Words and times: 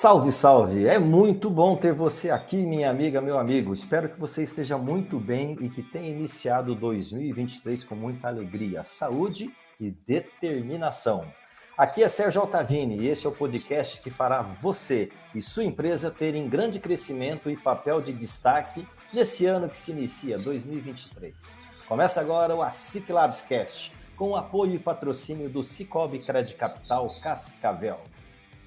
Salve, 0.00 0.32
salve! 0.32 0.86
É 0.86 0.98
muito 0.98 1.50
bom 1.50 1.76
ter 1.76 1.92
você 1.92 2.30
aqui, 2.30 2.56
minha 2.56 2.88
amiga, 2.88 3.20
meu 3.20 3.38
amigo. 3.38 3.74
Espero 3.74 4.08
que 4.08 4.18
você 4.18 4.42
esteja 4.42 4.78
muito 4.78 5.20
bem 5.20 5.58
e 5.60 5.68
que 5.68 5.82
tenha 5.82 6.08
iniciado 6.08 6.74
2023 6.74 7.84
com 7.84 7.94
muita 7.94 8.28
alegria, 8.28 8.82
saúde 8.82 9.54
e 9.78 9.90
determinação. 9.90 11.30
Aqui 11.76 12.02
é 12.02 12.08
Sérgio 12.08 12.40
Altavini 12.40 13.00
e 13.00 13.08
esse 13.08 13.26
é 13.26 13.28
o 13.28 13.32
podcast 13.32 14.00
que 14.00 14.08
fará 14.08 14.40
você 14.40 15.10
e 15.34 15.42
sua 15.42 15.64
empresa 15.64 16.10
terem 16.10 16.48
grande 16.48 16.80
crescimento 16.80 17.50
e 17.50 17.56
papel 17.58 18.00
de 18.00 18.14
destaque 18.14 18.88
nesse 19.12 19.44
ano 19.44 19.68
que 19.68 19.76
se 19.76 19.90
inicia, 19.90 20.38
2023. 20.38 21.58
Começa 21.86 22.22
agora 22.22 22.56
o 22.56 22.62
ASIC 22.62 23.12
Labs 23.12 23.42
Cast, 23.42 23.92
com 24.16 24.30
o 24.30 24.36
apoio 24.36 24.76
e 24.76 24.78
patrocínio 24.78 25.50
do 25.50 25.62
Cicobi 25.62 26.20
Credit 26.20 26.54
Capital 26.54 27.06
Cascavel. 27.20 28.00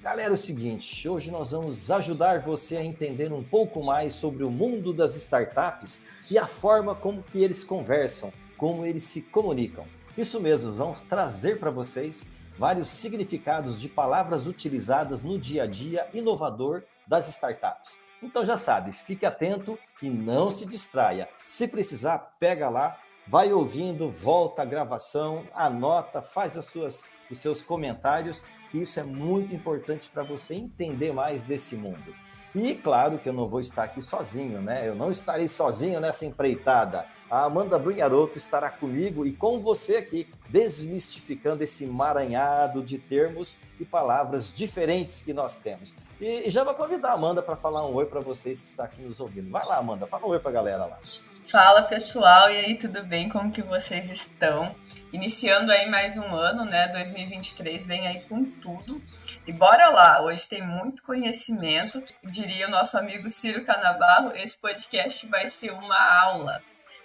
Galera, 0.04 0.28
é 0.28 0.34
o 0.34 0.36
seguinte, 0.36 1.08
hoje 1.08 1.30
nós 1.30 1.52
vamos 1.52 1.90
ajudar 1.90 2.38
você 2.40 2.76
a 2.76 2.84
entender 2.84 3.32
um 3.32 3.42
pouco 3.42 3.82
mais 3.82 4.12
sobre 4.12 4.44
o 4.44 4.50
mundo 4.50 4.92
das 4.92 5.16
startups 5.16 6.02
e 6.30 6.36
a 6.36 6.46
forma 6.46 6.94
como 6.94 7.22
que 7.22 7.42
eles 7.42 7.64
conversam, 7.64 8.30
como 8.58 8.84
eles 8.84 9.04
se 9.04 9.22
comunicam. 9.22 9.86
Isso 10.14 10.38
mesmo, 10.38 10.74
vamos 10.74 11.00
trazer 11.00 11.58
para 11.58 11.70
vocês 11.70 12.30
vários 12.58 12.90
significados 12.90 13.80
de 13.80 13.88
palavras 13.88 14.46
utilizadas 14.46 15.22
no 15.22 15.38
dia 15.38 15.62
a 15.62 15.66
dia 15.66 16.06
inovador 16.12 16.82
das 17.06 17.30
startups. 17.30 17.98
Então 18.22 18.44
já 18.44 18.58
sabe, 18.58 18.92
fique 18.92 19.24
atento 19.24 19.78
e 20.02 20.10
não 20.10 20.50
se 20.50 20.66
distraia. 20.66 21.30
Se 21.46 21.66
precisar, 21.66 22.34
pega 22.38 22.68
lá, 22.68 23.00
vai 23.26 23.54
ouvindo, 23.54 24.10
volta 24.10 24.60
a 24.60 24.66
gravação, 24.66 25.44
anota, 25.54 26.20
faz 26.20 26.58
as 26.58 26.66
suas, 26.66 27.06
os 27.30 27.38
seus 27.38 27.62
comentários 27.62 28.44
isso 28.80 28.98
é 28.98 29.02
muito 29.02 29.54
importante 29.54 30.10
para 30.10 30.22
você 30.22 30.54
entender 30.54 31.12
mais 31.12 31.42
desse 31.42 31.76
mundo. 31.76 32.14
E 32.54 32.76
claro 32.76 33.18
que 33.18 33.28
eu 33.28 33.32
não 33.32 33.48
vou 33.48 33.58
estar 33.58 33.82
aqui 33.82 34.00
sozinho, 34.00 34.62
né? 34.62 34.88
Eu 34.88 34.94
não 34.94 35.10
estarei 35.10 35.48
sozinho 35.48 35.98
nessa 35.98 36.24
empreitada. 36.24 37.04
A 37.28 37.44
Amanda 37.44 37.76
Brunharoto 37.76 38.38
estará 38.38 38.70
comigo 38.70 39.26
e 39.26 39.32
com 39.32 39.58
você 39.58 39.96
aqui, 39.96 40.28
desmistificando 40.48 41.64
esse 41.64 41.82
emaranhado 41.82 42.80
de 42.80 42.96
termos 42.96 43.56
e 43.80 43.84
palavras 43.84 44.52
diferentes 44.52 45.20
que 45.20 45.32
nós 45.32 45.56
temos. 45.56 45.92
E, 46.20 46.48
já 46.48 46.62
vou 46.62 46.74
convidar 46.74 47.10
a 47.10 47.14
Amanda 47.14 47.42
para 47.42 47.56
falar 47.56 47.84
um 47.88 47.94
oi 47.94 48.06
para 48.06 48.20
vocês 48.20 48.62
que 48.62 48.68
estão 48.68 48.84
aqui 48.84 49.02
nos 49.02 49.18
ouvindo. 49.18 49.50
Vai 49.50 49.66
lá, 49.66 49.78
Amanda, 49.78 50.06
fala 50.06 50.24
um 50.24 50.28
oi 50.28 50.38
para 50.38 50.50
a 50.50 50.54
galera 50.54 50.86
lá. 50.86 50.98
Fala 51.46 51.82
pessoal, 51.82 52.50
e 52.50 52.56
aí, 52.56 52.74
tudo 52.74 53.04
bem? 53.04 53.28
Como 53.28 53.52
que 53.52 53.60
vocês 53.60 54.10
estão? 54.10 54.74
Iniciando 55.12 55.70
aí 55.70 55.88
mais 55.90 56.16
um 56.16 56.34
ano, 56.34 56.64
né? 56.64 56.88
2023 56.88 57.86
vem 57.86 58.06
aí 58.06 58.20
com 58.20 58.44
tudo. 58.44 59.00
E 59.46 59.52
bora 59.52 59.90
lá, 59.90 60.22
hoje 60.22 60.48
tem 60.48 60.62
muito 60.62 61.02
conhecimento. 61.02 62.02
Diria 62.24 62.66
o 62.66 62.70
nosso 62.70 62.96
amigo 62.96 63.30
Ciro 63.30 63.62
Canabarro, 63.62 64.32
esse 64.34 64.56
podcast 64.56 65.26
vai 65.26 65.46
ser 65.48 65.70
uma 65.70 66.22
aula. 66.22 66.62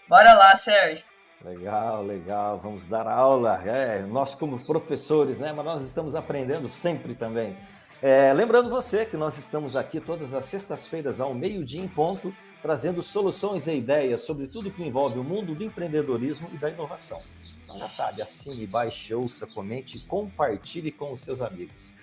Bora 0.07 0.33
lá, 0.33 0.55
Sérgio. 0.55 1.03
Legal, 1.43 2.01
legal. 2.03 2.59
Vamos 2.59 2.85
dar 2.85 3.07
aula. 3.07 3.61
É, 3.65 4.01
nós 4.03 4.35
como 4.35 4.65
professores, 4.65 5.37
né? 5.37 5.51
Mas 5.51 5.65
nós 5.65 5.81
estamos 5.81 6.15
aprendendo 6.15 6.67
sempre 6.67 7.13
também. 7.13 7.57
É, 8.01 8.31
lembrando 8.31 8.69
você 8.69 9.05
que 9.05 9.17
nós 9.17 9.37
estamos 9.37 9.75
aqui 9.75 9.99
todas 9.99 10.33
as 10.33 10.45
sextas-feiras 10.45 11.19
ao 11.19 11.33
meio-dia 11.33 11.81
em 11.81 11.87
ponto 11.87 12.33
trazendo 12.61 13.01
soluções 13.01 13.67
e 13.67 13.75
ideias 13.75 14.21
sobre 14.21 14.47
tudo 14.47 14.71
que 14.71 14.83
envolve 14.83 15.19
o 15.19 15.23
mundo 15.23 15.55
do 15.55 15.63
empreendedorismo 15.63 16.49
e 16.53 16.57
da 16.57 16.69
inovação. 16.69 17.21
Então 17.63 17.77
já 17.77 17.87
sabe, 17.87 18.21
assine, 18.21 18.65
baixe, 18.65 19.13
ouça, 19.13 19.45
comente 19.45 19.99
compartilhe 19.99 20.91
com 20.91 21.11
os 21.11 21.19
seus 21.19 21.39
amigos. 21.41 21.93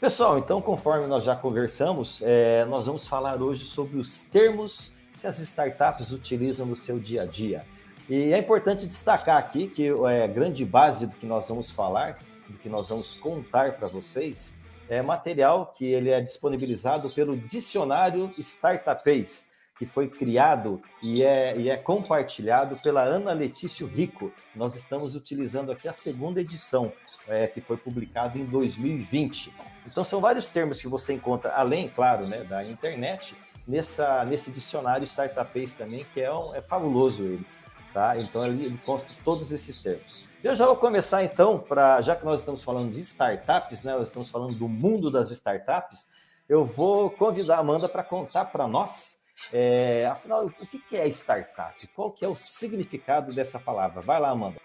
Pessoal, 0.00 0.38
então 0.38 0.60
conforme 0.60 1.06
nós 1.06 1.24
já 1.24 1.36
conversamos, 1.36 2.20
é, 2.22 2.64
nós 2.64 2.86
vamos 2.86 3.06
falar 3.06 3.40
hoje 3.40 3.64
sobre 3.64 3.96
os 3.96 4.20
termos 4.20 4.92
que 5.20 5.26
as 5.26 5.38
startups 5.38 6.10
utilizam 6.10 6.66
no 6.66 6.76
seu 6.76 6.98
dia 6.98 7.22
a 7.22 7.26
dia. 7.26 7.64
E 8.08 8.32
é 8.32 8.38
importante 8.38 8.86
destacar 8.86 9.38
aqui 9.38 9.68
que 9.68 9.88
é, 9.88 10.24
a 10.24 10.26
grande 10.26 10.64
base 10.64 11.06
do 11.06 11.14
que 11.14 11.24
nós 11.24 11.48
vamos 11.48 11.70
falar, 11.70 12.18
do 12.48 12.58
que 12.58 12.68
nós 12.68 12.90
vamos 12.90 13.16
contar 13.16 13.72
para 13.74 13.88
vocês, 13.88 14.54
é 14.88 15.00
material 15.00 15.72
que 15.74 15.86
ele 15.86 16.10
é 16.10 16.20
disponibilizado 16.20 17.08
pelo 17.10 17.36
Dicionário 17.36 18.34
Startupês, 18.36 19.53
que 19.78 19.84
foi 19.84 20.08
criado 20.08 20.80
e 21.02 21.22
é, 21.22 21.56
e 21.56 21.68
é 21.68 21.76
compartilhado 21.76 22.76
pela 22.76 23.02
Ana 23.02 23.32
Letício 23.32 23.86
Rico. 23.86 24.32
Nós 24.54 24.74
estamos 24.76 25.16
utilizando 25.16 25.72
aqui 25.72 25.88
a 25.88 25.92
segunda 25.92 26.40
edição, 26.40 26.92
é, 27.26 27.46
que 27.46 27.60
foi 27.60 27.76
publicado 27.76 28.38
em 28.38 28.44
2020. 28.44 29.52
Então, 29.86 30.04
são 30.04 30.20
vários 30.20 30.48
termos 30.48 30.80
que 30.80 30.88
você 30.88 31.14
encontra, 31.14 31.52
além, 31.54 31.88
claro, 31.88 32.26
né, 32.26 32.44
da 32.44 32.64
internet, 32.64 33.36
nessa, 33.66 34.24
nesse 34.24 34.50
dicionário 34.50 35.04
Startupês 35.04 35.72
também, 35.72 36.06
que 36.14 36.20
é, 36.20 36.32
um, 36.32 36.54
é 36.54 36.62
fabuloso 36.62 37.24
ele. 37.24 37.46
Tá? 37.92 38.18
Então, 38.18 38.46
ele, 38.46 38.64
ele 38.64 38.78
consta 38.78 39.12
todos 39.24 39.52
esses 39.52 39.78
termos. 39.78 40.24
Eu 40.42 40.54
já 40.54 40.66
vou 40.66 40.76
começar, 40.76 41.24
então, 41.24 41.58
para 41.58 42.00
já 42.00 42.14
que 42.14 42.24
nós 42.24 42.40
estamos 42.40 42.62
falando 42.62 42.92
de 42.92 43.00
startups, 43.00 43.82
né, 43.82 43.92
nós 43.92 44.08
estamos 44.08 44.30
falando 44.30 44.54
do 44.54 44.68
mundo 44.68 45.10
das 45.10 45.30
startups, 45.30 46.06
eu 46.48 46.64
vou 46.64 47.10
convidar 47.10 47.56
a 47.56 47.60
Amanda 47.60 47.88
para 47.88 48.04
contar 48.04 48.46
para 48.46 48.68
nós 48.68 49.23
é, 49.52 50.06
afinal, 50.06 50.46
o 50.46 50.66
que 50.66 50.96
é 50.96 51.06
startup? 51.08 51.86
Qual 51.88 52.10
que 52.12 52.24
é 52.24 52.28
o 52.28 52.34
significado 52.34 53.32
dessa 53.32 53.58
palavra? 53.58 54.00
Vai 54.00 54.20
lá, 54.20 54.30
Amanda. 54.30 54.60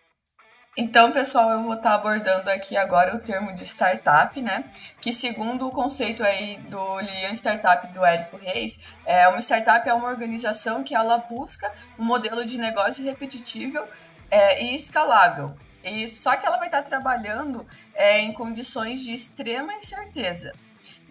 Então, 0.78 1.12
pessoal, 1.12 1.50
eu 1.50 1.64
vou 1.64 1.74
estar 1.74 1.96
abordando 1.96 2.50
aqui 2.50 2.78
agora 2.78 3.16
o 3.16 3.20
termo 3.20 3.54
de 3.54 3.66
startup, 3.66 4.40
né? 4.42 4.64
Que 5.02 5.12
segundo 5.12 5.68
o 5.68 5.72
conceito 5.72 6.24
aí 6.24 6.58
do 6.70 6.96
Lean 6.96 7.34
Startup 7.34 7.86
do 7.88 8.06
Érico 8.06 8.38
Reis, 8.38 8.80
é 9.06 9.28
uma 9.28 9.42
startup 9.42 9.90
é 9.90 9.94
uma 9.94 10.08
organização 10.08 10.84
que 10.84 10.96
ela 10.96 11.18
busca 11.18 11.70
um 11.98 12.06
modelo 12.06 12.46
de 12.46 12.58
negócio 12.58 13.04
repetitível 13.04 13.86
é, 14.32 14.64
e 14.64 14.76
escalável. 14.76 15.54
E 15.84 16.08
só 16.08 16.36
que 16.38 16.46
ela 16.46 16.58
vai 16.58 16.68
estar 16.68 16.84
trabalhando 16.84 17.66
é, 17.94 18.20
em 18.20 18.32
condições 18.32 19.02
de 19.02 19.12
extrema 19.12 19.74
incerteza. 19.74 20.54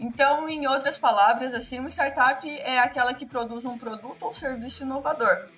Então, 0.00 0.48
em 0.48 0.66
outras 0.66 0.96
palavras, 0.96 1.52
assim, 1.52 1.80
uma 1.80 1.90
startup 1.90 2.48
é 2.60 2.78
aquela 2.78 3.12
que 3.12 3.26
produz 3.26 3.64
um 3.64 3.76
produto 3.76 4.22
ou 4.22 4.32
serviço 4.32 4.84
inovador, 4.84 5.48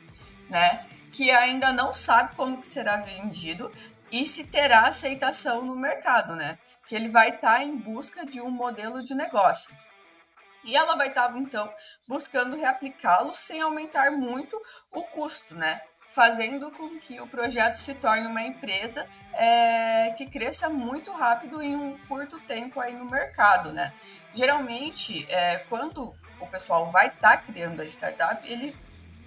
né? 0.48 0.86
Que 1.12 1.30
ainda 1.30 1.72
não 1.72 1.92
sabe 1.92 2.34
como 2.34 2.64
será 2.64 2.96
vendido 2.98 3.70
e 4.10 4.26
se 4.26 4.44
terá 4.44 4.86
aceitação 4.86 5.62
no 5.62 5.76
mercado, 5.76 6.34
né? 6.34 6.58
Que 6.88 6.94
ele 6.94 7.08
vai 7.08 7.28
estar 7.28 7.58
tá 7.58 7.62
em 7.62 7.76
busca 7.76 8.24
de 8.24 8.40
um 8.40 8.50
modelo 8.50 9.02
de 9.02 9.14
negócio. 9.14 9.70
E 10.64 10.76
ela 10.76 10.96
vai 10.96 11.08
estar, 11.08 11.34
então, 11.36 11.72
buscando 12.06 12.56
reaplicá-lo 12.56 13.34
sem 13.34 13.60
aumentar 13.60 14.10
muito 14.10 14.60
o 14.92 15.02
custo, 15.04 15.54
né? 15.54 15.80
Fazendo 16.10 16.72
com 16.72 16.98
que 16.98 17.21
o 17.21 17.26
projeto 17.26 17.76
se 17.76 17.94
torne 17.94 18.26
uma 18.26 18.43
empresa 18.43 19.06
é, 19.32 20.10
que 20.10 20.26
cresça 20.26 20.69
muito 20.69 21.12
rápido 21.12 21.62
em 21.62 21.76
um 21.76 21.97
curto 22.09 22.38
tempo 22.41 22.81
aí 22.81 22.93
no 22.93 23.04
mercado, 23.04 23.72
né? 23.72 23.93
Geralmente, 24.34 25.25
é, 25.28 25.59
quando 25.69 26.12
o 26.41 26.47
pessoal 26.48 26.91
vai 26.91 27.07
estar 27.07 27.36
tá 27.36 27.36
criando 27.36 27.80
a 27.80 27.84
startup, 27.84 28.45
ele 28.51 28.77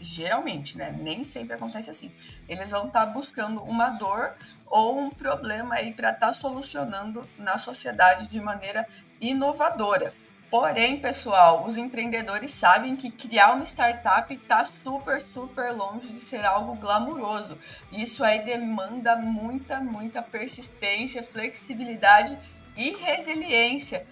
geralmente, 0.01 0.77
né? 0.77 0.93
Nem 0.99 1.23
sempre 1.23 1.55
acontece 1.55 1.89
assim. 1.89 2.13
Eles 2.49 2.69
vão 2.71 2.87
estar 2.87 3.05
tá 3.05 3.11
buscando 3.13 3.63
uma 3.63 3.89
dor 3.91 4.35
ou 4.67 4.99
um 4.99 5.09
problema 5.09 5.75
aí 5.75 5.93
para 5.93 6.09
estar 6.09 6.27
tá 6.27 6.33
solucionando 6.33 7.25
na 7.37 7.57
sociedade 7.57 8.27
de 8.27 8.41
maneira 8.41 8.85
inovadora. 9.21 10.13
Porém, 10.53 11.01
pessoal, 11.01 11.65
os 11.65 11.77
empreendedores 11.77 12.51
sabem 12.51 12.95
que 12.95 13.09
criar 13.09 13.55
uma 13.55 13.65
startup 13.65 14.31
está 14.31 14.63
super, 14.63 15.19
super 15.19 15.71
longe 15.71 16.13
de 16.13 16.19
ser 16.19 16.45
algo 16.45 16.75
glamuroso. 16.75 17.57
Isso 17.91 18.23
aí 18.23 18.45
demanda 18.45 19.15
muita, 19.15 19.79
muita 19.79 20.21
persistência, 20.21 21.23
flexibilidade 21.23 22.37
e 22.77 22.91
resiliência. 22.91 24.05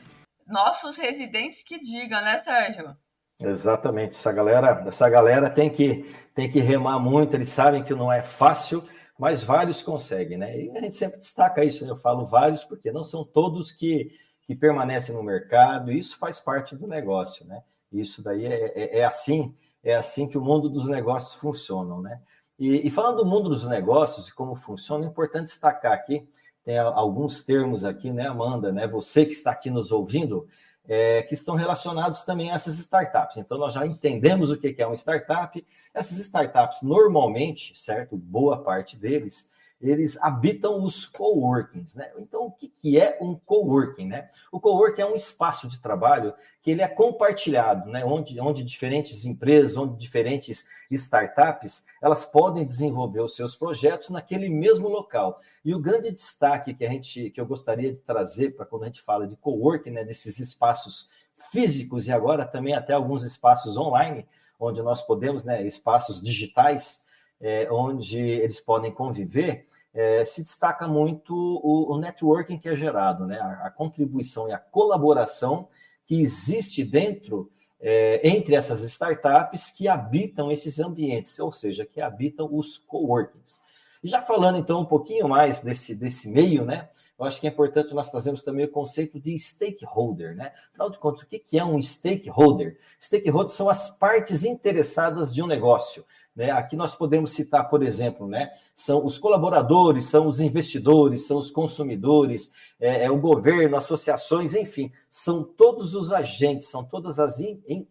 Nossos 0.47 0.97
residentes 0.97 1.61
que 1.61 1.79
digam, 1.79 2.19
né, 2.23 2.39
Sérgio? 2.39 2.97
Exatamente. 3.39 4.17
Essa 4.17 4.31
galera, 4.31 4.83
essa 4.88 5.07
galera 5.07 5.47
tem 5.47 5.69
que 5.69 6.11
tem 6.33 6.51
que 6.51 6.59
remar 6.59 6.97
muito. 6.97 7.35
Eles 7.35 7.49
sabem 7.49 7.83
que 7.83 7.93
não 7.93 8.11
é 8.11 8.23
fácil, 8.23 8.83
mas 9.15 9.43
vários 9.43 9.83
conseguem, 9.83 10.39
né? 10.39 10.59
E 10.59 10.75
a 10.75 10.81
gente 10.81 10.95
sempre 10.95 11.19
destaca 11.19 11.63
isso. 11.63 11.85
Né? 11.85 11.91
Eu 11.91 11.97
falo 11.97 12.25
vários 12.25 12.63
porque 12.63 12.91
não 12.91 13.03
são 13.03 13.23
todos 13.23 13.71
que 13.71 14.09
que 14.51 14.56
permanecem 14.56 15.15
no 15.15 15.24
mercado, 15.24 15.92
isso 15.94 16.18
faz 16.18 16.39
parte 16.39 16.75
do 16.75 16.86
negócio, 16.86 17.45
né? 17.45 17.63
Isso 17.89 18.21
daí 18.21 18.45
é, 18.45 18.74
é, 18.75 19.00
é 19.00 19.06
assim, 19.06 19.56
é 19.81 19.95
assim 19.95 20.27
que 20.27 20.38
o 20.38 20.42
mundo 20.42 20.68
dos 20.68 20.89
negócios 20.89 21.36
funciona, 21.36 21.98
né? 22.01 22.19
E, 22.59 22.86
e, 22.86 22.89
falando 22.89 23.24
do 23.24 23.25
mundo 23.25 23.48
dos 23.48 23.65
negócios 23.65 24.27
e 24.27 24.33
como 24.33 24.56
funciona, 24.56 25.06
é 25.06 25.07
importante 25.07 25.45
destacar 25.45 25.94
aqui, 25.94 26.27
tem 26.65 26.77
alguns 26.77 27.44
termos 27.44 27.86
aqui, 27.86 28.12
né, 28.12 28.27
Amanda, 28.27 28.74
né? 28.74 28.86
Você 28.88 29.25
que 29.25 29.31
está 29.31 29.51
aqui 29.51 29.69
nos 29.69 29.89
ouvindo, 29.92 30.45
é, 30.86 31.24
que 31.24 31.33
estão 31.33 31.56
relacionados 31.56 32.24
também 32.24 32.51
a 32.51 32.56
essas 32.56 32.77
startups. 32.77 33.38
Então, 33.38 33.57
nós 33.57 33.74
já 33.74 33.86
entendemos 33.86 34.51
o 34.51 34.57
que 34.57 34.75
é 34.77 34.86
uma 34.86 34.95
startup. 34.95 35.65
Essas 35.94 36.19
startups, 36.19 36.81
normalmente, 36.81 37.80
certo? 37.80 38.18
Boa 38.18 38.62
parte 38.62 38.98
deles, 38.98 39.50
eles 39.81 40.21
habitam 40.21 40.83
os 40.83 41.05
coworkings, 41.05 41.95
né? 41.95 42.11
Então, 42.17 42.45
o 42.45 42.51
que, 42.51 42.67
que 42.67 42.99
é 42.99 43.17
um 43.19 43.35
coworking, 43.35 44.07
né? 44.07 44.29
O 44.51 44.59
coworking 44.59 45.01
é 45.01 45.05
um 45.05 45.15
espaço 45.15 45.67
de 45.67 45.79
trabalho 45.79 46.33
que 46.61 46.69
ele 46.69 46.81
é 46.81 46.87
compartilhado, 46.87 47.89
né? 47.89 48.05
Onde, 48.05 48.39
onde 48.39 48.63
diferentes 48.63 49.25
empresas, 49.25 49.75
onde 49.75 49.97
diferentes 49.97 50.67
startups, 50.91 51.85
elas 52.01 52.23
podem 52.23 52.65
desenvolver 52.65 53.21
os 53.21 53.35
seus 53.35 53.55
projetos 53.55 54.09
naquele 54.09 54.49
mesmo 54.49 54.87
local. 54.87 55.39
E 55.65 55.73
o 55.73 55.79
grande 55.79 56.11
destaque 56.11 56.73
que 56.73 56.85
a 56.85 56.89
gente, 56.89 57.31
que 57.31 57.41
eu 57.41 57.45
gostaria 57.45 57.91
de 57.91 57.99
trazer 57.99 58.51
para 58.51 58.65
quando 58.65 58.83
a 58.83 58.87
gente 58.87 59.01
fala 59.01 59.27
de 59.27 59.35
coworking, 59.35 59.91
né? 59.91 60.03
Desses 60.03 60.37
espaços 60.39 61.09
físicos 61.51 62.07
e 62.07 62.11
agora 62.11 62.45
também 62.45 62.75
até 62.75 62.93
alguns 62.93 63.23
espaços 63.23 63.77
online, 63.77 64.27
onde 64.59 64.81
nós 64.83 65.01
podemos, 65.01 65.43
né? 65.43 65.65
Espaços 65.65 66.21
digitais, 66.21 67.09
é, 67.41 67.67
onde 67.71 68.19
eles 68.19 68.61
podem 68.61 68.91
conviver 68.91 69.67
é, 69.93 70.23
se 70.23 70.43
destaca 70.43 70.88
muito 70.88 71.35
o, 71.35 71.93
o, 71.93 71.97
networking 71.97 72.57
que 72.57 72.69
é 72.69 72.75
gerado, 72.75 73.25
né? 73.25 73.39
A, 73.39 73.67
a, 73.67 73.69
contribuição 73.69 74.47
e 74.47 74.53
a 74.53 74.57
colaboração 74.57 75.67
que 76.05 76.21
existe 76.21 76.83
dentro 76.83 77.51
é, 77.79 78.21
entre 78.27 78.55
essas 78.55 78.83
startups 78.83 79.71
que 79.71 79.88
habitam 79.88 80.51
esses 80.51 80.79
ambientes, 80.79 81.39
ou 81.39 81.51
seja, 81.51 81.85
que 81.85 81.99
habitam 81.99 82.47
os 82.51 82.77
coworkings. 82.77 83.61
E 84.03 84.07
já 84.07 84.21
falando 84.21 84.57
então 84.57 84.81
um 84.81 84.85
pouquinho 84.85 85.27
mais 85.27 85.61
desse, 85.61 85.95
desse 85.95 86.29
meio, 86.29 86.63
né? 86.63 86.88
Eu 87.19 87.25
acho 87.25 87.39
que 87.39 87.45
é 87.45 87.51
importante 87.51 87.93
nós 87.93 88.09
trazermos 88.09 88.41
também 88.41 88.65
o 88.65 88.71
conceito 88.71 89.19
de 89.19 89.38
stakeholder, 89.38 90.35
né? 90.35 90.53
Afinal 90.71 90.89
de 90.89 90.97
contas, 90.97 91.21
o 91.21 91.27
que 91.27 91.43
é 91.53 91.63
um 91.63 91.79
stakeholder? 91.79 92.79
Stakeholders 92.99 93.53
são 93.53 93.69
as 93.69 93.97
partes 93.99 94.43
interessadas 94.43 95.31
de 95.31 95.43
um 95.43 95.47
negócio. 95.47 96.03
Né? 96.35 96.49
Aqui 96.51 96.75
nós 96.75 96.95
podemos 96.95 97.31
citar, 97.31 97.69
por 97.69 97.83
exemplo, 97.83 98.27
né? 98.27 98.51
são 98.73 99.05
os 99.05 99.17
colaboradores, 99.17 100.05
são 100.05 100.27
os 100.27 100.39
investidores, 100.39 101.27
são 101.27 101.37
os 101.37 101.51
consumidores, 101.51 102.51
é, 102.79 103.05
é 103.05 103.11
o 103.11 103.19
governo, 103.19 103.75
associações, 103.75 104.53
enfim, 104.53 104.91
são 105.09 105.43
todos 105.43 105.93
os 105.93 106.11
agentes, 106.11 106.69
são 106.69 106.83
todas 106.83 107.19
as 107.19 107.39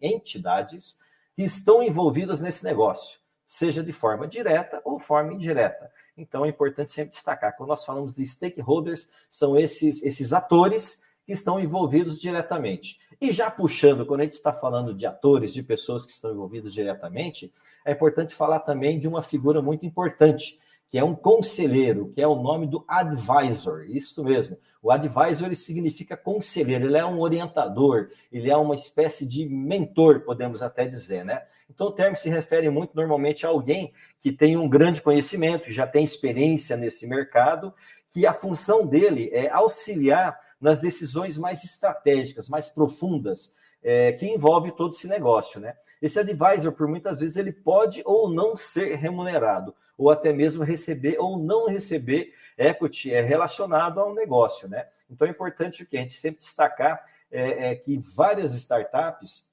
entidades 0.01 0.99
que 1.35 1.43
estão 1.43 1.83
envolvidas 1.83 2.41
nesse 2.41 2.63
negócio, 2.63 3.19
seja 3.45 3.83
de 3.83 3.93
forma 3.93 4.27
direta 4.27 4.81
ou 4.83 4.99
forma 4.99 5.33
indireta. 5.33 5.91
Então 6.17 6.45
é 6.45 6.49
importante 6.49 6.91
sempre 6.91 7.11
destacar, 7.11 7.55
quando 7.55 7.69
nós 7.69 7.85
falamos 7.85 8.15
de 8.15 8.25
stakeholders, 8.25 9.09
são 9.29 9.57
esses, 9.57 10.03
esses 10.03 10.33
atores 10.33 11.03
que 11.25 11.31
estão 11.31 11.59
envolvidos 11.59 12.19
diretamente. 12.19 12.99
E 13.21 13.31
já 13.31 13.51
puxando, 13.51 14.03
quando 14.03 14.21
a 14.21 14.23
gente 14.23 14.33
está 14.33 14.51
falando 14.51 14.95
de 14.95 15.05
atores, 15.05 15.53
de 15.53 15.61
pessoas 15.61 16.03
que 16.03 16.11
estão 16.11 16.31
envolvidas 16.31 16.73
diretamente, 16.73 17.53
é 17.85 17.91
importante 17.91 18.33
falar 18.33 18.61
também 18.61 18.99
de 18.99 19.07
uma 19.07 19.21
figura 19.21 19.61
muito 19.61 19.85
importante, 19.85 20.57
que 20.89 20.97
é 20.97 21.03
um 21.03 21.13
conselheiro, 21.13 22.09
que 22.09 22.19
é 22.19 22.27
o 22.27 22.41
nome 22.41 22.65
do 22.65 22.83
advisor. 22.87 23.85
Isso 23.87 24.23
mesmo. 24.23 24.57
O 24.81 24.89
advisor 24.89 25.45
ele 25.45 25.55
significa 25.55 26.17
conselheiro, 26.17 26.85
ele 26.85 26.97
é 26.97 27.05
um 27.05 27.19
orientador, 27.19 28.09
ele 28.31 28.49
é 28.49 28.57
uma 28.57 28.73
espécie 28.73 29.27
de 29.27 29.47
mentor, 29.47 30.21
podemos 30.21 30.63
até 30.63 30.87
dizer, 30.87 31.23
né? 31.23 31.43
Então 31.69 31.87
o 31.87 31.91
termo 31.91 32.15
se 32.15 32.27
refere 32.27 32.71
muito 32.71 32.95
normalmente 32.95 33.45
a 33.45 33.49
alguém 33.49 33.93
que 34.19 34.31
tem 34.31 34.57
um 34.57 34.67
grande 34.67 34.99
conhecimento, 34.99 35.71
já 35.71 35.85
tem 35.85 36.03
experiência 36.03 36.75
nesse 36.75 37.05
mercado, 37.05 37.71
que 38.09 38.25
a 38.25 38.33
função 38.33 38.85
dele 38.85 39.29
é 39.31 39.47
auxiliar 39.47 40.37
nas 40.61 40.79
decisões 40.79 41.37
mais 41.37 41.63
estratégicas, 41.63 42.47
mais 42.47 42.69
profundas, 42.69 43.55
é, 43.83 44.11
que 44.11 44.27
envolve 44.27 44.71
todo 44.71 44.93
esse 44.93 45.07
negócio, 45.07 45.59
né? 45.59 45.75
Esse 46.01 46.19
advisor, 46.19 46.71
por 46.71 46.87
muitas 46.87 47.19
vezes, 47.19 47.35
ele 47.35 47.51
pode 47.51 48.03
ou 48.05 48.29
não 48.29 48.55
ser 48.55 48.95
remunerado, 48.95 49.73
ou 49.97 50.11
até 50.11 50.31
mesmo 50.31 50.63
receber 50.63 51.17
ou 51.19 51.37
não 51.37 51.67
receber 51.67 52.33
equity 52.57 53.11
é, 53.11 53.21
relacionado 53.21 53.99
ao 53.99 54.13
negócio, 54.13 54.69
né? 54.69 54.85
Então 55.09 55.27
é 55.27 55.31
importante 55.31 55.85
que 55.85 55.97
a 55.97 56.01
gente 56.01 56.13
sempre 56.13 56.39
destacar 56.39 57.03
é, 57.31 57.71
é 57.71 57.75
que 57.75 57.97
várias 57.97 58.53
startups 58.53 59.51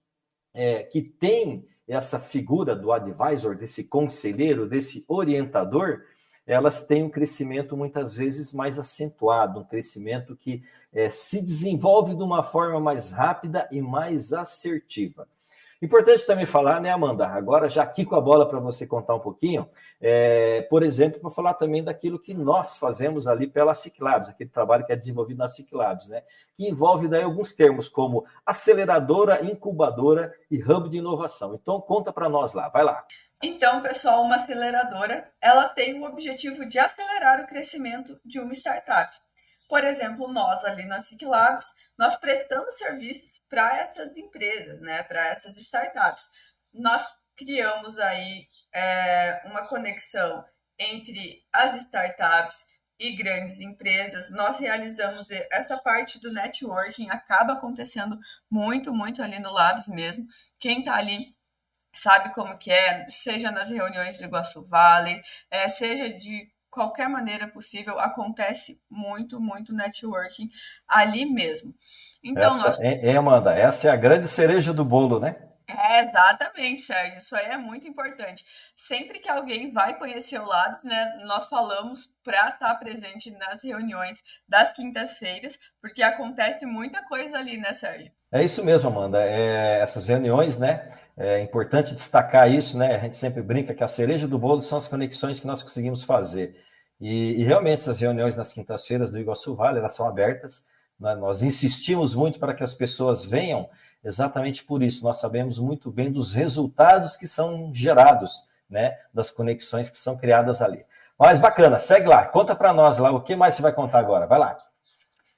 é, 0.53 0.83
que 0.83 1.03
têm 1.03 1.65
essa 1.87 2.19
figura 2.19 2.77
do 2.77 2.93
advisor, 2.93 3.57
desse 3.57 3.85
conselheiro, 3.85 4.69
desse 4.69 5.05
orientador, 5.09 6.03
elas 6.49 6.87
têm 6.87 7.05
um 7.05 7.11
crescimento 7.11 7.77
muitas 7.77 8.17
vezes 8.17 8.55
mais 8.55 8.79
acentuado, 8.79 9.61
um 9.61 9.65
crescimento 9.65 10.35
que 10.35 10.62
é, 10.93 11.11
se 11.11 11.43
desenvolve 11.43 12.15
de 12.15 12.23
uma 12.23 12.43
forma 12.43 12.81
mais 12.81 13.12
rápida 13.12 13.69
e 13.71 13.83
mais 13.83 14.33
assertiva. 14.33 15.29
Importante 15.81 16.27
também 16.27 16.45
falar, 16.45 16.81
né, 16.81 16.91
Amanda? 16.91 17.29
Agora 17.29 17.69
já 17.69 17.85
aqui 17.85 18.05
com 18.05 18.17
a 18.17 18.21
bola 18.21 18.49
para 18.49 18.59
você 18.59 18.85
contar 18.85 19.15
um 19.15 19.21
pouquinho, 19.21 19.69
é, 20.00 20.62
por 20.62 20.83
exemplo, 20.83 21.21
para 21.21 21.31
falar 21.31 21.55
também 21.55 21.85
daquilo 21.85 22.19
que 22.19 22.35
nós 22.35 22.79
fazemos 22.79 23.29
ali 23.29 23.47
pela 23.47 23.75
Ciclabs, 23.75 24.29
aquele 24.29 24.50
trabalho 24.50 24.85
que 24.85 24.93
é 24.93 24.97
desenvolvido 24.97 25.39
na 25.39 25.47
Ciclabs, 25.47 26.09
né? 26.09 26.23
Que 26.56 26.69
envolve 26.69 27.06
daí 27.06 27.23
alguns 27.23 27.53
termos 27.53 27.89
como 27.89 28.25
aceleradora, 28.45 29.45
incubadora 29.45 30.35
e 30.50 30.61
hub 30.61 30.89
de 30.89 30.99
inovação. 30.99 31.55
Então 31.55 31.81
conta 31.81 32.12
para 32.12 32.29
nós 32.29 32.55
lá, 32.55 32.69
vai 32.69 32.83
lá. 32.83 33.05
Então, 33.43 33.81
pessoal, 33.81 34.23
uma 34.23 34.37
aceleradora, 34.37 35.32
ela 35.40 35.69
tem 35.69 35.94
o 36.00 36.05
objetivo 36.05 36.67
de 36.67 36.79
acelerar 36.79 37.40
o 37.40 37.46
crescimento 37.46 38.20
de 38.25 38.40
uma 38.40 38.52
startup. 38.52 39.17
Por 39.69 39.85
exemplo, 39.85 40.32
nós 40.32 40.64
ali 40.64 40.87
na 40.87 40.99
SIC 40.99 41.25
Labs, 41.25 41.67
nós 41.96 42.17
prestamos 42.17 42.75
serviços 42.75 43.40
para 43.49 43.76
essas 43.79 44.17
empresas, 44.17 44.81
né, 44.81 45.02
para 45.05 45.29
essas 45.29 45.56
startups. 45.56 46.25
Nós 46.73 47.06
criamos 47.37 47.99
aí 47.99 48.44
é, 48.75 49.43
uma 49.44 49.69
conexão 49.69 50.44
entre 50.79 51.44
as 51.52 51.76
startups 51.76 52.67
e 52.99 53.12
grandes 53.12 53.61
empresas. 53.61 54.31
Nós 54.31 54.58
realizamos 54.58 55.31
essa 55.52 55.76
parte 55.76 56.19
do 56.20 56.32
networking, 56.32 57.08
acaba 57.11 57.52
acontecendo 57.52 58.19
muito, 58.50 58.93
muito 58.93 59.23
ali 59.23 59.38
no 59.38 59.52
Labs 59.52 59.87
mesmo. 59.87 60.26
Quem 60.58 60.81
está 60.81 60.96
ali 60.96 61.38
sabe 61.99 62.33
como 62.33 62.57
que 62.57 62.71
é, 62.71 63.07
seja 63.09 63.50
nas 63.50 63.71
reuniões 63.71 64.19
do 64.19 64.25
Iguaçu 64.25 64.62
Valley, 64.64 65.21
é, 65.50 65.69
seja 65.69 66.09
de 66.09 66.50
qualquer 66.71 67.09
maneira 67.09 67.49
possível, 67.49 67.99
acontece 67.99 68.81
muito, 68.88 69.40
muito 69.40 69.75
networking 69.75 70.49
ali 70.87 71.26
mesmo. 71.26 71.75
Então, 72.23 72.50
essa, 72.50 72.69
nós... 72.69 72.81
é, 72.81 73.11
é, 73.11 73.17
Amanda, 73.17 73.52
essa 73.55 73.88
é 73.88 73.90
a 73.90 73.97
grande 73.97 74.28
cereja 74.28 74.73
do 74.73 74.85
bolo, 74.85 75.19
né? 75.19 75.37
É, 75.69 76.00
exatamente, 76.02 76.81
Sérgio. 76.81 77.19
Isso 77.19 77.37
aí 77.37 77.47
é 77.47 77.57
muito 77.59 77.87
importante. 77.87 78.43
Sempre 78.75 79.19
que 79.19 79.28
alguém 79.28 79.71
vai 79.71 79.99
conhecer 79.99 80.40
o 80.40 80.47
Labs, 80.47 80.83
né, 80.83 81.19
nós 81.26 81.47
falamos 81.47 82.09
para 82.25 82.49
estar 82.49 82.59
tá 82.59 82.75
presente 82.75 83.31
nas 83.33 83.62
reuniões 83.62 84.23
das 84.49 84.73
quintas-feiras, 84.73 85.59
porque 85.81 86.02
acontece 86.02 86.64
muita 86.64 87.02
coisa 87.07 87.38
ali, 87.38 87.59
né, 87.59 87.75
Sérgio? 87.75 88.11
É 88.33 88.43
isso 88.43 88.64
mesmo, 88.64 88.88
Amanda. 88.88 89.23
É, 89.23 89.81
essas 89.81 90.07
reuniões, 90.07 90.59
né? 90.59 90.90
É 91.21 91.41
importante 91.41 91.97
destacar 91.97 92.49
isso, 92.49 92.79
né? 92.79 92.95
A 92.95 92.99
gente 92.99 93.17
sempre 93.17 93.43
brinca 93.43 93.75
que 93.75 93.83
a 93.83 93.89
cereja 93.89 94.29
do 94.29 94.39
bolo 94.39 94.61
são 94.61 94.79
as 94.79 94.87
conexões 94.87 95.41
que 95.41 95.49
nós 95.49 95.65
conseguimos 95.65 96.05
fazer. 96.05 96.65
E, 97.01 97.41
e 97.41 97.45
realmente 97.45 97.81
essas 97.81 97.99
reuniões 97.99 98.37
nas 98.37 98.53
quintas-feiras 98.53 99.11
do 99.11 99.19
Iguaçu 99.19 99.57
Vale, 99.57 99.81
elas 99.81 99.97
são 99.97 100.07
abertas. 100.07 100.69
Né? 100.99 101.17
Nós 101.17 101.43
insistimos 101.43 102.15
muito 102.15 102.39
para 102.39 102.55
que 102.55 102.63
as 102.63 102.73
pessoas 102.73 103.25
venham, 103.25 103.69
exatamente 104.05 104.63
por 104.63 104.81
isso. 104.81 105.03
Nós 105.03 105.19
sabemos 105.19 105.59
muito 105.59 105.91
bem 105.91 106.13
dos 106.13 106.33
resultados 106.33 107.17
que 107.17 107.27
são 107.27 107.75
gerados, 107.75 108.49
né? 108.71 108.97
Das 109.13 109.29
conexões 109.29 109.91
que 109.91 109.99
são 109.99 110.17
criadas 110.17 110.63
ali. 110.63 110.87
Mas 111.19 111.41
bacana, 111.41 111.81
segue 111.81 112.07
lá, 112.07 112.27
conta 112.27 112.55
para 112.55 112.73
nós 112.73 112.99
lá 112.99 113.11
o 113.11 113.21
que 113.21 113.35
mais 113.35 113.57
você 113.57 113.63
vai 113.63 113.73
contar 113.73 113.99
agora. 113.99 114.25
Vai 114.27 114.39
lá. 114.39 114.57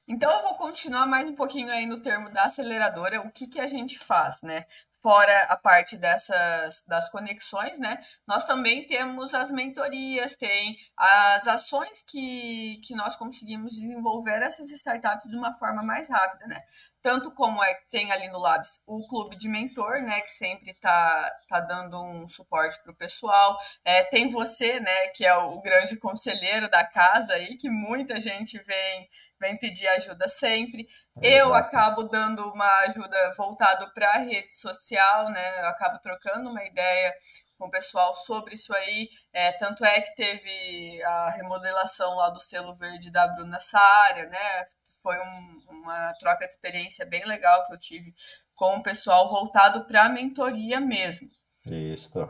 Então 0.06 0.30
eu 0.30 0.42
vou 0.42 0.54
continuar 0.56 1.06
mais 1.06 1.26
um 1.26 1.34
pouquinho 1.34 1.70
aí 1.70 1.86
no 1.86 2.00
termo 2.00 2.28
da 2.30 2.44
aceleradora, 2.44 3.20
o 3.20 3.30
que, 3.30 3.46
que 3.46 3.60
a 3.60 3.66
gente 3.66 3.98
faz, 3.98 4.42
né? 4.42 4.66
Fora 5.02 5.44
a 5.44 5.56
parte 5.56 5.96
dessas 5.96 6.84
das 6.86 7.08
conexões, 7.10 7.78
né? 7.78 7.98
Nós 8.26 8.44
também 8.44 8.86
temos 8.86 9.34
as 9.34 9.50
mentorias, 9.50 10.36
tem 10.36 10.76
as 10.96 11.46
ações 11.46 12.02
que, 12.06 12.78
que 12.84 12.94
nós 12.94 13.16
conseguimos 13.16 13.72
desenvolver 13.72 14.42
essas 14.42 14.70
startups 14.70 15.28
de 15.28 15.36
uma 15.36 15.52
forma 15.54 15.82
mais 15.82 16.08
rápida, 16.08 16.46
né? 16.46 16.58
Tanto 17.02 17.32
como 17.32 17.62
é 17.62 17.74
tem 17.90 18.12
ali 18.12 18.28
no 18.28 18.38
Labs 18.38 18.82
o 18.86 19.06
clube 19.08 19.36
de 19.36 19.48
mentor, 19.48 20.02
né? 20.02 20.20
Que 20.20 20.30
sempre 20.30 20.74
tá, 20.74 21.30
tá 21.48 21.60
dando 21.60 22.02
um 22.02 22.28
suporte 22.28 22.80
para 22.82 22.92
o 22.92 22.96
pessoal. 22.96 23.58
É, 23.84 24.04
tem 24.04 24.28
você, 24.28 24.78
né? 24.80 25.08
Que 25.08 25.24
é 25.26 25.34
o 25.34 25.60
grande 25.60 25.96
conselheiro 25.96 26.68
da 26.70 26.84
casa 26.84 27.34
aí, 27.34 27.56
que 27.56 27.70
muita 27.70 28.20
gente 28.20 28.58
vem 28.62 29.08
vem 29.40 29.56
pedir 29.56 29.88
ajuda 29.88 30.28
sempre. 30.28 30.86
Eu 31.22 31.48
Exato. 31.48 31.54
acabo 31.54 32.02
dando 32.04 32.46
uma 32.52 32.68
ajuda 32.80 33.32
voltada 33.36 33.88
para 33.90 34.10
a 34.10 34.18
rede 34.18 34.54
social, 34.54 35.30
né? 35.30 35.60
Eu 35.62 35.68
acabo 35.68 35.98
trocando 35.98 36.50
uma 36.50 36.62
ideia 36.62 37.14
com 37.60 37.66
o 37.66 37.70
pessoal 37.70 38.14
sobre 38.14 38.54
isso 38.54 38.74
aí. 38.74 39.08
É, 39.32 39.52
tanto 39.52 39.84
é 39.84 40.00
que 40.00 40.14
teve 40.14 41.02
a 41.02 41.30
remodelação 41.30 42.16
lá 42.16 42.30
do 42.30 42.40
selo 42.40 42.74
verde 42.74 43.10
da 43.10 43.28
Bruna 43.28 43.60
Sara, 43.60 44.26
né? 44.26 44.64
Foi 45.02 45.18
um, 45.18 45.62
uma 45.68 46.12
troca 46.14 46.46
de 46.46 46.52
experiência 46.52 47.06
bem 47.06 47.24
legal 47.24 47.66
que 47.66 47.72
eu 47.72 47.78
tive 47.78 48.14
com 48.54 48.76
o 48.76 48.82
pessoal 48.82 49.28
voltado 49.28 49.84
para 49.86 50.04
a 50.04 50.08
mentoria 50.08 50.80
mesmo. 50.80 51.30
Isso. 51.66 52.28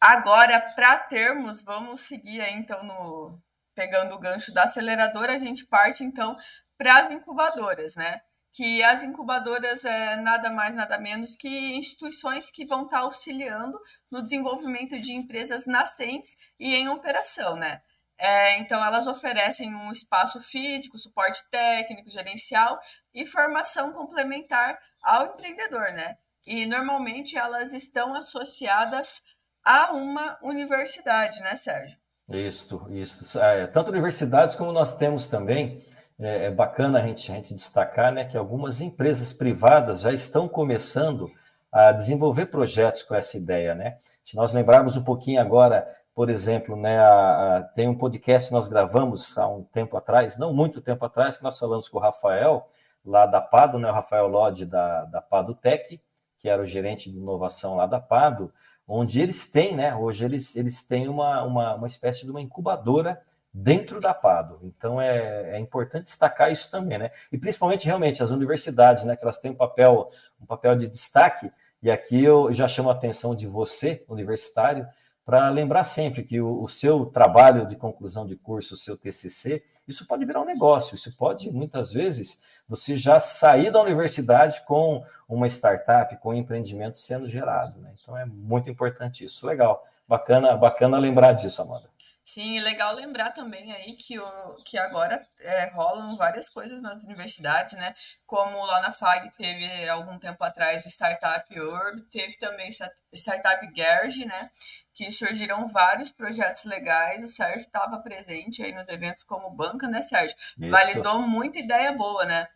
Agora, 0.00 0.60
para 0.60 0.98
termos, 0.98 1.62
vamos 1.62 2.02
seguir 2.02 2.40
aí, 2.40 2.54
então 2.54 2.82
no 2.84 3.38
pegando 3.74 4.14
o 4.14 4.18
gancho 4.18 4.52
da 4.52 4.64
aceleradora, 4.64 5.34
a 5.34 5.38
gente 5.38 5.66
parte 5.66 6.04
então 6.04 6.36
para 6.78 6.98
as 6.98 7.10
incubadoras, 7.10 7.96
né? 7.96 8.20
Que 8.52 8.82
as 8.84 9.02
incubadoras 9.02 9.84
é 9.84 10.16
nada 10.16 10.50
mais, 10.50 10.74
nada 10.74 10.96
menos 10.98 11.34
que 11.34 11.74
instituições 11.74 12.50
que 12.50 12.64
vão 12.64 12.84
estar 12.84 12.98
tá 12.98 13.02
auxiliando 13.02 13.80
no 14.10 14.22
desenvolvimento 14.22 15.00
de 15.00 15.12
empresas 15.12 15.66
nascentes 15.66 16.36
e 16.58 16.74
em 16.74 16.88
operação, 16.88 17.56
né? 17.56 17.82
É, 18.18 18.58
então, 18.58 18.84
elas 18.84 19.06
oferecem 19.06 19.74
um 19.74 19.90
espaço 19.90 20.40
físico, 20.40 20.98
suporte 20.98 21.42
técnico, 21.50 22.10
gerencial 22.10 22.78
e 23.12 23.26
formação 23.26 23.92
complementar 23.92 24.78
ao 25.02 25.26
empreendedor, 25.26 25.92
né? 25.92 26.16
E 26.46 26.66
normalmente 26.66 27.36
elas 27.36 27.72
estão 27.72 28.14
associadas 28.14 29.22
a 29.64 29.92
uma 29.92 30.38
universidade, 30.42 31.40
né, 31.40 31.56
Sérgio? 31.56 31.96
Isso, 32.28 32.86
isso. 32.90 33.38
É, 33.38 33.66
tanto 33.66 33.90
universidades 33.90 34.56
como 34.56 34.72
nós 34.72 34.96
temos 34.96 35.26
também, 35.26 35.84
é, 36.18 36.46
é, 36.46 36.50
bacana 36.50 37.00
a 37.00 37.06
gente, 37.06 37.30
a 37.30 37.34
gente 37.34 37.54
destacar 37.54 38.12
né, 38.12 38.24
que 38.24 38.36
algumas 38.36 38.80
empresas 38.80 39.32
privadas 39.32 40.00
já 40.02 40.12
estão 40.12 40.48
começando 40.48 41.30
a 41.72 41.92
desenvolver 41.92 42.46
projetos 42.46 43.02
com 43.02 43.14
essa 43.14 43.36
ideia. 43.36 43.74
Né? 43.74 43.98
Se 44.22 44.36
nós 44.36 44.52
lembrarmos 44.52 44.96
um 44.96 45.02
pouquinho 45.02 45.40
agora, 45.40 45.86
por 46.14 46.30
exemplo, 46.30 46.76
né, 46.76 46.98
a, 46.98 47.56
a, 47.56 47.62
tem 47.62 47.88
um 47.88 47.96
podcast 47.96 48.48
que 48.48 48.54
nós 48.54 48.68
gravamos 48.68 49.36
há 49.36 49.48
um 49.48 49.64
tempo 49.64 49.96
atrás, 49.96 50.38
não 50.38 50.52
muito 50.52 50.80
tempo 50.80 51.04
atrás, 51.04 51.36
que 51.36 51.42
nós 51.42 51.58
falamos 51.58 51.88
com 51.88 51.98
o 51.98 52.00
Rafael, 52.00 52.68
lá 53.04 53.26
da 53.26 53.40
Pado, 53.40 53.78
né, 53.78 53.90
o 53.90 53.92
Rafael 53.92 54.28
Lodge 54.28 54.64
da, 54.64 55.04
da 55.06 55.20
Pado 55.20 55.54
Tech, 55.54 56.00
que 56.38 56.48
era 56.48 56.62
o 56.62 56.66
gerente 56.66 57.10
de 57.10 57.18
inovação 57.18 57.76
lá 57.76 57.86
da 57.86 57.98
Pado, 57.98 58.52
onde 58.86 59.20
eles 59.20 59.50
têm, 59.50 59.74
né? 59.74 59.94
Hoje 59.94 60.24
eles, 60.24 60.54
eles 60.56 60.86
têm 60.86 61.08
uma, 61.08 61.42
uma, 61.42 61.74
uma 61.74 61.86
espécie 61.86 62.24
de 62.24 62.30
uma 62.30 62.40
incubadora 62.40 63.20
dentro 63.52 64.00
da 64.00 64.12
Pado. 64.12 64.58
Então 64.62 65.00
é, 65.00 65.56
é, 65.56 65.58
importante 65.58 66.04
destacar 66.04 66.52
isso 66.52 66.70
também, 66.70 66.98
né? 66.98 67.10
E 67.32 67.38
principalmente 67.38 67.86
realmente 67.86 68.22
as 68.22 68.30
universidades, 68.30 69.04
né? 69.04 69.16
Que 69.16 69.24
elas 69.24 69.38
têm 69.38 69.52
um 69.52 69.56
papel, 69.56 70.10
um 70.40 70.44
papel 70.44 70.76
de 70.76 70.86
destaque. 70.86 71.50
E 71.82 71.90
aqui 71.90 72.22
eu 72.22 72.52
já 72.52 72.68
chamo 72.68 72.90
a 72.90 72.92
atenção 72.92 73.34
de 73.34 73.46
você, 73.46 74.04
universitário, 74.08 74.86
para 75.24 75.48
lembrar 75.48 75.84
sempre 75.84 76.22
que 76.22 76.40
o, 76.40 76.62
o, 76.62 76.68
seu 76.68 77.06
trabalho 77.06 77.66
de 77.66 77.76
conclusão 77.76 78.26
de 78.26 78.36
curso, 78.36 78.74
o 78.74 78.76
seu 78.76 78.96
TCC, 78.96 79.64
isso 79.88 80.06
pode 80.06 80.24
virar 80.24 80.42
um 80.42 80.44
negócio, 80.44 80.94
isso 80.94 81.16
pode, 81.16 81.50
muitas 81.50 81.92
vezes, 81.92 82.42
você 82.68 82.96
já 82.96 83.18
sair 83.18 83.70
da 83.70 83.80
universidade 83.80 84.62
com 84.66 85.04
uma 85.28 85.46
startup, 85.46 86.14
com 86.18 86.30
um 86.30 86.34
empreendimento 86.34 86.98
sendo 86.98 87.28
gerado. 87.28 87.80
Né? 87.80 87.94
Então 88.00 88.16
é 88.16 88.26
muito 88.26 88.70
importante 88.70 89.24
isso. 89.24 89.46
Legal, 89.46 89.86
bacana, 90.06 90.56
bacana 90.56 90.98
lembrar 90.98 91.32
disso, 91.32 91.62
Amanda. 91.62 91.88
Sim, 92.24 92.56
e 92.56 92.60
legal 92.60 92.94
lembrar 92.94 93.32
também 93.32 93.70
aí 93.70 93.92
que, 93.92 94.18
o, 94.18 94.56
que 94.64 94.78
agora 94.78 95.26
é, 95.40 95.66
rolam 95.66 96.16
várias 96.16 96.48
coisas 96.48 96.80
nas 96.80 97.02
universidades, 97.04 97.74
né? 97.74 97.94
Como 98.26 98.64
lá 98.64 98.80
na 98.80 98.92
FAG 98.92 99.30
teve 99.36 99.86
algum 99.90 100.18
tempo 100.18 100.42
atrás 100.42 100.86
o 100.86 100.88
Startup 100.88 101.60
Urb, 101.60 102.00
teve 102.10 102.38
também 102.38 102.70
Startup 103.12 103.66
Garage, 103.74 104.24
né? 104.24 104.50
Que 104.94 105.10
surgiram 105.10 105.68
vários 105.68 106.10
projetos 106.10 106.64
legais. 106.64 107.22
O 107.22 107.28
Sérgio 107.28 107.58
estava 107.58 107.98
presente 107.98 108.62
aí 108.62 108.72
nos 108.72 108.88
eventos 108.88 109.24
como 109.24 109.50
banca, 109.50 109.88
né, 109.88 110.02
Sérgio? 110.02 110.36
Isso. 110.58 110.70
Validou 110.70 111.20
muita 111.22 111.58
ideia 111.58 111.92
boa, 111.92 112.24
né? 112.24 112.46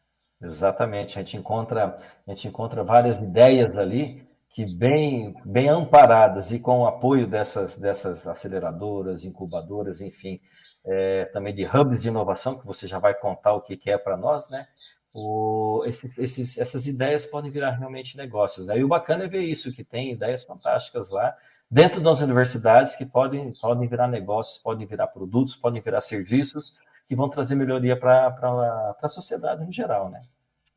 Exatamente, 0.41 1.19
a 1.19 1.23
gente 1.23 1.37
encontra, 1.37 1.97
a 2.25 2.31
gente 2.31 2.47
encontra 2.47 2.85
várias 2.85 3.23
ideias 3.23 3.77
ali 3.77 4.25
que 4.51 4.65
bem, 4.65 5.35
bem 5.45 5.69
amparadas 5.69 6.53
e 6.53 6.61
com 6.61 6.81
o 6.81 6.87
apoio 6.87 7.27
dessas, 7.27 7.77
dessas 7.77 8.27
aceleradoras, 8.27 9.25
incubadoras, 9.25 10.01
enfim, 10.01 10.41
é, 10.85 11.27
também 11.27 11.55
de 11.55 11.65
hubs 11.65 12.03
de 12.03 12.09
inovação, 12.09 12.59
que 12.59 12.67
você 12.67 12.87
já 12.87 12.99
vai 12.99 13.15
contar 13.15 13.53
o 13.53 13.61
que, 13.61 13.77
que 13.77 13.91
é 13.91 13.99
para 13.99 14.17
nós, 14.17 14.49
né? 14.49 14.67
O, 15.13 15.83
esses, 15.87 16.17
esses, 16.19 16.59
essas 16.59 16.87
ideias 16.87 17.27
podem 17.27 17.51
virar 17.51 17.73
realmente 17.73 18.17
negócios. 18.17 18.67
Né? 18.67 18.79
E 18.79 18.85
o 18.85 18.89
bacana 18.89 19.25
é 19.25 19.29
ver 19.29 19.43
isso, 19.43 19.73
que 19.73 19.83
tem 19.83 20.13
ideias 20.13 20.45
fantásticas 20.45 21.11
lá, 21.11 21.37
dentro 21.71 22.01
das 22.01 22.21
universidades, 22.21 22.97
que 22.97 23.05
podem, 23.05 23.53
podem 23.53 23.89
virar 23.89 24.09
negócios, 24.09 24.59
podem 24.59 24.87
virar 24.87 25.09
produtos, 25.09 25.57
podem 25.57 25.81
virar 25.83 26.01
serviços, 26.01 26.77
que 27.07 27.17
vão 27.17 27.29
trazer 27.29 27.55
melhoria 27.55 27.99
para 27.99 28.97
a 29.03 29.09
sociedade 29.09 29.65
em 29.65 29.73
geral, 29.73 30.11
né? 30.11 30.23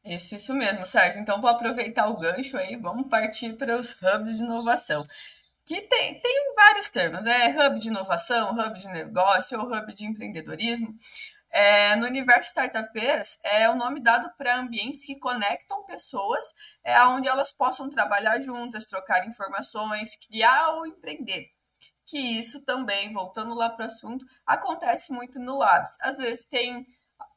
Isso, 0.03 0.33
isso 0.33 0.53
mesmo, 0.53 0.85
Sérgio. 0.85 1.21
Então, 1.21 1.39
vou 1.39 1.49
aproveitar 1.49 2.07
o 2.07 2.17
gancho 2.17 2.57
aí, 2.57 2.75
vamos 2.75 3.07
partir 3.07 3.53
para 3.53 3.77
os 3.77 3.95
hubs 4.01 4.37
de 4.37 4.43
inovação. 4.43 5.05
Que 5.65 5.81
tem, 5.81 6.19
tem 6.19 6.55
vários 6.55 6.89
termos, 6.89 7.23
né? 7.23 7.55
Hub 7.55 7.79
de 7.79 7.87
inovação, 7.89 8.51
hub 8.51 8.79
de 8.79 8.87
negócio 8.87 9.61
hub 9.61 9.93
de 9.93 10.05
empreendedorismo. 10.05 10.95
É, 11.51 11.95
no 11.97 12.05
universo 12.07 12.49
startupers, 12.49 13.37
é 13.43 13.69
o 13.69 13.75
nome 13.75 13.99
dado 13.99 14.31
para 14.37 14.57
ambientes 14.57 15.05
que 15.05 15.19
conectam 15.19 15.83
pessoas 15.85 16.43
é, 16.83 16.99
onde 17.05 17.27
elas 17.27 17.51
possam 17.51 17.89
trabalhar 17.89 18.39
juntas, 18.39 18.85
trocar 18.85 19.27
informações, 19.27 20.15
criar 20.15 20.69
ou 20.75 20.87
empreender. 20.87 21.49
Que 22.05 22.17
isso 22.17 22.63
também, 22.65 23.11
voltando 23.13 23.53
lá 23.53 23.69
para 23.69 23.83
o 23.83 23.87
assunto, 23.87 24.25
acontece 24.45 25.11
muito 25.11 25.39
no 25.39 25.57
Labs. 25.57 25.97
Às 26.01 26.17
vezes 26.17 26.45
tem 26.45 26.85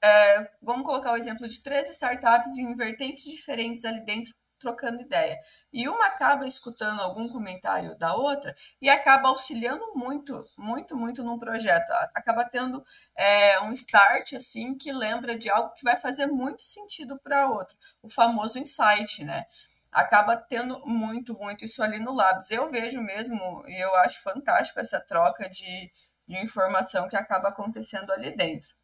é, 0.03 0.51
vamos 0.63 0.85
colocar 0.85 1.13
o 1.13 1.17
exemplo 1.17 1.49
de 1.49 1.61
três 1.63 1.89
startups 1.91 2.59
em 2.59 2.75
vertentes 2.75 3.25
diferentes 3.25 3.85
ali 3.85 4.01
dentro, 4.05 4.35
trocando 4.59 5.01
ideia. 5.03 5.39
E 5.73 5.89
uma 5.89 6.07
acaba 6.07 6.47
escutando 6.47 7.01
algum 7.01 7.29
comentário 7.29 7.97
da 7.97 8.15
outra 8.15 8.55
e 8.81 8.89
acaba 8.89 9.29
auxiliando 9.29 9.93
muito, 9.95 10.45
muito, 10.57 10.97
muito 10.97 11.23
num 11.23 11.39
projeto. 11.39 11.91
Acaba 12.15 12.45
tendo 12.45 12.85
é, 13.17 13.61
um 13.61 13.73
start 13.73 14.35
assim 14.35 14.77
que 14.77 14.93
lembra 14.93 15.39
de 15.39 15.51
algo 15.51 15.75
que 15.75 15.85
vai 15.85 15.97
fazer 15.97 16.27
muito 16.27 16.63
sentido 16.63 17.19
para 17.19 17.45
a 17.45 17.49
outra. 17.51 17.77
O 18.03 18.09
famoso 18.09 18.59
insight, 18.59 19.25
né? 19.25 19.45
Acaba 19.93 20.37
tendo 20.37 20.85
muito, 20.87 21.35
muito 21.39 21.65
isso 21.65 21.83
ali 21.83 21.99
no 22.01 22.13
Labs. 22.15 22.51
Eu 22.51 22.69
vejo 22.71 23.01
mesmo, 23.01 23.65
e 23.69 23.81
eu 23.81 23.95
acho 23.97 24.21
fantástico 24.23 24.81
essa 24.81 25.01
troca 25.01 25.49
de, 25.49 25.93
de 26.27 26.37
informação 26.43 27.09
que 27.09 27.17
acaba 27.17 27.49
acontecendo 27.49 28.13
ali 28.13 28.35
dentro. 28.35 28.75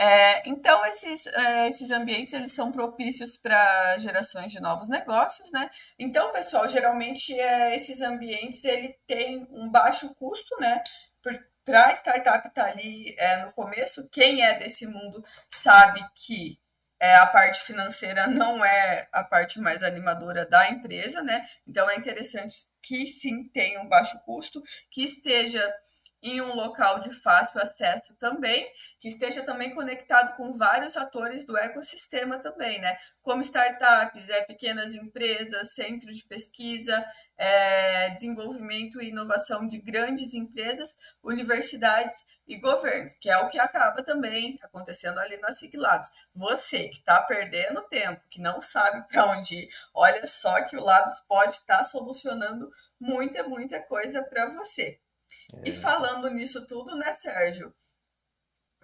É, 0.00 0.48
então, 0.48 0.86
esses, 0.86 1.26
é, 1.26 1.68
esses 1.68 1.90
ambientes 1.90 2.32
eles 2.32 2.52
são 2.52 2.70
propícios 2.70 3.36
para 3.36 3.98
gerações 3.98 4.52
de 4.52 4.60
novos 4.60 4.88
negócios, 4.88 5.50
né? 5.50 5.68
Então, 5.98 6.32
pessoal, 6.32 6.68
geralmente 6.68 7.38
é, 7.38 7.74
esses 7.74 8.00
ambientes 8.00 8.64
ele 8.64 8.96
tem 9.08 9.48
um 9.50 9.68
baixo 9.68 10.14
custo, 10.14 10.54
né? 10.60 10.80
Para 11.64 11.86
a 11.88 11.92
startup 11.92 12.46
estar 12.46 12.64
tá 12.64 12.70
ali 12.70 13.14
é, 13.18 13.38
no 13.38 13.52
começo, 13.52 14.08
quem 14.10 14.42
é 14.42 14.54
desse 14.54 14.86
mundo 14.86 15.22
sabe 15.50 16.00
que 16.14 16.58
é, 17.00 17.14
a 17.16 17.26
parte 17.26 17.60
financeira 17.60 18.26
não 18.26 18.64
é 18.64 19.08
a 19.12 19.24
parte 19.24 19.60
mais 19.60 19.82
animadora 19.82 20.46
da 20.46 20.70
empresa, 20.70 21.22
né? 21.22 21.44
Então 21.66 21.90
é 21.90 21.96
interessante 21.96 22.54
que 22.80 23.06
sim 23.08 23.48
tenha 23.48 23.80
um 23.80 23.88
baixo 23.88 24.18
custo, 24.24 24.62
que 24.90 25.02
esteja 25.02 25.60
em 26.22 26.40
um 26.40 26.54
local 26.54 26.98
de 26.98 27.10
fácil 27.12 27.60
acesso 27.60 28.14
também, 28.18 28.70
que 28.98 29.08
esteja 29.08 29.42
também 29.42 29.74
conectado 29.74 30.36
com 30.36 30.52
vários 30.52 30.96
atores 30.96 31.44
do 31.44 31.56
ecossistema 31.56 32.38
também, 32.38 32.80
né? 32.80 32.96
Como 33.22 33.42
startups, 33.42 34.28
é, 34.28 34.42
pequenas 34.42 34.94
empresas, 34.94 35.74
centros 35.74 36.16
de 36.16 36.24
pesquisa, 36.24 37.04
é, 37.36 38.10
desenvolvimento 38.10 39.00
e 39.00 39.10
inovação 39.10 39.66
de 39.66 39.78
grandes 39.78 40.34
empresas, 40.34 40.96
universidades 41.22 42.26
e 42.46 42.56
governo, 42.56 43.10
que 43.20 43.30
é 43.30 43.38
o 43.38 43.48
que 43.48 43.60
acaba 43.60 44.02
também 44.02 44.58
acontecendo 44.60 45.18
ali 45.20 45.36
na 45.36 45.52
Siglabs. 45.52 46.10
Você 46.34 46.88
que 46.88 46.98
está 46.98 47.22
perdendo 47.22 47.86
tempo, 47.88 48.20
que 48.28 48.40
não 48.40 48.60
sabe 48.60 49.06
para 49.08 49.26
onde 49.26 49.54
ir, 49.54 49.68
olha 49.94 50.26
só 50.26 50.62
que 50.62 50.76
o 50.76 50.82
Labs 50.82 51.20
pode 51.28 51.52
estar 51.52 51.78
tá 51.78 51.84
solucionando 51.84 52.68
muita, 52.98 53.44
muita 53.44 53.80
coisa 53.82 54.22
para 54.22 54.52
você. 54.54 54.98
É. 55.54 55.68
E 55.68 55.72
falando 55.72 56.30
nisso 56.30 56.66
tudo, 56.66 56.96
né, 56.96 57.12
Sérgio? 57.12 57.74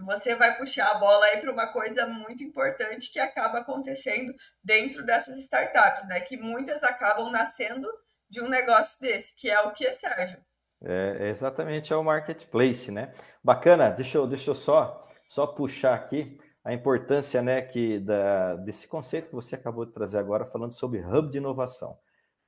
Você 0.00 0.34
vai 0.34 0.56
puxar 0.56 0.90
a 0.90 0.98
bola 0.98 1.24
aí 1.26 1.40
para 1.40 1.52
uma 1.52 1.72
coisa 1.72 2.04
muito 2.06 2.42
importante 2.42 3.12
que 3.12 3.20
acaba 3.20 3.58
acontecendo 3.58 4.34
dentro 4.62 5.04
dessas 5.04 5.38
startups, 5.38 6.08
né? 6.08 6.20
Que 6.20 6.36
muitas 6.36 6.82
acabam 6.82 7.30
nascendo 7.30 7.88
de 8.28 8.40
um 8.40 8.48
negócio 8.48 9.00
desse, 9.00 9.34
que 9.36 9.48
é 9.48 9.60
o 9.60 9.72
que, 9.72 9.92
Sérgio? 9.94 10.44
É, 10.82 11.28
exatamente, 11.30 11.92
é 11.92 11.96
o 11.96 12.02
marketplace, 12.02 12.90
né? 12.90 13.14
Bacana, 13.42 13.90
deixa 13.90 14.18
eu, 14.18 14.26
deixa 14.26 14.50
eu 14.50 14.54
só, 14.54 15.08
só 15.28 15.46
puxar 15.46 15.94
aqui 15.94 16.38
a 16.64 16.72
importância 16.72 17.42
né, 17.42 17.60
que 17.60 18.00
da, 18.00 18.56
desse 18.56 18.88
conceito 18.88 19.28
que 19.28 19.34
você 19.34 19.54
acabou 19.54 19.84
de 19.84 19.92
trazer 19.92 20.18
agora, 20.18 20.46
falando 20.46 20.72
sobre 20.72 21.00
hub 21.00 21.30
de 21.30 21.38
inovação. 21.38 21.96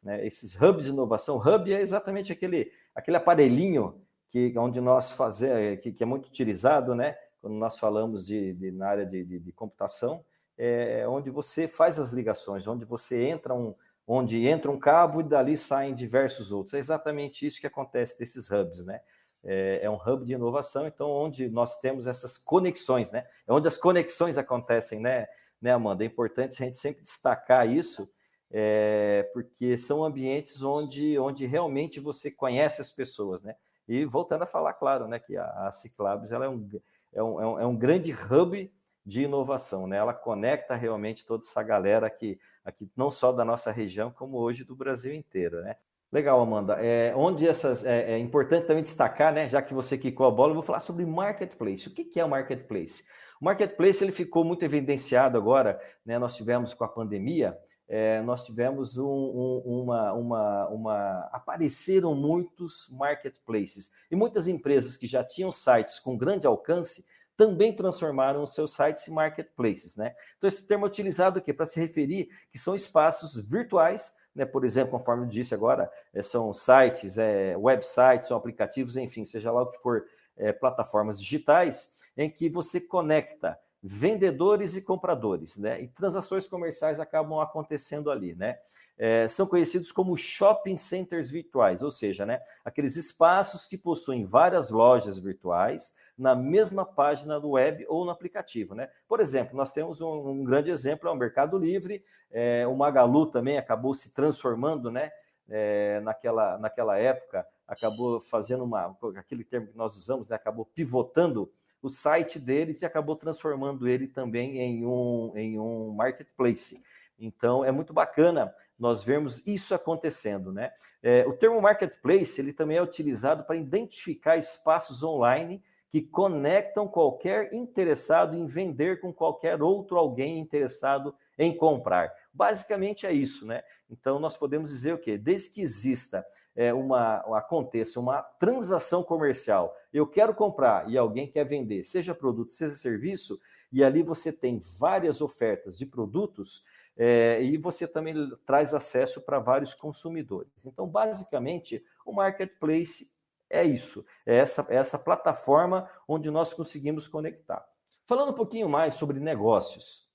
Né? 0.07 0.25
Esses 0.25 0.55
hubs 0.55 0.85
de 0.85 0.93
inovação, 0.93 1.37
hub 1.37 1.75
é 1.75 1.81
exatamente 1.81 2.31
aquele, 2.31 2.71
aquele 2.95 3.17
aparelhinho 3.17 4.01
que 4.31 4.57
onde 4.57 4.81
nós 4.81 5.11
fazemos, 5.11 5.81
que, 5.81 5.91
que, 5.93 6.03
é 6.05 6.07
muito 6.07 6.27
utilizado, 6.27 6.95
né? 6.95 7.19
Quando 7.41 7.55
nós 7.55 7.77
falamos 7.77 8.25
de, 8.25 8.53
de 8.53 8.71
na 8.71 8.87
área 8.87 9.05
de, 9.05 9.25
de, 9.25 9.41
de, 9.41 9.53
computação, 9.53 10.25
é 10.57 11.05
onde 11.09 11.29
você 11.29 11.67
faz 11.67 11.99
as 11.99 12.11
ligações, 12.11 12.69
onde 12.69 12.85
você 12.85 13.27
entra 13.27 13.53
um, 13.53 13.75
onde 14.07 14.47
entra 14.47 14.71
um 14.71 14.79
cabo 14.79 15.21
e 15.21 15.25
dali 15.25 15.57
saem 15.57 15.93
diversos 15.93 16.53
outros. 16.53 16.75
É 16.75 16.79
exatamente 16.79 17.45
isso 17.45 17.61
que 17.61 17.67
acontece 17.67 18.17
desses 18.17 18.49
hubs, 18.49 18.87
né? 18.87 19.01
É, 19.43 19.81
é 19.83 19.91
um 19.91 19.97
hub 19.97 20.25
de 20.25 20.35
inovação, 20.35 20.87
então 20.87 21.11
onde 21.11 21.49
nós 21.49 21.81
temos 21.81 22.07
essas 22.07 22.39
conexões, 22.39 23.11
né? 23.11 23.27
É 23.45 23.53
onde 23.53 23.67
as 23.67 23.77
conexões 23.77 24.39
acontecem, 24.39 25.01
né? 25.01 25.27
Né, 25.61 25.73
Amanda? 25.73 26.05
É 26.05 26.07
importante 26.07 26.63
a 26.63 26.67
gente 26.67 26.77
sempre 26.77 27.03
destacar 27.03 27.69
isso, 27.69 28.09
é, 28.51 29.29
porque 29.33 29.77
são 29.77 30.05
ambientes 30.05 30.63
onde, 30.63 31.19
onde 31.19 31.47
realmente 31.47 32.01
você 32.01 32.31
conhece 32.31 32.81
as 32.81 32.91
pessoas, 32.91 33.43
né? 33.43 33.55
E 33.89 34.05
voltando 34.05 34.43
a 34.43 34.47
falar, 34.47 34.73
claro, 34.75 35.07
né, 35.07 35.19
que 35.19 35.37
a, 35.37 35.45
a 35.67 35.73
Ciclabs 35.73 36.33
ela 36.33 36.47
é, 36.47 36.49
um, 36.49 36.69
é, 37.13 37.23
um, 37.23 37.41
é, 37.41 37.47
um, 37.47 37.61
é 37.61 37.67
um 37.67 37.77
grande 37.77 38.13
hub 38.13 38.73
de 39.05 39.23
inovação, 39.23 39.87
né? 39.87 39.97
Ela 39.97 40.13
conecta 40.13 40.75
realmente 40.75 41.25
toda 41.25 41.45
essa 41.45 41.63
galera 41.63 42.07
aqui, 42.09 42.39
aqui 42.65 42.91
não 42.97 43.11
só 43.11 43.31
da 43.31 43.45
nossa 43.45 43.71
região, 43.71 44.11
como 44.11 44.39
hoje 44.39 44.65
do 44.65 44.75
Brasil 44.75 45.15
inteiro, 45.15 45.63
né? 45.63 45.77
Legal, 46.11 46.41
Amanda. 46.41 46.75
É, 46.81 47.15
onde 47.15 47.47
essas 47.49 47.85
é, 47.85 48.13
é, 48.13 48.19
importante 48.19 48.67
também 48.67 48.83
destacar, 48.83 49.33
né? 49.33 49.49
Já 49.49 49.63
que 49.63 49.75
você 49.75 49.97
quicou 49.97 50.27
a 50.27 50.31
bola, 50.31 50.51
eu 50.51 50.55
vou 50.55 50.63
falar 50.63 50.81
sobre 50.81 51.05
marketplace. 51.05 51.89
O 51.89 51.95
que, 51.95 52.05
que 52.05 52.19
é 52.19 52.25
o 52.25 52.29
marketplace? 52.29 53.05
O 53.41 53.45
marketplace 53.45 54.03
ele 54.03 54.13
ficou 54.13 54.45
muito 54.45 54.65
evidenciado 54.65 55.37
agora, 55.37 55.81
né? 56.05 56.19
Nós 56.19 56.35
tivemos 56.35 56.75
com 56.75 56.85
a 56.85 56.89
pandemia 56.89 57.57
é, 57.89 58.21
nós 58.23 58.45
tivemos 58.45 58.99
um, 58.99 59.07
um, 59.07 59.63
uma, 59.65 60.13
uma, 60.13 60.69
uma. 60.69 61.29
Apareceram 61.33 62.15
muitos 62.15 62.89
marketplaces 62.91 63.93
e 64.11 64.17
muitas 64.17 64.49
empresas 64.49 64.97
que 64.97 65.07
já 65.07 65.23
tinham 65.23 65.53
sites 65.53 66.01
com 66.01 66.17
grande 66.17 66.47
alcance 66.47 67.05
também 67.37 67.73
transformaram 67.73 68.43
os 68.43 68.55
seus 68.55 68.73
sites 68.73 69.07
em 69.07 69.13
marketplaces, 69.13 69.95
né? 69.95 70.15
Então, 70.37 70.49
esse 70.49 70.67
termo 70.67 70.87
é 70.87 70.89
utilizado 70.89 71.39
aqui 71.39 71.53
para 71.53 71.67
se 71.67 71.79
referir 71.79 72.29
que 72.51 72.59
são 72.59 72.75
espaços 72.75 73.37
virtuais, 73.37 74.13
né? 74.35 74.45
Por 74.45 74.65
exemplo, 74.65 74.99
conforme 74.99 75.25
eu 75.25 75.29
disse 75.29 75.55
agora, 75.55 75.91
é, 76.15 76.23
são 76.23 76.53
sites, 76.53 77.19
é, 77.19 77.55
websites, 77.57 78.27
são 78.27 78.37
aplicativos, 78.37 78.97
enfim, 78.97 79.25
seja 79.25 79.53
lá 79.53 79.63
o 79.63 79.67
que 79.67 79.79
for, 79.79 80.07
é, 80.37 80.53
plataformas 80.53 81.21
digitais, 81.21 81.95
em 82.17 82.31
que 82.31 82.49
você 82.49 82.81
conecta 82.81 83.59
vendedores 83.83 84.77
e 84.77 84.83
compradores, 84.83 85.57
né? 85.57 85.81
E 85.81 85.89
transações 85.89 86.49
comerciais 86.49 86.99
acabam 86.99 87.39
acontecendo 87.41 88.11
ali, 88.11 88.35
né? 88.35 88.59
É, 88.99 89.29
são 89.29 89.47
conhecidos 89.47 89.93
como 89.93 90.17
shopping 90.17 90.79
centers 90.79 91.29
virtuais, 91.29 91.83
ou 91.83 91.91
seja, 91.91 92.25
né, 92.25 92.41
aqueles 92.65 92.97
espaços 92.97 93.67
que 93.67 93.77
possuem 93.77 94.25
várias 94.25 94.71
lojas 94.71 95.19
virtuais 95.19 95.95
na 96.17 96.35
mesma 96.35 96.83
página 96.83 97.39
do 97.39 97.51
web 97.51 97.85
ou 97.91 98.07
no 98.07 98.11
aplicativo. 98.11 98.75
Né? 98.75 98.89
Por 99.07 99.21
exemplo, 99.21 99.55
nós 99.55 99.71
temos 99.71 100.01
um, 100.01 100.31
um 100.31 100.45
grande 100.45 100.71
exemplo, 100.71 101.11
é 101.11 101.13
o 101.13 101.17
Mercado 101.17 101.59
Livre, 101.59 102.03
é, 102.31 102.67
o 102.67 102.75
Magalu 102.75 103.27
também 103.27 103.59
acabou 103.59 103.93
se 103.93 104.15
transformando 104.15 104.91
né, 104.91 105.11
é, 105.47 106.01
naquela, 106.01 106.57
naquela 106.57 106.99
época, 106.99 107.47
acabou 107.69 108.19
fazendo 108.19 108.65
uma, 108.65 108.97
aquele 109.17 109.45
termo 109.45 109.67
que 109.67 109.77
nós 109.77 109.95
usamos, 109.95 110.31
né, 110.31 110.37
acabou 110.37 110.65
pivotando 110.65 111.53
o 111.83 111.89
site 111.89 112.39
deles 112.39 112.83
e 112.83 112.87
acabou 112.87 113.17
transformando 113.17 113.87
ele 113.87 114.07
também 114.07 114.59
em 114.59 114.85
um, 114.87 115.33
em 115.37 115.59
um 115.59 115.93
marketplace. 115.93 116.83
Então, 117.19 117.65
é 117.65 117.71
muito 117.71 117.93
bacana 117.93 118.55
nós 118.79 119.03
vermos 119.03 119.47
isso 119.47 119.75
acontecendo, 119.75 120.53
né? 120.53 120.73
É, 121.03 121.27
o 121.27 121.33
termo 121.33 121.61
marketplace, 121.61 122.41
ele 122.41 122.53
também 122.53 122.77
é 122.77 122.83
utilizado 122.83 123.45
para 123.45 123.57
identificar 123.57 124.37
espaços 124.37 125.03
online 125.03 125.63
que 125.89 126.03
conectam 126.03 126.87
qualquer 126.87 127.55
interessado 127.55 128.37
em 128.37 128.45
vender 128.45 129.01
com 129.01 129.13
qualquer 129.13 129.63
outro 129.63 129.97
alguém 129.97 130.39
interessado 130.39 131.15
em 131.39 131.57
comprar. 131.57 132.13
Basicamente 132.33 133.07
é 133.07 133.13
isso, 133.13 133.47
né? 133.47 133.63
Então, 133.89 134.19
nós 134.19 134.37
podemos 134.37 134.71
dizer 134.71 134.95
o 134.95 134.99
quê? 134.99 135.17
Desde 135.17 135.51
que 135.51 135.63
exista 135.63 136.27
é, 136.57 136.73
uma 136.73 137.19
aconteça 137.37 138.01
uma 138.01 138.23
transação 138.23 139.03
comercial, 139.03 139.77
eu 139.93 140.07
quero 140.07 140.35
comprar 140.35 140.91
e 140.91 140.97
alguém 140.97 141.31
quer 141.31 141.45
vender, 141.45 141.85
seja 141.85 142.15
produto, 142.15 142.51
seja 142.51 142.75
serviço, 142.75 143.39
e 143.71 143.85
ali 143.85 144.03
você 144.03 144.33
tem 144.33 144.59
várias 144.79 145.21
ofertas 145.21 145.77
de 145.77 145.85
produtos 145.85 146.65
é, 146.97 147.43
e 147.43 147.59
você 147.59 147.87
também 147.87 148.15
traz 148.47 148.73
acesso 148.73 149.21
para 149.21 149.39
vários 149.39 149.75
consumidores. 149.75 150.65
Então, 150.65 150.87
basicamente, 150.87 151.85
o 152.05 152.13
marketplace 152.13 153.13
é 153.51 153.63
isso, 153.63 154.05
é 154.25 154.37
essa, 154.37 154.67
é 154.71 154.77
essa 154.77 154.99
plataforma 154.99 155.89
onde 156.09 156.31
nós 156.31 156.55
conseguimos 156.55 157.07
conectar. 157.07 157.67
Falando 158.07 158.31
um 158.31 158.37
pouquinho 158.37 158.69
mais 158.69 158.95
sobre 158.95 159.21
negócios, 159.21 160.09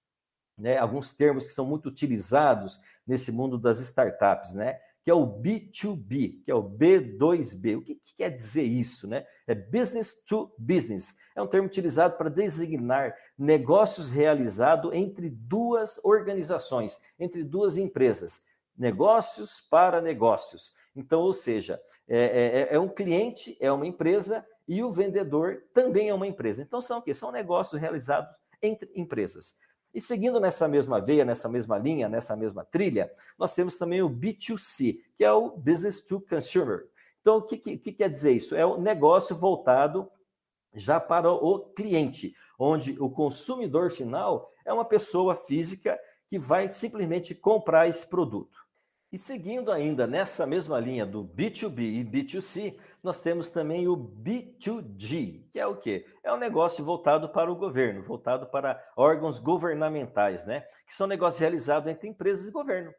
né, 0.57 0.77
alguns 0.77 1.11
termos 1.11 1.47
que 1.47 1.53
são 1.53 1.65
muito 1.65 1.89
utilizados 1.89 2.79
nesse 3.05 3.31
mundo 3.31 3.57
das 3.57 3.79
startups, 3.79 4.53
né? 4.53 4.79
Que 5.03 5.09
é 5.09 5.13
o 5.13 5.25
B2B, 5.25 6.43
que 6.43 6.51
é 6.51 6.55
o 6.55 6.63
B2B. 6.63 7.77
O 7.77 7.81
que, 7.81 7.95
que, 7.95 8.13
quer 8.15 8.29
dizer 8.29 8.63
isso? 8.63 9.07
Né? 9.07 9.25
É 9.47 9.55
business 9.55 10.23
to 10.25 10.53
business. 10.57 11.15
É 11.35 11.41
um 11.41 11.47
termo 11.47 11.67
utilizado 11.67 12.17
para 12.17 12.29
designar 12.29 13.15
negócios 13.37 14.09
realizados 14.09 14.93
entre 14.93 15.29
duas 15.29 15.99
organizações, 16.03 17.01
entre 17.19 17.43
duas 17.43 17.77
empresas. 17.77 18.43
Negócios 18.77 19.59
para 19.59 20.01
negócios. 20.01 20.73
Então, 20.95 21.21
ou 21.21 21.33
seja, 21.33 21.81
é, 22.07 22.67
é, 22.69 22.75
é 22.75 22.79
um 22.79 22.89
cliente, 22.89 23.57
é 23.59 23.71
uma 23.71 23.87
empresa 23.87 24.45
e 24.67 24.83
o 24.83 24.91
vendedor 24.91 25.63
também 25.73 26.09
é 26.09 26.13
uma 26.13 26.27
empresa. 26.27 26.61
Então, 26.61 26.81
são 26.81 26.99
o 26.99 27.01
quê? 27.01 27.13
São 27.13 27.31
negócios 27.31 27.79
realizados 27.81 28.35
entre 28.61 28.91
empresas. 28.93 29.57
E 29.93 29.99
seguindo 29.99 30.39
nessa 30.39 30.67
mesma 30.67 31.01
veia, 31.01 31.25
nessa 31.25 31.49
mesma 31.49 31.77
linha, 31.77 32.07
nessa 32.07 32.35
mesma 32.35 32.63
trilha, 32.63 33.11
nós 33.37 33.53
temos 33.53 33.77
também 33.77 34.01
o 34.01 34.09
B2C, 34.09 34.99
que 35.17 35.23
é 35.23 35.31
o 35.31 35.51
Business 35.51 36.01
to 36.01 36.21
Consumer. 36.21 36.87
Então, 37.21 37.37
o 37.37 37.41
que, 37.41 37.57
que, 37.57 37.77
que 37.77 37.91
quer 37.91 38.09
dizer 38.09 38.31
isso? 38.31 38.55
É 38.55 38.65
o 38.65 38.79
negócio 38.79 39.35
voltado 39.35 40.09
já 40.73 40.99
para 40.99 41.31
o 41.31 41.59
cliente, 41.59 42.33
onde 42.57 42.95
o 42.99 43.09
consumidor 43.09 43.91
final 43.91 44.51
é 44.65 44.71
uma 44.71 44.85
pessoa 44.85 45.35
física 45.35 45.99
que 46.27 46.39
vai 46.39 46.69
simplesmente 46.69 47.35
comprar 47.35 47.87
esse 47.87 48.07
produto. 48.07 48.57
E 49.11 49.17
seguindo 49.17 49.73
ainda 49.73 50.07
nessa 50.07 50.47
mesma 50.47 50.79
linha 50.79 51.05
do 51.05 51.25
B2B 51.25 51.79
e 51.79 52.05
B2C, 52.05 52.79
nós 53.03 53.19
temos 53.19 53.49
também 53.49 53.85
o 53.85 53.97
B2G, 53.97 55.49
que 55.51 55.59
é 55.59 55.67
o 55.67 55.75
quê? 55.75 56.05
É 56.23 56.31
um 56.31 56.37
negócio 56.37 56.85
voltado 56.85 57.27
para 57.27 57.51
o 57.51 57.55
governo, 57.55 58.03
voltado 58.03 58.47
para 58.47 58.81
órgãos 58.95 59.37
governamentais, 59.37 60.45
né? 60.45 60.61
Que 60.87 60.95
são 60.95 61.07
negócios 61.07 61.41
realizados 61.41 61.91
entre 61.91 62.07
empresas 62.07 62.47
e 62.47 62.51
governo. 62.51 62.93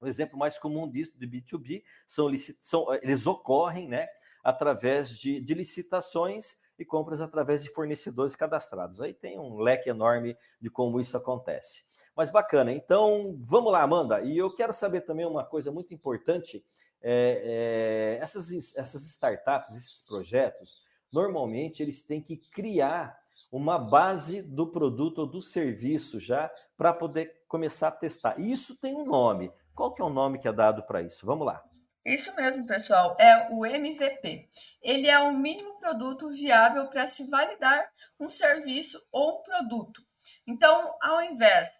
O 0.00 0.06
exemplo 0.06 0.38
mais 0.38 0.56
comum 0.56 0.88
disso, 0.88 1.18
de 1.18 1.26
B2B, 1.26 1.82
são, 2.06 2.30
são 2.62 2.94
eles 3.02 3.26
ocorrem, 3.26 3.88
né? 3.88 4.06
Através 4.44 5.18
de, 5.18 5.40
de 5.40 5.54
licitações 5.54 6.56
e 6.78 6.84
compras 6.84 7.20
através 7.20 7.64
de 7.64 7.70
fornecedores 7.70 8.36
cadastrados. 8.36 9.00
Aí 9.00 9.12
tem 9.12 9.40
um 9.40 9.58
leque 9.58 9.90
enorme 9.90 10.36
de 10.60 10.70
como 10.70 11.00
isso 11.00 11.16
acontece. 11.16 11.87
Mas 12.18 12.32
bacana. 12.32 12.72
Então, 12.72 13.36
vamos 13.38 13.70
lá, 13.70 13.80
Amanda. 13.80 14.20
E 14.22 14.36
eu 14.36 14.50
quero 14.50 14.72
saber 14.72 15.02
também 15.02 15.24
uma 15.24 15.44
coisa 15.44 15.70
muito 15.70 15.94
importante. 15.94 16.64
É, 17.00 18.18
é, 18.18 18.24
essas, 18.24 18.74
essas 18.76 19.06
startups, 19.06 19.76
esses 19.76 20.02
projetos, 20.02 20.80
normalmente 21.12 21.80
eles 21.80 22.02
têm 22.02 22.20
que 22.20 22.36
criar 22.36 23.16
uma 23.52 23.78
base 23.78 24.42
do 24.42 24.66
produto 24.66 25.20
ou 25.20 25.26
do 25.28 25.40
serviço 25.40 26.18
já 26.18 26.50
para 26.76 26.92
poder 26.92 27.44
começar 27.46 27.86
a 27.86 27.92
testar. 27.92 28.34
E 28.36 28.50
isso 28.50 28.76
tem 28.80 28.96
um 28.96 29.04
nome. 29.04 29.52
Qual 29.72 29.94
que 29.94 30.02
é 30.02 30.04
o 30.04 30.10
nome 30.10 30.40
que 30.40 30.48
é 30.48 30.52
dado 30.52 30.82
para 30.82 31.00
isso? 31.00 31.24
Vamos 31.24 31.46
lá. 31.46 31.62
Isso 32.04 32.34
mesmo, 32.34 32.66
pessoal. 32.66 33.16
É 33.20 33.48
o 33.52 33.64
MVP. 33.64 34.48
Ele 34.82 35.06
é 35.06 35.20
o 35.20 35.38
mínimo 35.38 35.78
produto 35.78 36.30
viável 36.30 36.88
para 36.88 37.06
se 37.06 37.30
validar 37.30 37.88
um 38.18 38.28
serviço 38.28 39.00
ou 39.12 39.38
um 39.38 39.42
produto. 39.44 40.02
Então, 40.48 40.96
ao 41.00 41.22
invés 41.22 41.78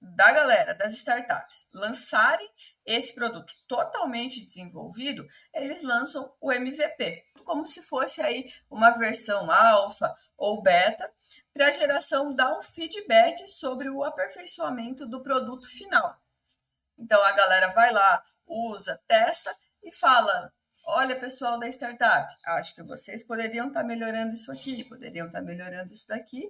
da 0.00 0.32
galera 0.32 0.74
das 0.74 0.92
startups 0.92 1.66
lançarem 1.72 2.48
esse 2.86 3.14
produto 3.14 3.52
totalmente 3.66 4.42
desenvolvido, 4.42 5.26
eles 5.52 5.82
lançam 5.82 6.32
o 6.40 6.52
MVP, 6.52 7.24
como 7.44 7.66
se 7.66 7.82
fosse 7.82 8.20
aí 8.22 8.50
uma 8.70 8.90
versão 8.90 9.50
alfa 9.50 10.14
ou 10.36 10.62
beta, 10.62 11.10
para 11.52 11.66
a 11.66 11.72
geração 11.72 12.34
dar 12.34 12.56
um 12.56 12.62
feedback 12.62 13.46
sobre 13.48 13.90
o 13.90 14.04
aperfeiçoamento 14.04 15.06
do 15.06 15.22
produto 15.22 15.68
final. 15.68 16.16
Então 16.96 17.20
a 17.22 17.32
galera 17.32 17.68
vai 17.72 17.92
lá, 17.92 18.22
usa, 18.46 19.00
testa 19.06 19.54
e 19.82 19.92
fala: 19.92 20.52
Olha, 20.84 21.18
pessoal 21.18 21.58
da 21.58 21.68
startup, 21.68 22.32
acho 22.44 22.74
que 22.74 22.82
vocês 22.82 23.22
poderiam 23.22 23.68
estar 23.68 23.80
tá 23.80 23.86
melhorando 23.86 24.34
isso 24.34 24.50
aqui, 24.52 24.84
poderiam 24.84 25.26
estar 25.26 25.40
tá 25.40 25.44
melhorando 25.44 25.92
isso 25.92 26.06
daqui, 26.06 26.48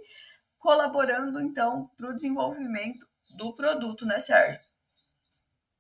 colaborando 0.58 1.40
então 1.40 1.90
para 1.96 2.11
o 2.11 2.14
desenvolvimento 2.14 3.08
do 3.30 3.54
produto, 3.54 4.06
né, 4.06 4.20
Sérgio? 4.20 4.60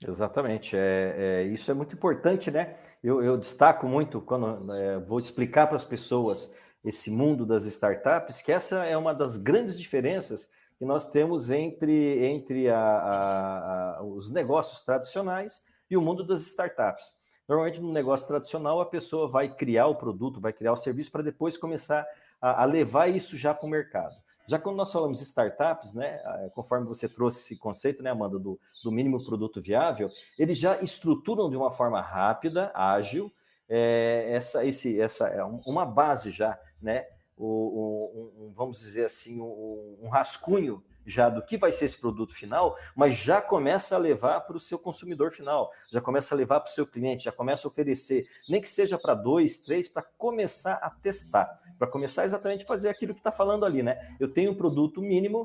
Exatamente, 0.06 0.76
é, 0.76 1.14
é, 1.18 1.42
isso 1.44 1.70
é 1.70 1.74
muito 1.74 1.94
importante, 1.94 2.50
né? 2.50 2.76
Eu, 3.02 3.22
eu 3.22 3.36
destaco 3.36 3.86
muito 3.88 4.20
quando 4.20 4.72
é, 4.72 4.98
vou 4.98 5.18
explicar 5.18 5.66
para 5.66 5.76
as 5.76 5.84
pessoas 5.84 6.54
esse 6.84 7.10
mundo 7.10 7.44
das 7.44 7.64
startups, 7.64 8.40
que 8.40 8.52
essa 8.52 8.84
é 8.84 8.96
uma 8.96 9.12
das 9.12 9.36
grandes 9.36 9.78
diferenças 9.78 10.50
que 10.78 10.84
nós 10.84 11.10
temos 11.10 11.50
entre, 11.50 12.24
entre 12.24 12.70
a, 12.70 12.78
a, 12.78 13.96
a, 13.98 14.02
os 14.04 14.30
negócios 14.30 14.84
tradicionais 14.84 15.60
e 15.90 15.96
o 15.96 16.00
mundo 16.00 16.24
das 16.24 16.42
startups. 16.42 17.12
Normalmente, 17.48 17.80
no 17.80 17.92
negócio 17.92 18.28
tradicional, 18.28 18.80
a 18.80 18.86
pessoa 18.86 19.26
vai 19.26 19.52
criar 19.52 19.86
o 19.86 19.96
produto, 19.96 20.40
vai 20.40 20.52
criar 20.52 20.72
o 20.72 20.76
serviço 20.76 21.10
para 21.10 21.22
depois 21.22 21.56
começar 21.56 22.06
a, 22.40 22.64
levar 22.64 23.08
isso 23.08 23.36
já 23.36 23.54
para 23.54 23.66
o 23.66 23.70
mercado. 23.70 24.14
Já 24.48 24.58
quando 24.58 24.76
nós 24.76 24.90
falamos 24.90 25.20
startups, 25.20 25.92
né, 25.92 26.10
conforme 26.54 26.88
você 26.88 27.06
trouxe 27.06 27.40
esse 27.40 27.58
conceito, 27.58 28.02
né, 28.02 28.10
Amanda, 28.10 28.38
do, 28.38 28.58
do 28.82 28.90
mínimo 28.90 29.22
produto 29.22 29.60
viável, 29.60 30.08
eles 30.38 30.58
já 30.58 30.80
estruturam 30.80 31.50
de 31.50 31.56
uma 31.56 31.70
forma 31.70 32.00
rápida, 32.00 32.72
ágil, 32.74 33.30
é, 33.68 34.24
essa, 34.30 34.64
esse, 34.64 34.98
essa 34.98 35.28
é 35.28 35.44
uma 35.44 35.84
base 35.84 36.30
já, 36.30 36.58
né, 36.80 37.04
o, 37.36 38.32
um, 38.38 38.52
vamos 38.54 38.80
dizer 38.80 39.04
assim, 39.04 39.38
um, 39.38 39.98
um 40.00 40.08
rascunho 40.08 40.82
já 41.04 41.28
do 41.28 41.42
que 41.42 41.56
vai 41.56 41.72
ser 41.72 41.86
esse 41.86 41.98
produto 41.98 42.34
final, 42.34 42.76
mas 42.94 43.16
já 43.16 43.40
começa 43.40 43.96
a 43.96 43.98
levar 43.98 44.40
para 44.42 44.56
o 44.56 44.60
seu 44.60 44.78
consumidor 44.78 45.30
final, 45.30 45.70
já 45.90 46.00
começa 46.00 46.34
a 46.34 46.38
levar 46.38 46.60
para 46.60 46.70
o 46.70 46.74
seu 46.74 46.86
cliente, 46.86 47.24
já 47.24 47.32
começa 47.32 47.66
a 47.66 47.70
oferecer, 47.70 48.26
nem 48.48 48.60
que 48.60 48.68
seja 48.68 48.98
para 48.98 49.14
dois, 49.14 49.56
três, 49.56 49.88
para 49.88 50.02
começar 50.02 50.74
a 50.74 50.90
testar, 50.90 51.60
para 51.78 51.88
começar 51.88 52.24
exatamente 52.24 52.64
a 52.64 52.66
fazer 52.66 52.88
aquilo 52.88 53.14
que 53.14 53.20
está 53.20 53.30
falando 53.30 53.64
ali, 53.64 53.82
né? 53.82 53.98
Eu 54.18 54.28
tenho 54.28 54.50
um 54.50 54.54
produto 54.54 55.00
mínimo 55.00 55.44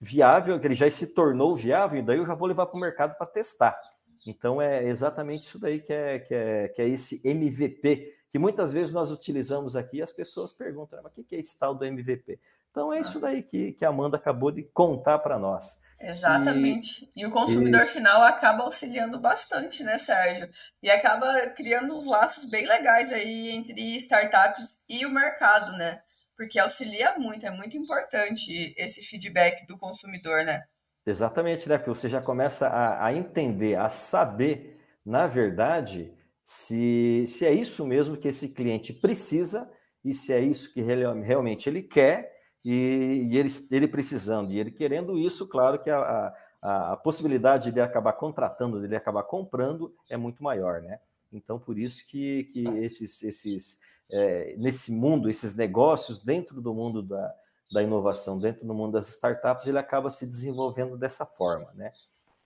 viável, 0.00 0.58
que 0.58 0.66
ele 0.66 0.74
já 0.74 0.88
se 0.90 1.14
tornou 1.14 1.54
viável, 1.56 1.98
e 1.98 2.02
daí 2.02 2.18
eu 2.18 2.26
já 2.26 2.34
vou 2.34 2.48
levar 2.48 2.66
para 2.66 2.76
o 2.76 2.80
mercado 2.80 3.16
para 3.16 3.26
testar. 3.26 3.78
Então 4.26 4.60
é 4.60 4.84
exatamente 4.88 5.44
isso 5.44 5.58
daí 5.58 5.80
que 5.80 5.92
é, 5.92 6.18
que 6.18 6.34
é, 6.34 6.68
que 6.68 6.82
é 6.82 6.88
esse 6.88 7.20
MVP, 7.24 8.12
que 8.30 8.38
muitas 8.38 8.72
vezes 8.72 8.92
nós 8.92 9.10
utilizamos 9.10 9.76
aqui, 9.76 10.02
as 10.02 10.12
pessoas 10.12 10.52
perguntam, 10.52 11.00
mas 11.02 11.16
o 11.16 11.24
que 11.24 11.36
é 11.36 11.40
esse 11.40 11.58
tal 11.58 11.74
do 11.74 11.84
MVP? 11.84 12.38
Então 12.70 12.92
é 12.92 13.00
isso 13.00 13.20
daí 13.20 13.42
que, 13.42 13.72
que 13.72 13.84
a 13.84 13.88
Amanda 13.88 14.16
acabou 14.16 14.50
de 14.50 14.62
contar 14.62 15.18
para 15.20 15.38
nós. 15.38 15.83
Exatamente. 16.00 17.10
E, 17.16 17.22
e 17.22 17.26
o 17.26 17.30
consumidor 17.30 17.82
isso. 17.82 17.92
final 17.92 18.22
acaba 18.22 18.64
auxiliando 18.64 19.18
bastante, 19.18 19.82
né, 19.82 19.98
Sérgio? 19.98 20.48
E 20.82 20.90
acaba 20.90 21.48
criando 21.50 21.96
uns 21.96 22.06
laços 22.06 22.44
bem 22.44 22.66
legais 22.66 23.12
aí 23.12 23.50
entre 23.50 23.96
startups 23.96 24.78
e 24.88 25.06
o 25.06 25.10
mercado, 25.10 25.72
né? 25.76 26.00
Porque 26.36 26.58
auxilia 26.58 27.16
muito, 27.18 27.46
é 27.46 27.50
muito 27.50 27.76
importante 27.76 28.74
esse 28.76 29.02
feedback 29.02 29.66
do 29.66 29.78
consumidor, 29.78 30.44
né? 30.44 30.62
Exatamente, 31.06 31.68
né? 31.68 31.78
Porque 31.78 31.90
você 31.90 32.08
já 32.08 32.20
começa 32.20 32.66
a, 32.66 33.06
a 33.06 33.14
entender, 33.14 33.76
a 33.76 33.88
saber, 33.88 34.72
na 35.04 35.26
verdade, 35.26 36.12
se, 36.42 37.24
se 37.26 37.46
é 37.46 37.52
isso 37.52 37.86
mesmo 37.86 38.16
que 38.16 38.28
esse 38.28 38.48
cliente 38.48 38.92
precisa 38.92 39.70
e 40.04 40.12
se 40.12 40.32
é 40.32 40.40
isso 40.40 40.72
que 40.72 40.82
realmente 40.82 41.68
ele 41.68 41.82
quer 41.82 42.33
e, 42.64 43.28
e 43.30 43.38
ele, 43.38 43.48
ele, 43.70 43.88
precisando 43.88 44.50
e 44.52 44.58
ele 44.58 44.70
querendo 44.70 45.18
isso, 45.18 45.46
claro 45.46 45.78
que 45.78 45.90
a, 45.90 46.34
a, 46.62 46.92
a, 46.92 46.96
possibilidade 46.96 47.64
de 47.64 47.78
ele 47.78 47.80
acabar 47.82 48.14
contratando, 48.14 48.80
de 48.80 48.86
ele 48.86 48.96
acabar 48.96 49.22
comprando 49.24 49.94
é 50.08 50.16
muito 50.16 50.42
maior, 50.42 50.80
né? 50.80 50.98
Então, 51.32 51.58
por 51.58 51.78
isso 51.78 52.06
que, 52.06 52.44
que 52.44 52.64
esses, 52.78 53.22
esses 53.22 53.78
é, 54.12 54.54
nesse 54.56 54.92
mundo, 54.92 55.28
esses 55.28 55.54
negócios 55.54 56.18
dentro 56.18 56.60
do 56.60 56.72
mundo 56.72 57.02
da, 57.02 57.34
da 57.72 57.82
inovação, 57.82 58.38
dentro 58.38 58.66
do 58.66 58.74
mundo 58.74 58.92
das 58.92 59.08
startups, 59.08 59.66
ele 59.66 59.78
acaba 59.78 60.10
se 60.10 60.26
desenvolvendo 60.26 60.96
dessa 60.96 61.26
forma, 61.26 61.70
né? 61.74 61.90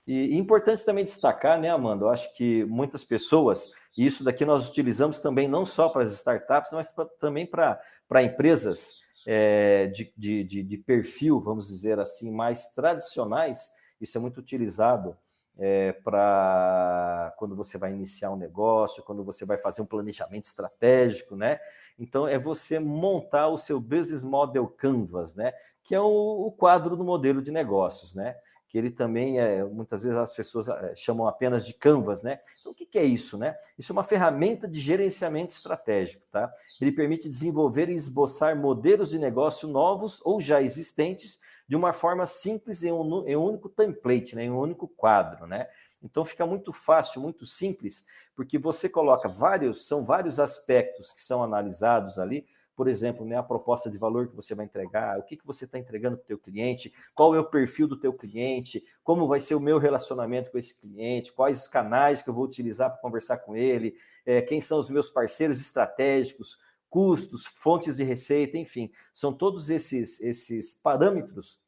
E, 0.06 0.36
importante 0.36 0.84
também 0.84 1.04
destacar, 1.04 1.60
né, 1.60 1.70
Amanda? 1.70 2.06
Eu 2.06 2.08
acho 2.08 2.34
que 2.34 2.64
muitas 2.64 3.04
pessoas, 3.04 3.70
e 3.96 4.06
isso 4.06 4.24
daqui 4.24 4.44
nós 4.44 4.66
utilizamos 4.68 5.20
também 5.20 5.46
não 5.46 5.66
só 5.66 5.90
para 5.90 6.02
as 6.02 6.12
startups, 6.12 6.72
mas 6.72 6.90
pra, 6.90 7.04
também 7.20 7.46
para 7.46 8.22
empresas 8.22 9.00
é, 9.30 9.88
de, 9.88 10.10
de, 10.16 10.62
de, 10.62 10.78
perfil, 10.78 11.38
vamos 11.38 11.68
dizer 11.68 11.98
assim, 11.98 12.32
mais 12.32 12.72
tradicionais, 12.72 13.70
isso 14.00 14.16
é 14.16 14.20
muito 14.22 14.40
utilizado 14.40 15.14
é, 15.58 15.92
para 15.92 17.34
quando 17.36 17.54
você 17.54 17.76
vai 17.76 17.92
iniciar 17.92 18.30
um 18.30 18.38
negócio, 18.38 19.02
quando 19.02 19.22
você 19.22 19.44
vai 19.44 19.58
fazer 19.58 19.82
um 19.82 19.86
planejamento 19.86 20.44
estratégico, 20.44 21.36
né? 21.36 21.60
Então, 21.98 22.26
é 22.26 22.38
você 22.38 22.78
montar 22.78 23.48
o 23.48 23.58
seu 23.58 23.78
Business 23.78 24.24
Model 24.24 24.66
Canvas, 24.66 25.34
né? 25.34 25.52
Que 25.84 25.94
é 25.94 26.00
o, 26.00 26.46
o 26.46 26.50
quadro 26.50 26.96
do 26.96 27.04
modelo 27.04 27.42
de 27.42 27.50
negócios, 27.50 28.14
né? 28.14 28.34
Que 28.68 28.76
ele 28.76 28.90
também 28.90 29.40
é, 29.40 29.64
muitas 29.64 30.02
vezes 30.02 30.18
as 30.18 30.34
pessoas 30.34 30.68
é, 30.68 30.94
chamam 30.94 31.26
apenas 31.26 31.66
de 31.66 31.72
Canvas, 31.72 32.22
né? 32.22 32.38
Então, 32.60 32.72
o 32.72 32.74
que, 32.74 32.84
que 32.84 32.98
é 32.98 33.04
isso, 33.04 33.38
né? 33.38 33.56
Isso 33.78 33.90
é 33.90 33.94
uma 33.94 34.04
ferramenta 34.04 34.68
de 34.68 34.78
gerenciamento 34.78 35.54
estratégico, 35.54 36.24
tá? 36.30 36.52
Ele 36.80 36.92
permite 36.92 37.28
desenvolver 37.28 37.88
e 37.88 37.94
esboçar 37.94 38.54
modelos 38.54 39.10
de 39.10 39.18
negócio 39.18 39.66
novos 39.66 40.20
ou 40.22 40.40
já 40.40 40.60
existentes 40.60 41.40
de 41.66 41.76
uma 41.76 41.92
forma 41.92 42.26
simples 42.26 42.82
em 42.82 42.92
um, 42.92 43.26
em 43.26 43.36
um 43.36 43.44
único 43.44 43.68
template, 43.68 44.36
né? 44.36 44.44
em 44.44 44.50
um 44.50 44.58
único 44.58 44.88
quadro, 44.88 45.46
né? 45.46 45.68
Então 46.02 46.24
fica 46.24 46.46
muito 46.46 46.72
fácil, 46.72 47.20
muito 47.20 47.44
simples, 47.44 48.06
porque 48.34 48.56
você 48.56 48.88
coloca 48.88 49.28
vários, 49.28 49.86
são 49.86 50.04
vários 50.04 50.38
aspectos 50.38 51.12
que 51.12 51.20
são 51.20 51.42
analisados 51.42 52.18
ali, 52.18 52.46
por 52.78 52.86
exemplo, 52.86 53.26
né, 53.26 53.36
a 53.36 53.42
proposta 53.42 53.90
de 53.90 53.98
valor 53.98 54.28
que 54.28 54.36
você 54.36 54.54
vai 54.54 54.64
entregar, 54.64 55.18
o 55.18 55.24
que, 55.24 55.36
que 55.36 55.44
você 55.44 55.64
está 55.64 55.80
entregando 55.80 56.16
para 56.16 56.22
o 56.22 56.26
teu 56.28 56.38
cliente, 56.38 56.94
qual 57.12 57.34
é 57.34 57.40
o 57.40 57.44
perfil 57.44 57.88
do 57.88 57.98
teu 57.98 58.12
cliente, 58.12 58.84
como 59.02 59.26
vai 59.26 59.40
ser 59.40 59.56
o 59.56 59.60
meu 59.60 59.78
relacionamento 59.78 60.52
com 60.52 60.58
esse 60.58 60.80
cliente, 60.80 61.32
quais 61.32 61.62
os 61.62 61.66
canais 61.66 62.22
que 62.22 62.30
eu 62.30 62.34
vou 62.34 62.44
utilizar 62.44 62.88
para 62.88 63.00
conversar 63.00 63.38
com 63.38 63.56
ele, 63.56 63.96
é, 64.24 64.40
quem 64.40 64.60
são 64.60 64.78
os 64.78 64.90
meus 64.90 65.10
parceiros 65.10 65.60
estratégicos, 65.60 66.56
custos, 66.88 67.46
fontes 67.46 67.96
de 67.96 68.04
receita, 68.04 68.56
enfim, 68.56 68.92
são 69.12 69.32
todos 69.32 69.70
esses, 69.70 70.20
esses 70.20 70.76
parâmetros 70.76 71.60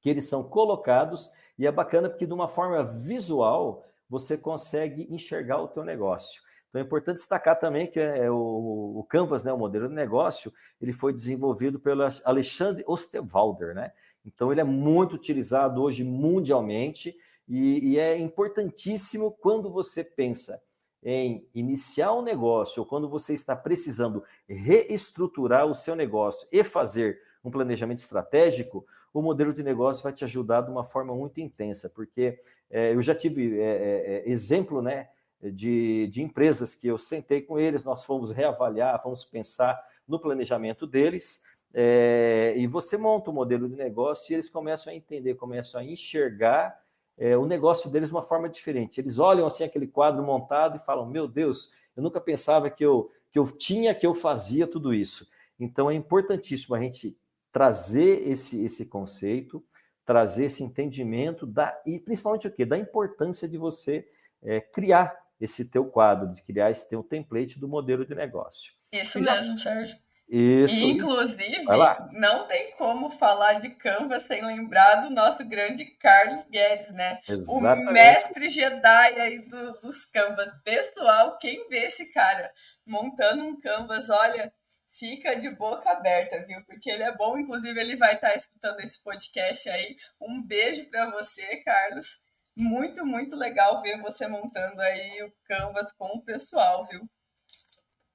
que 0.00 0.08
eles 0.08 0.28
são 0.28 0.44
colocados 0.44 1.32
e 1.58 1.66
é 1.66 1.72
bacana 1.72 2.08
porque 2.08 2.28
de 2.28 2.32
uma 2.32 2.46
forma 2.46 2.84
visual 2.84 3.84
você 4.08 4.38
consegue 4.38 5.12
enxergar 5.12 5.60
o 5.60 5.66
teu 5.66 5.84
negócio. 5.84 6.40
Então 6.68 6.80
é 6.80 6.84
importante 6.84 7.16
destacar 7.16 7.58
também 7.58 7.86
que 7.86 7.98
é 7.98 8.30
o, 8.30 8.98
o 8.98 9.06
Canvas, 9.08 9.44
né, 9.44 9.52
o 9.52 9.58
modelo 9.58 9.88
de 9.88 9.94
negócio, 9.94 10.52
ele 10.80 10.92
foi 10.92 11.12
desenvolvido 11.12 11.78
pelo 11.78 12.02
Alexandre 12.24 12.84
Osterwalder, 12.86 13.74
né? 13.74 13.92
Então 14.24 14.52
ele 14.52 14.60
é 14.60 14.64
muito 14.64 15.14
utilizado 15.14 15.82
hoje 15.82 16.04
mundialmente 16.04 17.16
e, 17.48 17.92
e 17.92 17.98
é 17.98 18.18
importantíssimo 18.18 19.30
quando 19.30 19.70
você 19.70 20.04
pensa 20.04 20.60
em 21.02 21.46
iniciar 21.54 22.12
um 22.12 22.22
negócio 22.22 22.80
ou 22.80 22.86
quando 22.86 23.08
você 23.08 23.32
está 23.32 23.56
precisando 23.56 24.22
reestruturar 24.48 25.66
o 25.66 25.74
seu 25.74 25.94
negócio 25.94 26.46
e 26.52 26.62
fazer 26.62 27.20
um 27.42 27.50
planejamento 27.50 28.00
estratégico, 28.00 28.84
o 29.14 29.22
modelo 29.22 29.52
de 29.52 29.62
negócio 29.62 30.02
vai 30.02 30.12
te 30.12 30.24
ajudar 30.24 30.62
de 30.62 30.70
uma 30.70 30.84
forma 30.84 31.14
muito 31.14 31.40
intensa, 31.40 31.88
porque 31.88 32.38
é, 32.70 32.92
eu 32.92 33.00
já 33.00 33.14
tive 33.14 33.58
é, 33.58 33.64
é, 33.64 34.22
é 34.26 34.30
exemplo, 34.30 34.82
né? 34.82 35.08
De, 35.42 36.08
de 36.08 36.22
empresas 36.22 36.74
que 36.74 36.86
eu 36.86 36.98
sentei 36.98 37.42
com 37.42 37.58
eles, 37.58 37.84
nós 37.84 38.04
fomos 38.04 38.30
reavaliar, 38.30 39.02
fomos 39.02 39.24
pensar 39.24 39.80
no 40.06 40.18
planejamento 40.18 40.86
deles, 40.86 41.42
é, 41.72 42.54
e 42.56 42.66
você 42.66 42.96
monta 42.96 43.30
o 43.30 43.32
um 43.32 43.36
modelo 43.36 43.68
de 43.68 43.76
negócio 43.76 44.32
e 44.32 44.34
eles 44.34 44.48
começam 44.48 44.92
a 44.92 44.96
entender, 44.96 45.34
começam 45.34 45.80
a 45.80 45.84
enxergar 45.84 46.80
é, 47.16 47.36
o 47.36 47.46
negócio 47.46 47.90
deles 47.90 48.08
de 48.08 48.14
uma 48.14 48.22
forma 48.22 48.48
diferente. 48.48 49.00
Eles 49.00 49.18
olham 49.18 49.46
assim 49.46 49.64
aquele 49.64 49.86
quadro 49.86 50.22
montado 50.22 50.76
e 50.76 50.80
falam: 50.80 51.06
Meu 51.06 51.28
Deus, 51.28 51.70
eu 51.96 52.02
nunca 52.02 52.20
pensava 52.20 52.70
que 52.70 52.84
eu, 52.84 53.10
que 53.30 53.38
eu 53.38 53.46
tinha, 53.50 53.94
que 53.94 54.06
eu 54.06 54.14
fazia 54.14 54.66
tudo 54.66 54.94
isso. 54.94 55.28
Então 55.60 55.90
é 55.90 55.94
importantíssimo 55.94 56.74
a 56.74 56.80
gente 56.80 57.18
trazer 57.52 58.28
esse, 58.28 58.64
esse 58.64 58.86
conceito, 58.86 59.62
trazer 60.06 60.46
esse 60.46 60.62
entendimento 60.62 61.44
da, 61.46 61.78
e 61.84 61.98
principalmente 61.98 62.46
o 62.46 62.52
quê? 62.52 62.64
Da 62.64 62.78
importância 62.78 63.48
de 63.48 63.58
você 63.58 64.08
é, 64.42 64.60
criar 64.60 65.27
esse 65.40 65.64
teu 65.64 65.84
quadro, 65.86 66.34
de 66.34 66.42
criar 66.42 66.70
esse 66.70 66.88
teu 66.88 67.02
template 67.02 67.58
do 67.58 67.68
modelo 67.68 68.04
de 68.04 68.14
negócio. 68.14 68.72
Isso 68.92 69.22
já... 69.22 69.34
mesmo, 69.34 69.58
Sérgio. 69.58 69.96
Isso. 70.28 70.74
E, 70.74 70.90
inclusive, 70.90 71.64
não 72.12 72.46
tem 72.46 72.72
como 72.72 73.08
falar 73.08 73.54
de 73.54 73.70
Canva 73.70 74.20
sem 74.20 74.44
lembrar 74.44 74.96
do 74.96 75.10
nosso 75.10 75.42
grande 75.46 75.86
Carlos 75.86 76.44
Guedes, 76.50 76.90
né? 76.90 77.18
Exatamente. 77.26 77.88
O 77.88 77.92
mestre 77.92 78.50
Jedi 78.50 79.20
aí 79.20 79.38
do, 79.48 79.80
dos 79.80 80.04
Canvas. 80.04 80.52
Pessoal, 80.62 81.38
quem 81.38 81.66
vê 81.70 81.86
esse 81.86 82.12
cara 82.12 82.52
montando 82.84 83.42
um 83.42 83.58
Canvas, 83.58 84.10
olha, 84.10 84.52
fica 84.90 85.34
de 85.34 85.48
boca 85.48 85.90
aberta, 85.90 86.44
viu? 86.44 86.62
Porque 86.66 86.90
ele 86.90 87.04
é 87.04 87.16
bom, 87.16 87.38
inclusive 87.38 87.80
ele 87.80 87.96
vai 87.96 88.14
estar 88.14 88.34
escutando 88.34 88.80
esse 88.80 89.02
podcast 89.02 89.70
aí. 89.70 89.96
Um 90.20 90.42
beijo 90.42 90.90
para 90.90 91.08
você, 91.10 91.56
Carlos 91.64 92.27
muito, 92.58 93.06
muito 93.06 93.36
legal 93.36 93.80
ver 93.82 94.00
você 94.02 94.26
montando 94.26 94.80
aí 94.80 95.22
o 95.22 95.32
Canvas 95.44 95.92
com 95.92 96.18
o 96.18 96.22
pessoal, 96.22 96.86
viu? 96.86 97.08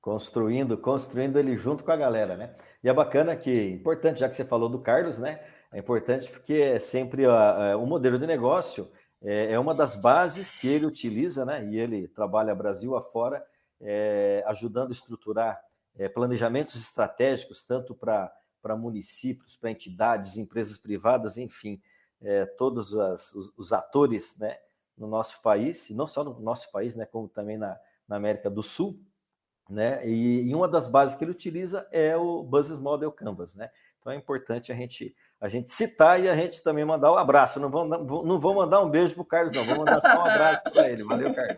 Construindo, 0.01 0.77
construindo 0.77 1.39
ele 1.39 1.55
junto 1.55 1.83
com 1.83 1.91
a 1.91 1.95
galera, 1.95 2.35
né? 2.35 2.53
E 2.83 2.89
é 2.89 2.93
bacana 2.93 3.35
que, 3.35 3.51
importante, 3.69 4.19
já 4.19 4.27
que 4.27 4.35
você 4.35 4.43
falou 4.43 4.67
do 4.67 4.81
Carlos, 4.81 5.17
né? 5.17 5.41
É 5.71 5.79
importante 5.79 6.29
porque 6.29 6.53
é 6.53 6.79
sempre 6.79 7.25
a, 7.25 7.71
a, 7.71 7.77
o 7.77 7.85
modelo 7.85 8.19
de 8.19 8.27
negócio 8.27 8.91
é, 9.23 9.53
é, 9.53 9.59
uma 9.59 9.73
das 9.73 9.95
bases 9.95 10.51
que 10.51 10.67
ele 10.67 10.85
utiliza, 10.85 11.45
né? 11.45 11.65
E 11.65 11.79
ele 11.79 12.09
trabalha 12.09 12.53
Brasil 12.53 12.95
afora, 12.97 13.43
é, 13.79 14.43
ajudando 14.47 14.89
a 14.89 14.91
estruturar 14.91 15.59
é, 15.95 16.09
planejamentos 16.09 16.75
estratégicos, 16.75 17.63
tanto 17.63 17.95
para 17.95 18.31
municípios, 18.77 19.55
para 19.55 19.71
entidades, 19.71 20.35
empresas 20.35 20.77
privadas, 20.77 21.37
enfim, 21.37 21.81
é, 22.23 22.45
todos 22.45 22.95
as, 22.95 23.33
os, 23.33 23.53
os, 23.57 23.73
atores 23.73 24.37
né, 24.37 24.57
no 24.97 25.07
nosso 25.07 25.41
país, 25.41 25.89
e 25.89 25.93
não 25.93 26.07
só 26.07 26.23
no 26.23 26.39
nosso 26.39 26.71
país, 26.71 26.95
né, 26.95 27.05
como 27.05 27.27
também 27.27 27.57
na, 27.57 27.77
na 28.07 28.15
América 28.15 28.49
do 28.49 28.63
Sul, 28.63 28.99
né? 29.69 30.05
E, 30.05 30.49
e, 30.49 30.55
uma 30.55 30.67
das 30.67 30.87
bases 30.87 31.15
que 31.15 31.23
ele 31.23 31.31
utiliza 31.31 31.87
é 31.91 32.15
o 32.17 32.43
Business 32.43 32.79
Model 32.79 33.11
Canvas, 33.11 33.55
né? 33.55 33.69
Então 33.99 34.11
é 34.11 34.15
importante 34.15 34.71
a 34.71 34.75
gente, 34.75 35.15
a 35.39 35.47
gente 35.47 35.71
citar 35.71 36.21
e 36.21 36.27
a 36.27 36.35
gente 36.35 36.61
também 36.61 36.83
mandar 36.83 37.13
um 37.13 37.17
abraço. 37.17 37.59
Não 37.59 37.69
vou, 37.69 37.85
não 37.85 38.39
vou 38.39 38.53
mandar 38.53 38.81
um 38.81 38.89
beijo 38.89 39.13
para 39.13 39.21
o 39.21 39.25
Carlos, 39.25 39.55
não. 39.55 39.63
Vou 39.63 39.77
mandar 39.77 40.01
só 40.01 40.09
um 40.09 40.25
abraço 40.25 40.63
para 40.63 40.89
ele. 40.89 41.03
Valeu, 41.03 41.33
Carlos. 41.33 41.57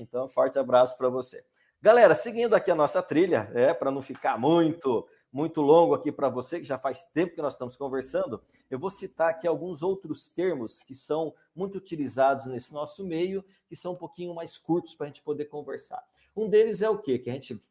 Então, 0.00 0.28
forte 0.28 0.58
abraço 0.58 0.98
para 0.98 1.08
você. 1.08 1.44
Galera, 1.80 2.16
seguindo 2.16 2.54
aqui 2.54 2.72
a 2.72 2.74
nossa 2.74 3.00
trilha, 3.00 3.48
é 3.54 3.72
para 3.72 3.92
não 3.92 4.02
ficar 4.02 4.36
muito 4.36 5.06
muito 5.32 5.60
longo 5.60 5.94
aqui 5.94 6.10
para 6.10 6.28
você, 6.28 6.58
que 6.58 6.64
já 6.64 6.78
faz 6.78 7.04
tempo 7.04 7.34
que 7.34 7.42
nós 7.42 7.52
estamos 7.52 7.76
conversando, 7.76 8.42
eu 8.70 8.78
vou 8.78 8.90
citar 8.90 9.30
aqui 9.30 9.46
alguns 9.46 9.82
outros 9.82 10.28
termos 10.28 10.80
que 10.80 10.94
são 10.94 11.34
muito 11.54 11.76
utilizados 11.78 12.46
nesse 12.46 12.72
nosso 12.72 13.04
meio, 13.04 13.44
que 13.68 13.76
são 13.76 13.92
um 13.92 13.96
pouquinho 13.96 14.34
mais 14.34 14.56
curtos 14.56 14.94
para 14.94 15.06
a 15.06 15.08
gente 15.08 15.22
poder 15.22 15.46
conversar. 15.46 16.02
Um 16.36 16.48
deles 16.48 16.82
é 16.82 16.88
o 16.88 16.98
quê? 16.98 17.18
Que 17.18 17.30
a 17.30 17.32
gente 17.34 17.62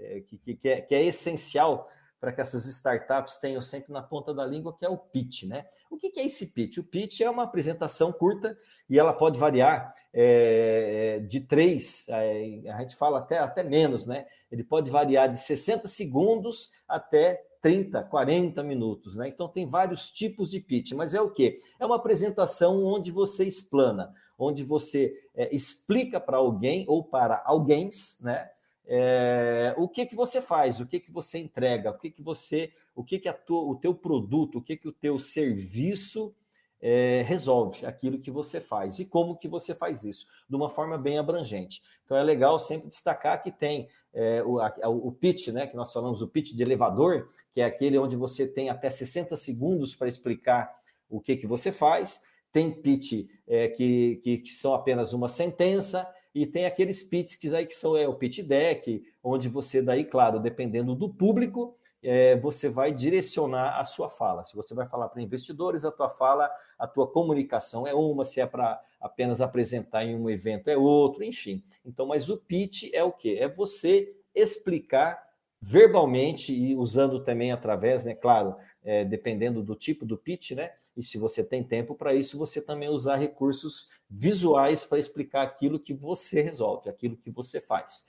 eh, 0.00 0.22
que, 0.26 0.54
que, 0.54 0.68
é, 0.68 0.80
que 0.80 0.94
é 0.94 1.04
essencial 1.04 1.90
para 2.20 2.32
que 2.32 2.40
essas 2.40 2.66
startups 2.66 3.36
tenham 3.36 3.62
sempre 3.62 3.92
na 3.92 4.02
ponta 4.02 4.34
da 4.34 4.44
língua, 4.44 4.76
que 4.76 4.84
é 4.84 4.88
o 4.88 4.98
pitch, 4.98 5.44
né? 5.44 5.66
O 5.90 5.96
que, 5.96 6.12
é 6.20 6.26
esse 6.26 6.48
pitch? 6.48 6.76
O 6.76 6.84
pitch 6.84 7.20
é 7.20 7.30
uma 7.30 7.44
apresentação 7.44 8.12
curta 8.12 8.58
e 8.88 8.98
ela 8.98 9.14
pode 9.14 9.38
variar 9.38 9.94
é, 10.12 11.20
de 11.20 11.40
três, 11.40 12.06
é, 12.08 12.60
a 12.68 12.80
gente 12.80 12.96
fala 12.96 13.18
até, 13.18 13.38
até 13.38 13.62
menos, 13.62 14.06
né? 14.06 14.26
Ele 14.50 14.64
pode 14.64 14.90
variar 14.90 15.30
de 15.30 15.38
60 15.38 15.86
segundos 15.88 16.70
até 16.88 17.44
30, 17.62 18.02
40 18.04 18.62
minutos, 18.62 19.16
né? 19.16 19.28
Então 19.28 19.48
tem 19.48 19.66
vários 19.66 20.10
tipos 20.10 20.50
de 20.50 20.60
pitch, 20.60 20.92
mas 20.92 21.14
é 21.14 21.20
o 21.20 21.30
que? 21.30 21.58
É 21.78 21.86
uma 21.86 21.96
apresentação 21.96 22.84
onde 22.84 23.10
você 23.10 23.44
explana, 23.44 24.12
onde 24.38 24.64
você 24.64 25.14
é, 25.34 25.54
explica 25.54 26.18
para 26.18 26.38
alguém 26.38 26.84
ou 26.88 27.04
para 27.04 27.42
alguém, 27.44 27.90
né? 28.22 28.48
é, 28.92 29.72
o 29.78 29.88
que 29.88 30.04
que 30.04 30.16
você 30.16 30.42
faz, 30.42 30.80
o 30.80 30.86
que 30.86 30.98
que 30.98 31.12
você 31.12 31.38
entrega, 31.38 31.92
o 31.92 31.98
que 31.98 32.10
que 32.10 32.20
você, 32.20 32.72
o 32.92 33.04
que 33.04 33.20
que 33.20 33.32
tua, 33.32 33.62
o 33.62 33.76
teu 33.76 33.94
produto, 33.94 34.58
o 34.58 34.60
que 34.62 34.76
que 34.76 34.88
o 34.88 34.92
teu 34.92 35.20
serviço 35.20 36.34
é, 36.80 37.22
resolve, 37.26 37.84
aquilo 37.84 38.18
que 38.18 38.30
você 38.30 38.60
faz 38.60 38.98
e 38.98 39.04
como 39.04 39.36
que 39.36 39.48
você 39.48 39.74
faz 39.74 40.04
isso, 40.04 40.26
de 40.48 40.56
uma 40.56 40.70
forma 40.70 40.96
bem 40.96 41.18
abrangente. 41.18 41.82
Então 42.04 42.16
é 42.16 42.22
legal 42.22 42.58
sempre 42.58 42.88
destacar 42.88 43.42
que 43.42 43.50
tem 43.50 43.88
é, 44.12 44.42
o, 44.42 44.60
a, 44.60 44.88
o 44.88 45.12
pitch, 45.12 45.48
né, 45.48 45.66
que 45.66 45.76
nós 45.76 45.92
falamos, 45.92 46.22
o 46.22 46.28
pitch 46.28 46.52
de 46.52 46.62
elevador, 46.62 47.28
que 47.52 47.60
é 47.60 47.64
aquele 47.64 47.98
onde 47.98 48.16
você 48.16 48.46
tem 48.46 48.70
até 48.70 48.90
60 48.90 49.36
segundos 49.36 49.94
para 49.94 50.08
explicar 50.08 50.74
o 51.08 51.20
que 51.20 51.36
que 51.36 51.46
você 51.46 51.70
faz. 51.70 52.22
Tem 52.52 52.70
pitch 52.70 53.28
é, 53.46 53.68
que, 53.68 54.16
que, 54.16 54.38
que 54.38 54.50
são 54.50 54.74
apenas 54.74 55.12
uma 55.12 55.28
sentença, 55.28 56.08
e 56.34 56.46
tem 56.46 56.64
aqueles 56.64 57.02
pits 57.02 57.36
que 57.36 57.66
que 57.66 57.74
são 57.74 57.96
é, 57.96 58.06
o 58.06 58.14
pit 58.14 58.42
deck, 58.42 59.02
onde 59.22 59.48
você 59.48 59.82
daí, 59.82 60.04
claro, 60.04 60.38
dependendo 60.38 60.94
do 60.94 61.08
público, 61.08 61.76
é, 62.02 62.36
você 62.36 62.68
vai 62.68 62.92
direcionar 62.92 63.78
a 63.78 63.84
sua 63.84 64.08
fala. 64.08 64.44
Se 64.44 64.56
você 64.56 64.74
vai 64.74 64.86
falar 64.88 65.08
para 65.08 65.22
investidores, 65.22 65.84
a 65.84 65.92
tua 65.92 66.08
fala, 66.08 66.50
a 66.78 66.86
tua 66.86 67.06
comunicação 67.06 67.86
é 67.86 67.94
uma, 67.94 68.24
se 68.24 68.40
é 68.40 68.46
para 68.46 68.80
apenas 69.00 69.40
apresentar 69.40 70.04
em 70.04 70.14
um 70.14 70.28
evento 70.28 70.68
é 70.68 70.76
outro, 70.76 71.24
enfim. 71.24 71.62
Então, 71.84 72.06
mas 72.06 72.28
o 72.28 72.36
pitch 72.36 72.90
é 72.92 73.02
o 73.02 73.12
quê? 73.12 73.38
É 73.40 73.48
você 73.48 74.14
explicar 74.34 75.30
verbalmente 75.60 76.52
e 76.52 76.74
usando 76.74 77.22
também 77.22 77.52
através, 77.52 78.04
né, 78.04 78.14
claro, 78.14 78.56
é, 78.82 79.04
dependendo 79.04 79.62
do 79.62 79.74
tipo 79.74 80.06
do 80.06 80.16
pitch, 80.16 80.52
né? 80.52 80.72
E 80.96 81.02
se 81.02 81.18
você 81.18 81.44
tem 81.44 81.62
tempo 81.62 81.94
para 81.94 82.14
isso, 82.14 82.38
você 82.38 82.60
também 82.62 82.88
usar 82.88 83.16
recursos 83.16 83.90
visuais 84.08 84.84
para 84.84 84.98
explicar 84.98 85.42
aquilo 85.42 85.78
que 85.78 85.94
você 85.94 86.42
resolve, 86.42 86.88
aquilo 86.88 87.16
que 87.16 87.30
você 87.30 87.60
faz. 87.60 88.08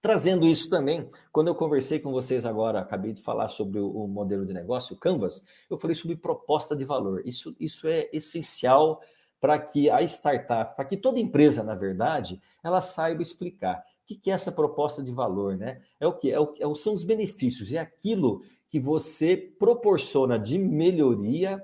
Trazendo 0.00 0.46
isso 0.46 0.70
também, 0.70 1.08
quando 1.32 1.48
eu 1.48 1.54
conversei 1.56 1.98
com 1.98 2.12
vocês 2.12 2.46
agora, 2.46 2.78
acabei 2.78 3.12
de 3.12 3.20
falar 3.20 3.48
sobre 3.48 3.80
o, 3.80 4.06
modelo 4.06 4.46
de 4.46 4.54
negócio, 4.54 4.94
o 4.94 4.98
Canvas, 4.98 5.44
eu 5.68 5.76
falei 5.76 5.96
sobre 5.96 6.14
proposta 6.14 6.76
de 6.76 6.84
valor. 6.84 7.22
Isso, 7.26 7.56
isso 7.58 7.88
é 7.88 8.08
essencial 8.12 9.00
para 9.40 9.58
que 9.58 9.90
a 9.90 10.00
startup, 10.02 10.76
para 10.76 10.84
que 10.84 10.96
toda 10.96 11.18
empresa, 11.18 11.64
na 11.64 11.74
verdade, 11.74 12.40
ela 12.62 12.80
saiba 12.80 13.22
explicar. 13.22 13.84
O 14.04 14.06
que 14.20 14.30
é 14.30 14.34
essa 14.34 14.52
proposta 14.52 15.02
de 15.02 15.12
valor, 15.12 15.56
né? 15.56 15.80
É 16.00 16.06
o 16.06 16.12
que? 16.12 16.30
É 16.30 16.40
o, 16.40 16.54
é, 16.58 16.74
são 16.74 16.94
os 16.94 17.02
benefícios, 17.02 17.72
é 17.72 17.78
aquilo 17.78 18.42
que 18.70 18.78
você 18.78 19.36
proporciona 19.36 20.38
de 20.38 20.58
melhoria 20.58 21.62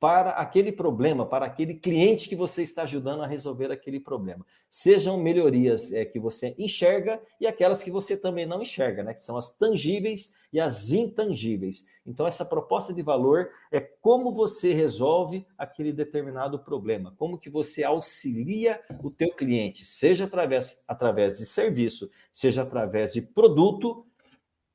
para 0.00 0.30
aquele 0.30 0.70
problema, 0.70 1.26
para 1.26 1.46
aquele 1.46 1.74
cliente 1.74 2.28
que 2.28 2.36
você 2.36 2.62
está 2.62 2.82
ajudando 2.82 3.22
a 3.22 3.26
resolver 3.26 3.72
aquele 3.72 3.98
problema. 3.98 4.46
Sejam 4.70 5.18
melhorias 5.18 5.92
é, 5.92 6.04
que 6.04 6.20
você 6.20 6.54
enxerga 6.56 7.20
e 7.40 7.46
aquelas 7.46 7.82
que 7.82 7.90
você 7.90 8.16
também 8.16 8.46
não 8.46 8.62
enxerga, 8.62 9.02
né? 9.02 9.12
Que 9.12 9.24
são 9.24 9.36
as 9.36 9.56
tangíveis 9.56 10.34
e 10.52 10.60
as 10.60 10.92
intangíveis. 10.92 11.86
Então, 12.06 12.26
essa 12.26 12.44
proposta 12.44 12.94
de 12.94 13.02
valor 13.02 13.50
é 13.72 13.80
como 13.80 14.32
você 14.32 14.72
resolve 14.72 15.44
aquele 15.58 15.92
determinado 15.92 16.60
problema, 16.60 17.12
como 17.18 17.38
que 17.38 17.50
você 17.50 17.82
auxilia 17.82 18.80
o 19.02 19.10
teu 19.10 19.34
cliente, 19.34 19.84
seja 19.84 20.24
através, 20.24 20.82
através 20.86 21.38
de 21.38 21.44
serviço, 21.44 22.08
seja 22.32 22.62
através 22.62 23.12
de 23.12 23.20
produto, 23.20 24.06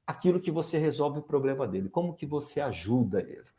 aquilo 0.05 0.39
que 0.39 0.51
você 0.51 0.77
resolve 0.77 1.19
o 1.19 1.23
problema 1.23 1.65
dele, 1.65 1.87
como 1.87 2.13
que 2.13 2.25
você 2.25 2.59
ajuda 2.59 3.21
ele. 3.21 3.52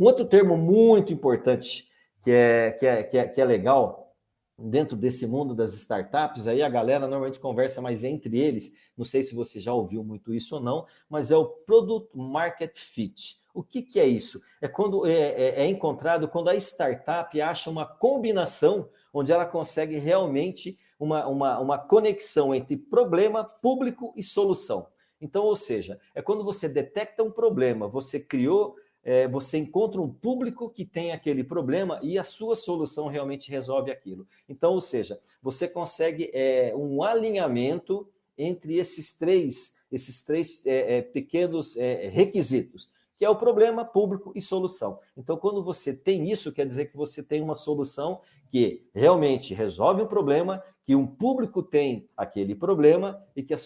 Um 0.00 0.04
outro 0.04 0.24
termo 0.24 0.56
muito 0.56 1.12
importante 1.12 1.86
que 2.22 2.30
é, 2.30 2.70
que 2.72 2.86
é, 2.86 3.02
que 3.02 3.18
é, 3.18 3.28
que 3.28 3.38
é 3.38 3.44
legal 3.44 4.16
dentro 4.58 4.96
desse 4.96 5.26
mundo 5.26 5.54
das 5.54 5.74
startups, 5.74 6.48
aí 6.48 6.62
a 6.62 6.70
galera 6.70 7.06
normalmente 7.06 7.38
conversa 7.38 7.82
mais 7.82 8.02
entre 8.02 8.38
eles, 8.38 8.72
não 8.96 9.04
sei 9.04 9.22
se 9.22 9.34
você 9.34 9.60
já 9.60 9.74
ouviu 9.74 10.02
muito 10.02 10.32
isso 10.32 10.54
ou 10.54 10.60
não, 10.60 10.86
mas 11.06 11.30
é 11.30 11.36
o 11.36 11.44
Product 11.44 12.16
Market 12.16 12.78
Fit. 12.78 13.36
O 13.52 13.62
que, 13.62 13.82
que 13.82 14.00
é 14.00 14.06
isso? 14.06 14.40
É 14.62 14.68
quando 14.68 15.06
é, 15.06 15.12
é, 15.12 15.64
é 15.64 15.66
encontrado 15.66 16.28
quando 16.28 16.48
a 16.48 16.56
startup 16.56 17.38
acha 17.38 17.68
uma 17.68 17.84
combinação 17.84 18.88
onde 19.12 19.30
ela 19.30 19.44
consegue 19.44 19.98
realmente 19.98 20.78
uma, 20.98 21.26
uma, 21.26 21.58
uma 21.58 21.78
conexão 21.78 22.54
entre 22.54 22.74
problema, 22.74 23.44
público 23.44 24.14
e 24.16 24.22
solução. 24.22 24.86
Então, 25.20 25.44
ou 25.44 25.56
seja, 25.56 26.00
é 26.14 26.22
quando 26.22 26.42
você 26.42 26.68
detecta 26.68 27.22
um 27.22 27.30
problema, 27.30 27.86
você 27.86 28.18
criou, 28.18 28.76
é, 29.02 29.26
você 29.26 29.58
encontra 29.58 30.00
um 30.00 30.12
público 30.12 30.68
que 30.68 30.84
tem 30.84 31.12
aquele 31.12 31.42
problema 31.42 31.98
e 32.02 32.18
a 32.18 32.24
sua 32.24 32.54
solução 32.54 33.06
realmente 33.06 33.50
resolve 33.50 33.90
aquilo. 33.90 34.26
Então, 34.48 34.72
ou 34.72 34.80
seja, 34.80 35.20
você 35.42 35.66
consegue 35.66 36.30
é, 36.32 36.74
um 36.76 37.02
alinhamento 37.02 38.08
entre 38.36 38.76
esses 38.76 39.16
três, 39.16 39.76
esses 39.90 40.24
três 40.24 40.64
é, 40.66 40.98
é 40.98 41.02
pequenos 41.02 41.76
é, 41.76 42.08
requisitos 42.08 42.92
que 43.20 43.24
é 43.26 43.28
o 43.28 43.36
problema 43.36 43.84
público 43.84 44.32
e 44.34 44.40
solução. 44.40 44.98
Então, 45.14 45.36
quando 45.36 45.62
você 45.62 45.94
tem 45.94 46.30
isso, 46.30 46.50
quer 46.50 46.66
dizer 46.66 46.86
que 46.86 46.96
você 46.96 47.22
tem 47.22 47.42
uma 47.42 47.54
solução 47.54 48.22
que 48.50 48.88
realmente 48.94 49.52
resolve 49.52 50.00
um 50.00 50.06
problema, 50.06 50.64
que 50.86 50.96
um 50.96 51.06
público 51.06 51.62
tem 51.62 52.08
aquele 52.16 52.54
problema 52.54 53.22
e 53.36 53.42
que 53.42 53.52
a, 53.52 53.58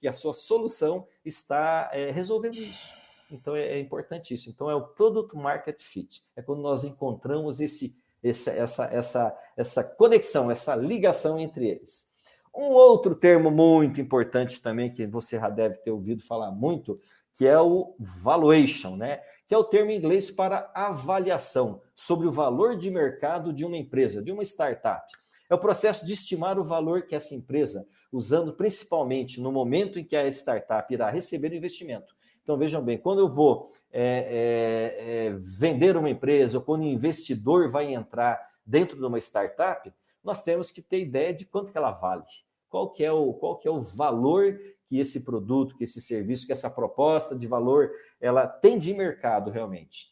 que 0.00 0.08
a 0.08 0.12
sua 0.12 0.32
solução 0.32 1.06
está 1.24 1.88
é, 1.92 2.10
resolvendo 2.10 2.56
isso. 2.56 2.92
Então, 3.30 3.54
é, 3.54 3.66
é 3.66 3.80
importante 3.80 4.34
isso. 4.34 4.48
Então, 4.48 4.70
é 4.70 4.74
o 4.74 4.82
Product 4.82 5.36
Market 5.36 5.80
Fit. 5.80 6.22
É 6.36 6.42
quando 6.42 6.62
nós 6.62 6.84
encontramos 6.84 7.60
esse, 7.60 7.96
essa, 8.22 8.50
essa, 8.50 8.84
essa, 8.86 9.38
essa 9.56 9.84
conexão, 9.84 10.50
essa 10.50 10.74
ligação 10.74 11.38
entre 11.38 11.68
eles. 11.68 12.08
Um 12.54 12.70
outro 12.70 13.14
termo 13.14 13.50
muito 13.50 14.00
importante 14.00 14.60
também, 14.60 14.92
que 14.92 15.06
você 15.06 15.38
já 15.38 15.48
deve 15.48 15.76
ter 15.78 15.90
ouvido 15.90 16.22
falar 16.22 16.50
muito, 16.50 17.00
que 17.34 17.46
é 17.46 17.60
o 17.60 17.94
valuation, 17.98 18.96
né? 18.96 19.20
Que 19.46 19.54
é 19.54 19.58
o 19.58 19.64
termo 19.64 19.90
em 19.90 19.96
inglês 19.96 20.30
para 20.30 20.70
avaliação 20.74 21.80
sobre 21.94 22.26
o 22.26 22.32
valor 22.32 22.76
de 22.76 22.90
mercado 22.90 23.52
de 23.52 23.64
uma 23.64 23.76
empresa, 23.76 24.22
de 24.22 24.32
uma 24.32 24.42
startup. 24.42 25.06
É 25.48 25.54
o 25.54 25.58
processo 25.58 26.04
de 26.04 26.12
estimar 26.12 26.58
o 26.58 26.64
valor 26.64 27.02
que 27.02 27.14
essa 27.14 27.34
empresa, 27.34 27.86
usando 28.12 28.52
principalmente 28.52 29.40
no 29.40 29.50
momento 29.50 29.98
em 29.98 30.04
que 30.04 30.16
a 30.16 30.26
startup 30.28 30.92
irá 30.92 31.10
receber 31.10 31.52
o 31.52 31.54
investimento. 31.54 32.14
Então, 32.48 32.56
vejam 32.56 32.82
bem, 32.82 32.96
quando 32.96 33.18
eu 33.18 33.28
vou 33.28 33.70
é, 33.92 34.96
é, 34.96 35.26
é, 35.26 35.30
vender 35.38 35.98
uma 35.98 36.08
empresa, 36.08 36.56
ou 36.56 36.64
quando 36.64 36.80
um 36.80 36.88
investidor 36.88 37.68
vai 37.68 37.92
entrar 37.92 38.42
dentro 38.64 38.96
de 38.96 39.04
uma 39.04 39.18
startup, 39.18 39.92
nós 40.24 40.42
temos 40.42 40.70
que 40.70 40.80
ter 40.80 40.98
ideia 41.02 41.34
de 41.34 41.44
quanto 41.44 41.70
que 41.70 41.76
ela 41.76 41.90
vale. 41.90 42.22
Qual 42.70 42.88
que 42.88 43.04
é 43.04 43.12
o, 43.12 43.34
qual 43.34 43.58
que 43.58 43.68
é 43.68 43.70
o 43.70 43.82
valor 43.82 44.58
que 44.86 44.98
esse 44.98 45.26
produto, 45.26 45.76
que 45.76 45.84
esse 45.84 46.00
serviço, 46.00 46.46
que 46.46 46.52
essa 46.54 46.70
proposta 46.70 47.36
de 47.36 47.46
valor, 47.46 47.90
ela 48.18 48.46
tem 48.46 48.78
de 48.78 48.94
mercado 48.94 49.50
realmente. 49.50 50.10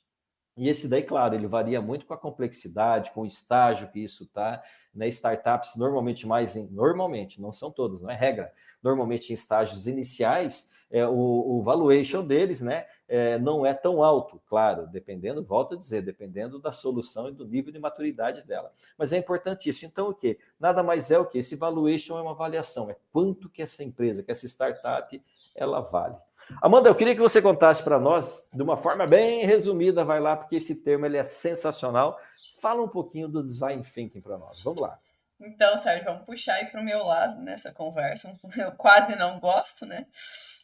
E 0.59 0.69
esse 0.69 0.89
daí, 0.89 1.03
claro, 1.03 1.35
ele 1.35 1.47
varia 1.47 1.81
muito 1.81 2.05
com 2.05 2.13
a 2.13 2.19
complexidade, 2.19 3.13
com 3.13 3.23
o 3.23 3.27
estágio 3.27 3.91
que 3.91 4.01
isso 4.01 4.25
está. 4.25 4.63
Né? 4.95 5.09
Startups 5.09 5.75
normalmente 5.75 6.27
mais 6.27 6.55
em, 6.55 6.69
normalmente, 6.69 7.41
não 7.41 7.51
são 7.51 7.71
todas, 7.71 8.03
não 8.03 8.11
é 8.11 8.15
regra. 8.15 8.53
Normalmente 8.83 9.31
em 9.31 9.35
estágios 9.35 9.87
iniciais, 9.87 10.76
é, 10.91 11.07
o, 11.07 11.13
o 11.13 11.63
valuation 11.63 12.25
deles, 12.25 12.61
né, 12.61 12.87
é, 13.09 13.39
não 13.39 13.65
é 13.65 13.75
tão 13.75 14.03
alto, 14.03 14.41
claro, 14.49 14.87
dependendo, 14.87 15.45
volto 15.45 15.75
a 15.75 15.79
dizer, 15.79 16.03
dependendo 16.03 16.59
da 16.59 16.73
solução 16.73 17.29
e 17.29 17.33
do 17.33 17.47
nível 17.47 17.73
de 17.73 17.79
maturidade 17.79 18.43
dela. 18.47 18.73
Mas 18.97 19.13
é 19.13 19.17
importante 19.17 19.69
isso. 19.69 19.85
Então, 19.85 20.09
o 20.09 20.15
que? 20.15 20.39
Nada 20.59 20.83
mais 20.83 21.11
é 21.11 21.19
o 21.19 21.27
que? 21.27 21.39
Esse 21.39 21.57
valuation 21.57 22.19
é 22.19 22.23
uma 22.23 22.33
avaliação, 22.33 22.91
é 22.91 22.97
quanto 23.13 23.49
que 23.49 23.63
essa 23.63 23.83
empresa, 23.85 24.23
que 24.23 24.31
essa 24.31 24.47
startup, 24.47 25.23
ela 25.55 25.81
vale. 25.81 26.17
Amanda, 26.63 26.89
eu 26.89 26.95
queria 26.95 27.15
que 27.15 27.21
você 27.21 27.43
contasse 27.43 27.83
para 27.83 27.99
nós, 27.99 28.47
de 28.53 28.63
uma 28.63 28.77
forma 28.77 29.05
bem 29.07 29.45
resumida, 29.45 30.05
vai 30.05 30.21
lá, 30.21 30.37
porque 30.37 30.57
esse 30.57 30.77
termo 30.77 31.05
ele 31.05 31.17
é 31.17 31.25
sensacional. 31.25 32.19
Fala 32.59 32.83
um 32.83 32.89
pouquinho 32.89 33.29
do 33.29 33.43
design 33.43 33.83
thinking 33.83 34.21
para 34.21 34.39
nós. 34.39 34.61
Vamos 34.63 34.81
lá. 34.81 34.99
Então, 35.41 35.77
Sérgio, 35.77 36.05
vamos 36.05 36.23
puxar 36.25 36.55
aí 36.55 36.67
para 36.67 36.81
o 36.81 36.85
meu 36.85 37.05
lado 37.05 37.43
nessa 37.43 37.73
conversa. 37.73 38.39
Eu 38.57 38.73
quase 38.73 39.15
não 39.17 39.39
gosto, 39.39 39.85
né? 39.85 40.07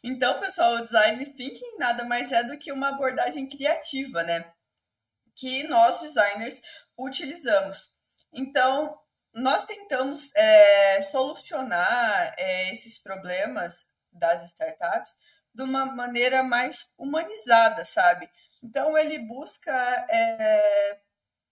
Então, 0.03 0.39
pessoal, 0.39 0.75
o 0.75 0.81
design 0.81 1.25
thinking 1.25 1.77
nada 1.77 2.03
mais 2.03 2.31
é 2.31 2.43
do 2.43 2.57
que 2.57 2.71
uma 2.71 2.89
abordagem 2.89 3.47
criativa, 3.47 4.21
né? 4.23 4.51
Que 5.35 5.63
nós 5.67 6.01
designers 6.01 6.61
utilizamos. 6.97 7.89
Então, 8.33 8.99
nós 9.33 9.65
tentamos 9.65 10.29
é, 10.35 11.01
solucionar 11.03 12.35
é, 12.37 12.73
esses 12.73 12.97
problemas 12.97 13.87
das 14.11 14.43
startups 14.45 15.17
de 15.53 15.63
uma 15.63 15.85
maneira 15.85 16.43
mais 16.43 16.87
humanizada, 16.97 17.85
sabe? 17.85 18.29
Então 18.61 18.97
ele 18.97 19.19
busca 19.19 19.71
é, 20.09 20.99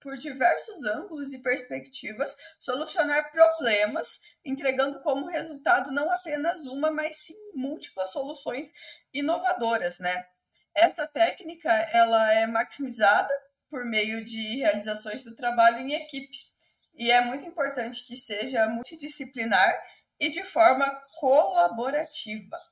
por 0.02 0.18
diversos 0.18 0.84
ângulos 0.84 1.32
e 1.32 1.40
perspectivas 1.40 2.36
solucionar 2.60 3.32
problemas, 3.32 4.20
entregando 4.44 5.00
como 5.02 5.28
resultado 5.28 5.92
não 5.92 6.12
apenas 6.12 6.60
uma, 6.62 6.92
mas 6.92 7.18
sim 7.18 7.36
múltiplas 7.54 8.10
soluções 8.10 8.72
inovadoras, 9.14 10.00
né? 10.00 10.26
Esta 10.76 11.06
técnica 11.06 11.72
ela 11.94 12.34
é 12.34 12.48
maximizada 12.48 13.32
por 13.70 13.86
meio 13.86 14.26
de 14.26 14.58
realizações 14.58 15.24
do 15.24 15.36
trabalho 15.36 15.80
em 15.80 15.94
equipe 15.94 16.38
e 16.96 17.12
é 17.12 17.22
muito 17.22 17.46
importante 17.46 18.06
que 18.06 18.16
seja 18.16 18.68
multidisciplinar 18.68 19.80
e 20.20 20.30
de 20.30 20.44
forma 20.44 20.86
colaborativa. 21.20 22.71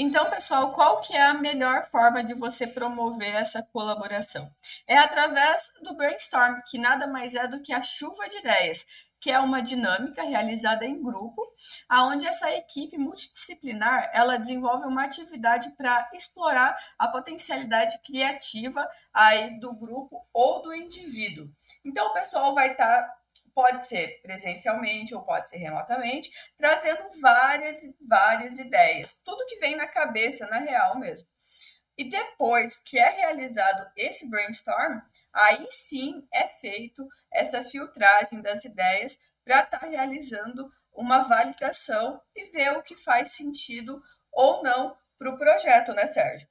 Então, 0.00 0.30
pessoal, 0.30 0.72
qual 0.72 1.00
que 1.00 1.12
é 1.12 1.22
a 1.22 1.34
melhor 1.34 1.84
forma 1.84 2.22
de 2.22 2.32
você 2.32 2.68
promover 2.68 3.34
essa 3.34 3.60
colaboração? 3.60 4.48
É 4.86 4.96
através 4.96 5.72
do 5.82 5.92
brainstorm, 5.92 6.60
que 6.70 6.78
nada 6.78 7.08
mais 7.08 7.34
é 7.34 7.48
do 7.48 7.60
que 7.60 7.72
a 7.72 7.82
chuva 7.82 8.28
de 8.28 8.36
ideias, 8.36 8.86
que 9.20 9.28
é 9.28 9.40
uma 9.40 9.60
dinâmica 9.60 10.22
realizada 10.22 10.86
em 10.86 11.02
grupo, 11.02 11.42
aonde 11.88 12.28
essa 12.28 12.48
equipe 12.54 12.96
multidisciplinar, 12.96 14.08
ela 14.14 14.38
desenvolve 14.38 14.86
uma 14.86 15.02
atividade 15.02 15.70
para 15.76 16.08
explorar 16.14 16.76
a 16.96 17.08
potencialidade 17.08 17.98
criativa 18.04 18.88
aí 19.12 19.58
do 19.58 19.74
grupo 19.74 20.24
ou 20.32 20.62
do 20.62 20.72
indivíduo. 20.72 21.50
Então, 21.84 22.06
o 22.06 22.12
pessoal 22.12 22.54
vai 22.54 22.70
estar 22.70 23.02
tá 23.02 23.17
pode 23.54 23.86
ser 23.86 24.20
presencialmente 24.22 25.14
ou 25.14 25.22
pode 25.22 25.48
ser 25.48 25.58
remotamente, 25.58 26.30
trazendo 26.56 27.02
várias, 27.20 27.78
várias 28.06 28.58
ideias, 28.58 29.18
tudo 29.24 29.46
que 29.46 29.58
vem 29.58 29.76
na 29.76 29.86
cabeça, 29.86 30.46
na 30.46 30.58
real 30.58 30.98
mesmo. 30.98 31.26
E 31.96 32.08
depois 32.08 32.78
que 32.78 32.98
é 32.98 33.10
realizado 33.10 33.90
esse 33.96 34.30
brainstorm, 34.30 35.00
aí 35.32 35.66
sim 35.70 36.26
é 36.32 36.46
feito 36.46 37.06
essa 37.32 37.62
filtragem 37.62 38.40
das 38.40 38.64
ideias 38.64 39.18
para 39.44 39.60
estar 39.62 39.80
tá 39.80 39.86
realizando 39.86 40.70
uma 40.92 41.22
validação 41.22 42.20
e 42.34 42.44
ver 42.52 42.76
o 42.76 42.82
que 42.82 42.96
faz 42.96 43.32
sentido 43.32 44.00
ou 44.32 44.62
não 44.62 44.96
para 45.18 45.30
o 45.30 45.36
projeto, 45.36 45.92
né, 45.92 46.06
Sérgio? 46.06 46.46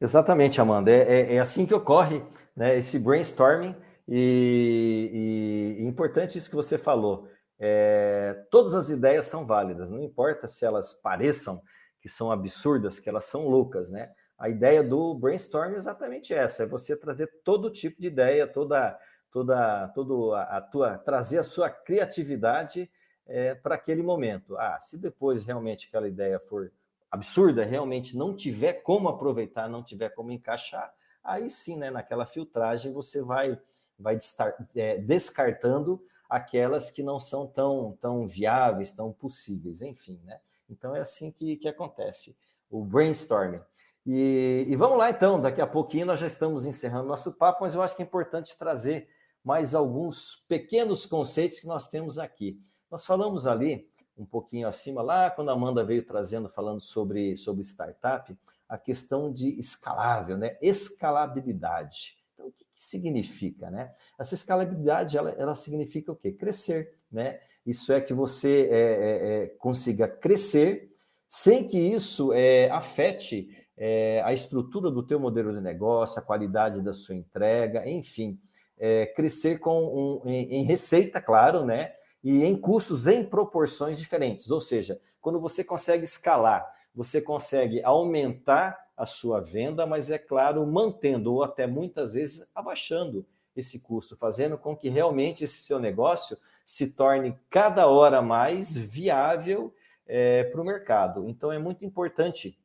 Exatamente, 0.00 0.60
Amanda. 0.60 0.90
É, 0.90 1.00
é, 1.00 1.34
é 1.36 1.38
assim 1.38 1.64
que 1.64 1.74
ocorre 1.74 2.22
né, 2.54 2.76
esse 2.76 2.98
brainstorming 2.98 3.74
e, 4.08 5.78
e, 5.78 5.84
importante 5.84 6.36
isso 6.36 6.50
que 6.50 6.56
você 6.56 6.76
falou. 6.76 7.28
É, 7.58 8.44
todas 8.50 8.74
as 8.74 8.90
ideias 8.90 9.26
são 9.26 9.46
válidas, 9.46 9.90
não 9.90 10.02
importa 10.02 10.48
se 10.48 10.64
elas 10.64 10.92
pareçam 10.92 11.62
que 12.00 12.08
são 12.08 12.32
absurdas, 12.32 12.98
que 12.98 13.08
elas 13.08 13.26
são 13.26 13.46
loucas, 13.46 13.90
né? 13.90 14.10
A 14.36 14.48
ideia 14.48 14.82
do 14.82 15.14
brainstorm 15.14 15.74
é 15.74 15.76
exatamente 15.76 16.34
essa: 16.34 16.64
é 16.64 16.66
você 16.66 16.96
trazer 16.96 17.30
todo 17.44 17.70
tipo 17.70 18.00
de 18.00 18.08
ideia, 18.08 18.46
toda, 18.46 18.98
toda, 19.30 19.86
todo 19.94 20.34
a, 20.34 20.42
a 20.56 20.60
tua, 20.60 20.98
trazer 20.98 21.38
a 21.38 21.44
sua 21.44 21.70
criatividade 21.70 22.90
é, 23.24 23.54
para 23.54 23.76
aquele 23.76 24.02
momento. 24.02 24.56
Ah, 24.58 24.80
se 24.80 24.98
depois 24.98 25.44
realmente 25.44 25.86
aquela 25.86 26.08
ideia 26.08 26.40
for 26.40 26.72
absurda, 27.08 27.62
realmente 27.62 28.16
não 28.16 28.34
tiver 28.34 28.82
como 28.82 29.08
aproveitar, 29.08 29.68
não 29.68 29.84
tiver 29.84 30.08
como 30.10 30.32
encaixar, 30.32 30.92
aí 31.22 31.48
sim, 31.48 31.76
né, 31.76 31.90
naquela 31.90 32.26
filtragem 32.26 32.92
você 32.92 33.22
vai 33.22 33.56
vai 34.02 34.18
é, 34.74 34.98
descartando 34.98 36.02
aquelas 36.28 36.90
que 36.90 37.02
não 37.02 37.20
são 37.20 37.46
tão, 37.46 37.96
tão 38.00 38.26
viáveis, 38.26 38.92
tão 38.92 39.12
possíveis, 39.12 39.82
enfim, 39.82 40.20
né? 40.24 40.40
Então 40.68 40.96
é 40.96 41.00
assim 41.00 41.30
que, 41.30 41.56
que 41.56 41.68
acontece, 41.68 42.36
o 42.70 42.84
brainstorming. 42.84 43.60
E, 44.04 44.66
e, 44.68 44.74
vamos 44.74 44.98
lá 44.98 45.10
então, 45.10 45.40
daqui 45.40 45.60
a 45.60 45.66
pouquinho 45.66 46.06
nós 46.06 46.18
já 46.18 46.26
estamos 46.26 46.66
encerrando 46.66 47.06
nosso 47.06 47.32
papo, 47.32 47.60
mas 47.62 47.74
eu 47.74 47.82
acho 47.82 47.94
que 47.94 48.02
é 48.02 48.04
importante 48.04 48.58
trazer 48.58 49.08
mais 49.44 49.74
alguns 49.74 50.44
pequenos 50.48 51.06
conceitos 51.06 51.60
que 51.60 51.66
nós 51.66 51.88
temos 51.88 52.18
aqui. 52.18 52.58
Nós 52.90 53.06
falamos 53.06 53.46
ali, 53.46 53.88
um 54.16 54.26
pouquinho 54.26 54.66
acima, 54.66 55.02
lá 55.02 55.30
quando 55.30 55.50
a 55.50 55.52
Amanda 55.52 55.84
veio 55.84 56.04
trazendo, 56.04 56.48
falando 56.48 56.80
sobre, 56.80 57.36
sobre 57.36 57.62
startup, 57.62 58.36
a 58.68 58.78
questão 58.78 59.32
de 59.32 59.50
escalável, 59.58 60.36
né? 60.36 60.56
Escalabilidade. 60.60 62.16
Que 62.82 62.88
significa, 62.88 63.70
né? 63.70 63.92
Essa 64.18 64.34
escalabilidade, 64.34 65.16
ela, 65.16 65.30
ela, 65.38 65.54
significa 65.54 66.10
o 66.10 66.16
quê? 66.16 66.32
Crescer, 66.32 66.92
né? 67.10 67.38
Isso 67.64 67.92
é 67.92 68.00
que 68.00 68.12
você 68.12 68.68
é, 68.70 68.80
é, 68.80 69.44
é 69.44 69.46
consiga 69.58 70.08
crescer 70.08 70.90
sem 71.28 71.68
que 71.68 71.78
isso 71.78 72.32
é, 72.32 72.68
afete 72.70 73.56
é, 73.76 74.20
a 74.24 74.32
estrutura 74.32 74.90
do 74.90 75.06
teu 75.06 75.20
modelo 75.20 75.54
de 75.54 75.60
negócio, 75.60 76.18
a 76.18 76.24
qualidade 76.24 76.82
da 76.82 76.92
sua 76.92 77.14
entrega, 77.14 77.88
enfim, 77.88 78.36
é, 78.76 79.06
crescer 79.06 79.60
com 79.60 80.20
um, 80.24 80.28
em, 80.28 80.56
em 80.56 80.64
receita, 80.64 81.20
claro, 81.20 81.64
né? 81.64 81.92
E 82.22 82.44
em 82.44 82.56
custos 82.56 83.06
em 83.06 83.24
proporções 83.24 83.96
diferentes. 83.96 84.50
Ou 84.50 84.60
seja, 84.60 85.00
quando 85.20 85.40
você 85.40 85.62
consegue 85.62 86.02
escalar, 86.02 86.68
você 86.92 87.22
consegue 87.22 87.80
aumentar 87.84 88.76
a 89.02 89.06
sua 89.06 89.40
venda, 89.40 89.84
mas 89.84 90.12
é 90.12 90.18
claro, 90.18 90.64
mantendo 90.64 91.34
ou 91.34 91.42
até 91.42 91.66
muitas 91.66 92.14
vezes 92.14 92.48
abaixando 92.54 93.26
esse 93.56 93.80
custo, 93.80 94.16
fazendo 94.16 94.56
com 94.56 94.76
que 94.76 94.88
realmente 94.88 95.42
esse 95.42 95.56
seu 95.56 95.80
negócio 95.80 96.38
se 96.64 96.92
torne 96.92 97.36
cada 97.50 97.88
hora 97.88 98.22
mais 98.22 98.76
viável 98.76 99.74
é, 100.06 100.44
para 100.44 100.60
o 100.60 100.64
mercado. 100.64 101.28
Então 101.28 101.50
é 101.50 101.58
muito 101.58 101.84
importante 101.84 102.56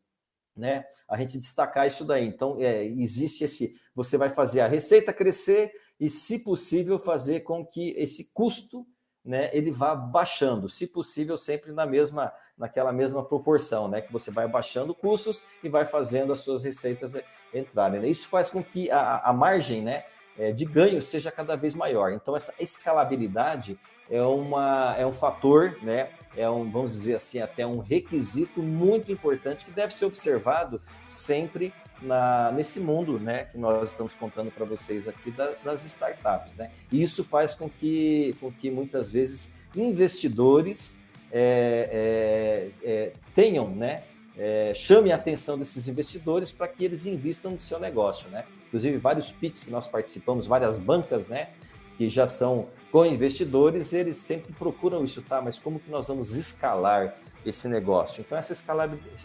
né, 0.56 0.86
a 1.08 1.17
gente 1.17 1.39
destacar 1.39 1.88
isso 1.88 2.06
daí. 2.06 2.28
Então 2.28 2.56
é, 2.62 2.86
existe 2.86 3.43
esse, 3.43 3.76
você 3.95 4.15
vai 4.15 4.30
fazer 4.30 4.62
a 4.62 4.67
receita 4.67 5.12
crescer 5.12 5.73
e, 6.00 6.08
se 6.08 6.43
possível, 6.43 7.00
fazer 7.00 7.39
com 7.39 7.65
que 7.65 7.95
esse 7.97 8.32
custo 8.32 8.86
né, 9.27 9.49
ele 9.51 9.71
vá 9.71 9.93
baixando, 9.93 10.69
se 10.69 10.87
possível, 10.87 11.35
sempre 11.35 11.73
na 11.73 11.85
mesma, 11.85 12.31
naquela 12.57 12.93
mesma 12.93 13.21
proporção, 13.21 13.89
né, 13.89 13.99
que 13.99 14.11
você 14.11 14.31
vai 14.31 14.47
baixando 14.47 14.95
custos 14.95 15.43
e 15.61 15.67
vai 15.67 15.85
fazendo 15.85 16.31
as 16.31 16.39
suas 16.39 16.63
receitas 16.63 17.13
entrarem. 17.53 17.99
Né? 17.99 18.07
Isso 18.07 18.29
faz 18.29 18.49
com 18.49 18.63
que 18.63 18.89
a, 18.89 19.19
a 19.19 19.33
margem, 19.33 19.81
né, 19.81 20.06
é, 20.39 20.54
de 20.54 20.63
ganho 20.63 21.02
seja 21.02 21.29
cada 21.29 21.58
vez 21.58 21.75
maior. 21.75 22.13
Então, 22.13 22.37
essa 22.37 22.54
escalabilidade 22.58 23.77
é, 24.10 24.21
uma, 24.21 24.95
é 24.97 25.06
um 25.06 25.12
fator, 25.12 25.77
né, 25.81 26.10
é 26.35 26.49
um, 26.49 26.71
vamos 26.71 26.91
dizer 26.93 27.15
assim, 27.15 27.41
até 27.41 27.67
um 27.67 27.79
requisito 27.79 28.62
muito 28.62 29.12
importante 29.12 29.65
que 29.65 29.71
deve 29.71 29.93
ser 29.93 30.06
observado 30.06 30.81
sempre 31.10 31.73
na, 32.02 32.52
nesse 32.52 32.79
mundo 32.79 33.19
né, 33.19 33.45
que 33.45 33.58
nós 33.58 33.91
estamos 33.91 34.13
contando 34.13 34.52
para 34.52 34.65
vocês 34.65 35.08
aqui 35.08 35.31
da, 35.31 35.52
das 35.63 35.85
startups. 35.85 36.54
Né? 36.56 36.71
E 36.91 37.02
isso 37.02 37.23
faz 37.23 37.56
com 37.56 37.69
que, 37.69 38.35
com 38.39 38.52
que 38.52 38.69
muitas 38.69 39.12
vezes 39.12 39.56
investidores 39.75 41.04
é, 41.31 42.71
é, 42.83 42.89
é, 42.89 43.12
tenham, 43.35 43.69
né, 43.69 44.04
é, 44.37 44.73
chame 44.75 45.12
a 45.12 45.15
atenção 45.15 45.58
desses 45.58 45.87
investidores 45.87 46.52
para 46.52 46.67
que 46.67 46.85
eles 46.85 47.06
investam 47.06 47.52
no 47.52 47.60
seu 47.60 47.79
negócio. 47.79 48.29
Né? 48.29 48.45
Inclusive, 48.67 48.98
vários 48.98 49.31
PITs 49.31 49.63
que 49.63 49.71
nós 49.71 49.87
participamos, 49.87 50.45
várias 50.48 50.77
bancas 50.77 51.27
né, 51.27 51.50
que 51.98 52.10
já 52.10 52.27
são 52.27 52.67
com 52.91 53.06
investidores, 53.06 53.91
eles 53.91 54.17
sempre 54.17 54.54
procuram 54.54 55.04
isso, 55.04 55.21
tá? 55.21 55.41
Mas 55.41 55.60
como 55.60 55.79
que 55.79 55.89
nós 55.89 56.08
vamos 56.08 56.35
escalar 56.35 57.15
esse 57.45 57.67
negócio? 57.67 58.21
Então, 58.21 58.37
essa 58.37 58.54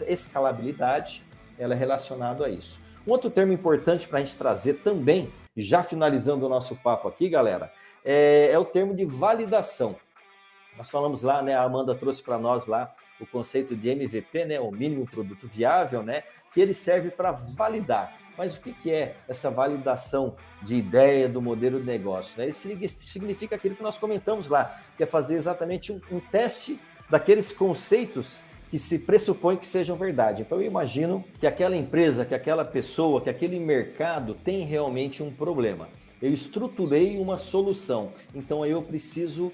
escalabilidade 0.07 1.23
ela 1.57 1.73
é 1.73 1.77
relacionada 1.77 2.45
a 2.45 2.49
isso. 2.49 2.79
Um 3.07 3.11
outro 3.11 3.29
termo 3.29 3.51
importante 3.51 4.07
para 4.07 4.19
a 4.19 4.21
gente 4.21 4.35
trazer 4.35 4.75
também 4.75 5.31
já 5.55 5.83
finalizando 5.83 6.45
o 6.45 6.49
nosso 6.49 6.75
papo 6.77 7.07
aqui, 7.07 7.29
galera, 7.29 7.71
é, 8.03 8.49
é 8.51 8.57
o 8.57 8.65
termo 8.65 8.95
de 8.95 9.05
validação. 9.05 9.95
Nós 10.77 10.89
falamos 10.89 11.21
lá, 11.21 11.41
né? 11.41 11.55
A 11.55 11.63
Amanda 11.63 11.93
trouxe 11.93 12.23
para 12.23 12.37
nós 12.37 12.65
lá 12.65 12.93
o 13.19 13.25
conceito 13.27 13.75
de 13.75 13.89
MVP, 13.89 14.45
né? 14.45 14.59
O 14.59 14.71
mínimo 14.71 15.05
produto 15.05 15.47
viável, 15.47 16.01
né? 16.01 16.23
Que 16.51 16.61
ele 16.61 16.73
serve 16.73 17.11
para 17.11 17.31
validar. 17.31 18.17
Mas 18.37 18.55
o 18.55 18.61
que, 18.61 18.73
que 18.73 18.91
é 18.91 19.15
essa 19.27 19.51
validação 19.51 20.35
de 20.61 20.75
ideia 20.75 21.29
do 21.29 21.41
modelo 21.41 21.79
de 21.79 21.85
negócio? 21.85 22.39
Né? 22.39 22.49
Isso 22.49 22.67
significa 23.01 23.55
aquilo 23.55 23.75
que 23.75 23.83
nós 23.83 23.99
comentamos 23.99 24.47
lá, 24.47 24.75
que 24.97 25.03
é 25.03 25.05
fazer 25.05 25.35
exatamente 25.35 25.91
um, 25.91 26.01
um 26.11 26.19
teste 26.19 26.79
daqueles 27.09 27.51
conceitos 27.51 28.41
que 28.73 28.79
se 28.79 28.97
pressupõe 28.97 29.55
que 29.55 29.67
sejam 29.67 29.95
verdade. 29.95 30.41
Então 30.41 30.59
eu 30.59 30.65
imagino 30.65 31.23
que 31.39 31.45
aquela 31.45 31.77
empresa, 31.77 32.25
que 32.25 32.33
aquela 32.33 32.65
pessoa, 32.65 33.21
que 33.21 33.29
aquele 33.29 33.59
mercado 33.59 34.33
tem 34.33 34.65
realmente 34.65 35.21
um 35.21 35.31
problema. 35.31 35.87
Eu 36.19 36.33
estruturei 36.33 37.19
uma 37.19 37.37
solução, 37.37 38.13
então 38.33 38.65
eu 38.65 38.81
preciso 38.81 39.51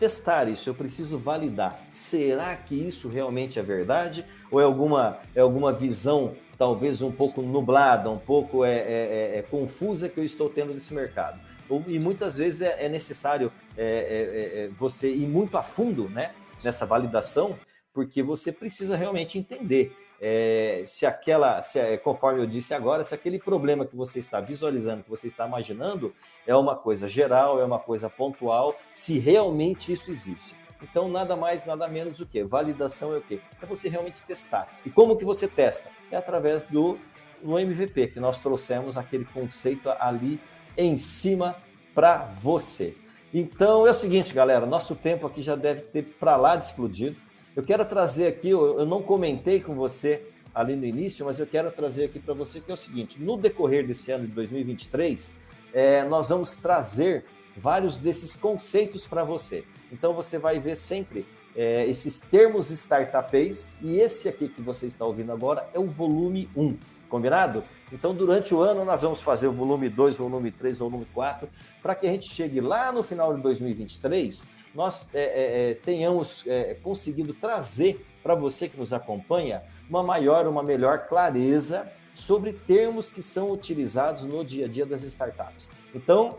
testar 0.00 0.48
isso, 0.48 0.68
eu 0.68 0.74
preciso 0.74 1.16
validar. 1.16 1.80
Será 1.92 2.56
que 2.56 2.74
isso 2.74 3.08
realmente 3.08 3.56
é 3.56 3.62
verdade? 3.62 4.26
Ou 4.50 4.60
é 4.60 4.64
alguma, 4.64 5.20
é 5.32 5.40
alguma 5.40 5.72
visão 5.72 6.34
talvez 6.58 7.02
um 7.02 7.12
pouco 7.12 7.42
nublada, 7.42 8.10
um 8.10 8.18
pouco 8.18 8.64
é, 8.64 8.78
é, 8.78 8.82
é, 8.82 9.38
é 9.38 9.42
confusa 9.48 10.08
que 10.08 10.18
eu 10.18 10.24
estou 10.24 10.50
tendo 10.50 10.74
desse 10.74 10.92
mercado? 10.92 11.38
E 11.86 12.00
muitas 12.00 12.38
vezes 12.38 12.62
é, 12.62 12.86
é 12.86 12.88
necessário 12.88 13.52
é, 13.78 14.68
você 14.76 15.08
ir 15.08 15.28
muito 15.28 15.56
a 15.56 15.62
fundo 15.62 16.08
né, 16.08 16.32
nessa 16.64 16.84
validação 16.84 17.56
porque 17.92 18.22
você 18.22 18.52
precisa 18.52 18.96
realmente 18.96 19.38
entender 19.38 19.96
é, 20.20 20.82
se 20.86 21.06
aquela, 21.06 21.62
se, 21.62 21.78
é, 21.78 21.96
conforme 21.96 22.42
eu 22.42 22.46
disse 22.46 22.74
agora, 22.74 23.02
se 23.02 23.14
aquele 23.14 23.38
problema 23.38 23.86
que 23.86 23.96
você 23.96 24.18
está 24.18 24.40
visualizando, 24.40 25.02
que 25.02 25.10
você 25.10 25.26
está 25.26 25.46
imaginando, 25.46 26.14
é 26.46 26.54
uma 26.54 26.76
coisa 26.76 27.08
geral, 27.08 27.58
é 27.58 27.64
uma 27.64 27.78
coisa 27.78 28.10
pontual, 28.10 28.76
se 28.92 29.18
realmente 29.18 29.92
isso 29.92 30.10
existe. 30.10 30.54
Então, 30.82 31.08
nada 31.08 31.36
mais, 31.36 31.64
nada 31.64 31.88
menos 31.88 32.20
o 32.20 32.26
que? 32.26 32.42
Validação 32.42 33.14
é 33.14 33.18
o 33.18 33.22
quê? 33.22 33.40
É 33.60 33.66
você 33.66 33.88
realmente 33.88 34.22
testar. 34.22 34.68
E 34.84 34.90
como 34.90 35.16
que 35.16 35.24
você 35.24 35.48
testa? 35.48 35.90
É 36.10 36.16
através 36.16 36.64
do, 36.64 36.98
do 37.42 37.58
MVP, 37.58 38.08
que 38.08 38.20
nós 38.20 38.38
trouxemos 38.40 38.96
aquele 38.96 39.24
conceito 39.24 39.90
ali 39.98 40.40
em 40.76 40.96
cima 40.98 41.56
para 41.94 42.26
você. 42.38 42.96
Então, 43.32 43.86
é 43.86 43.90
o 43.90 43.94
seguinte, 43.94 44.34
galera, 44.34 44.66
nosso 44.66 44.94
tempo 44.94 45.26
aqui 45.26 45.42
já 45.42 45.54
deve 45.54 45.82
ter 45.82 46.02
para 46.18 46.36
lá 46.36 46.56
de 46.56 46.66
explodido. 46.66 47.16
Eu 47.56 47.64
quero 47.64 47.84
trazer 47.84 48.28
aqui, 48.28 48.50
eu 48.50 48.86
não 48.86 49.02
comentei 49.02 49.60
com 49.60 49.74
você 49.74 50.22
ali 50.54 50.76
no 50.76 50.84
início, 50.84 51.26
mas 51.26 51.40
eu 51.40 51.46
quero 51.46 51.70
trazer 51.70 52.04
aqui 52.04 52.18
para 52.18 52.32
você 52.32 52.60
que 52.60 52.70
é 52.70 52.74
o 52.74 52.76
seguinte: 52.76 53.20
no 53.20 53.36
decorrer 53.36 53.86
desse 53.86 54.12
ano 54.12 54.26
de 54.26 54.32
2023, 54.34 55.36
é, 55.72 56.04
nós 56.04 56.28
vamos 56.28 56.54
trazer 56.54 57.24
vários 57.56 57.96
desses 57.96 58.36
conceitos 58.36 59.06
para 59.06 59.24
você. 59.24 59.64
Então 59.92 60.14
você 60.14 60.38
vai 60.38 60.60
ver 60.60 60.76
sempre 60.76 61.26
é, 61.56 61.86
esses 61.88 62.20
termos 62.20 62.70
startupês 62.70 63.76
e 63.82 63.96
esse 63.98 64.28
aqui 64.28 64.48
que 64.48 64.62
você 64.62 64.86
está 64.86 65.04
ouvindo 65.04 65.32
agora 65.32 65.68
é 65.74 65.78
o 65.78 65.86
volume 65.86 66.48
1, 66.56 66.76
combinado? 67.08 67.64
Então 67.92 68.14
durante 68.14 68.54
o 68.54 68.60
ano 68.60 68.84
nós 68.84 69.02
vamos 69.02 69.20
fazer 69.20 69.48
o 69.48 69.52
volume 69.52 69.88
2, 69.88 70.16
volume 70.16 70.52
3, 70.52 70.78
volume 70.78 71.06
4, 71.12 71.48
para 71.82 71.96
que 71.96 72.06
a 72.06 72.10
gente 72.12 72.28
chegue 72.28 72.60
lá 72.60 72.92
no 72.92 73.02
final 73.02 73.34
de 73.34 73.42
2023 73.42 74.59
nós 74.74 75.08
é, 75.14 75.20
é, 75.20 75.70
é, 75.70 75.74
tenhamos 75.74 76.44
é, 76.46 76.74
conseguido 76.82 77.34
trazer 77.34 78.06
para 78.22 78.34
você 78.34 78.68
que 78.68 78.78
nos 78.78 78.92
acompanha 78.92 79.62
uma 79.88 80.02
maior, 80.02 80.46
uma 80.46 80.62
melhor 80.62 81.06
clareza 81.08 81.90
sobre 82.14 82.52
termos 82.52 83.10
que 83.10 83.22
são 83.22 83.50
utilizados 83.50 84.24
no 84.24 84.44
dia 84.44 84.66
a 84.66 84.68
dia 84.68 84.86
das 84.86 85.02
startups. 85.02 85.70
Então, 85.94 86.36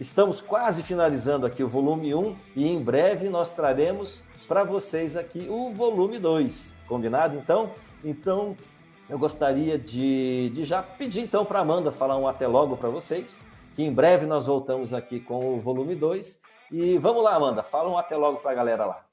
estamos 0.00 0.40
quase 0.40 0.82
finalizando 0.82 1.44
aqui 1.44 1.62
o 1.62 1.68
volume 1.68 2.14
1 2.14 2.36
e 2.56 2.66
em 2.66 2.80
breve 2.80 3.28
nós 3.28 3.50
traremos 3.50 4.22
para 4.46 4.64
vocês 4.64 5.16
aqui 5.16 5.46
o 5.50 5.70
volume 5.72 6.18
2. 6.18 6.74
Combinado 6.86 7.36
então? 7.36 7.70
Então, 8.02 8.56
eu 9.10 9.18
gostaria 9.18 9.78
de, 9.78 10.50
de 10.54 10.64
já 10.64 10.82
pedir 10.82 11.20
então 11.20 11.44
para 11.44 11.60
Amanda 11.60 11.90
falar 11.90 12.16
um 12.16 12.28
até 12.28 12.46
logo 12.46 12.76
para 12.76 12.88
vocês, 12.88 13.44
que 13.74 13.82
em 13.82 13.92
breve 13.92 14.24
nós 14.24 14.46
voltamos 14.46 14.94
aqui 14.94 15.20
com 15.20 15.54
o 15.54 15.60
volume 15.60 15.94
2 15.94 16.47
e 16.70 16.98
vamos 16.98 17.22
lá, 17.22 17.34
Amanda, 17.34 17.62
fala 17.62 17.90
um 17.90 17.98
até 17.98 18.16
logo 18.16 18.38
para 18.38 18.50
a 18.52 18.54
galera 18.54 18.84
lá. 18.84 19.08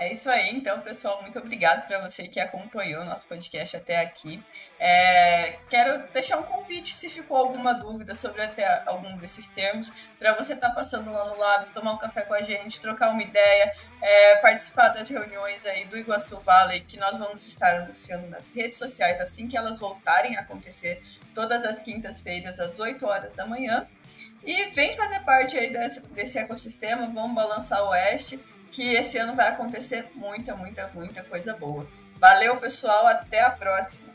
É 0.00 0.12
isso 0.12 0.30
aí, 0.30 0.50
então, 0.50 0.80
pessoal, 0.80 1.20
muito 1.22 1.36
obrigado 1.40 1.84
para 1.88 1.98
você 2.08 2.28
que 2.28 2.38
acompanhou 2.38 3.02
o 3.02 3.04
nosso 3.04 3.26
podcast 3.26 3.76
até 3.76 3.98
aqui. 3.98 4.40
É, 4.78 5.58
quero 5.68 6.06
deixar 6.12 6.38
um 6.38 6.44
convite, 6.44 6.94
se 6.94 7.10
ficou 7.10 7.36
alguma 7.36 7.74
dúvida 7.74 8.14
sobre 8.14 8.40
até 8.40 8.84
algum 8.86 9.16
desses 9.16 9.48
termos, 9.48 9.92
para 10.16 10.34
você 10.34 10.54
estar 10.54 10.68
tá 10.68 10.74
passando 10.76 11.10
lá 11.10 11.24
no 11.24 11.36
Labs, 11.36 11.72
tomar 11.72 11.94
um 11.94 11.98
café 11.98 12.22
com 12.22 12.32
a 12.32 12.42
gente, 12.42 12.78
trocar 12.78 13.10
uma 13.10 13.24
ideia, 13.24 13.72
é, 14.00 14.36
participar 14.36 14.90
das 14.90 15.08
reuniões 15.08 15.66
aí 15.66 15.84
do 15.84 15.98
Iguaçu 15.98 16.38
Valley, 16.38 16.82
que 16.82 16.96
nós 16.96 17.16
vamos 17.16 17.44
estar 17.44 17.74
anunciando 17.74 18.28
nas 18.28 18.52
redes 18.52 18.78
sociais 18.78 19.20
assim 19.20 19.48
que 19.48 19.56
elas 19.56 19.80
voltarem 19.80 20.36
a 20.36 20.42
acontecer, 20.42 21.02
todas 21.34 21.64
as 21.64 21.80
quintas-feiras, 21.80 22.60
às 22.60 22.78
8 22.78 23.04
horas 23.04 23.32
da 23.32 23.44
manhã. 23.44 23.84
E 24.48 24.70
vem 24.70 24.96
fazer 24.96 25.20
parte 25.26 25.58
aí 25.58 25.70
desse, 25.70 26.00
desse 26.08 26.38
ecossistema, 26.38 27.06
vamos 27.12 27.34
balançar 27.34 27.84
o 27.84 27.90
oeste, 27.90 28.40
que 28.72 28.94
esse 28.94 29.18
ano 29.18 29.36
vai 29.36 29.48
acontecer 29.48 30.06
muita, 30.14 30.56
muita, 30.56 30.90
muita 30.94 31.22
coisa 31.22 31.54
boa. 31.54 31.86
Valeu, 32.18 32.56
pessoal, 32.56 33.06
até 33.08 33.42
a 33.42 33.50
próxima. 33.50 34.08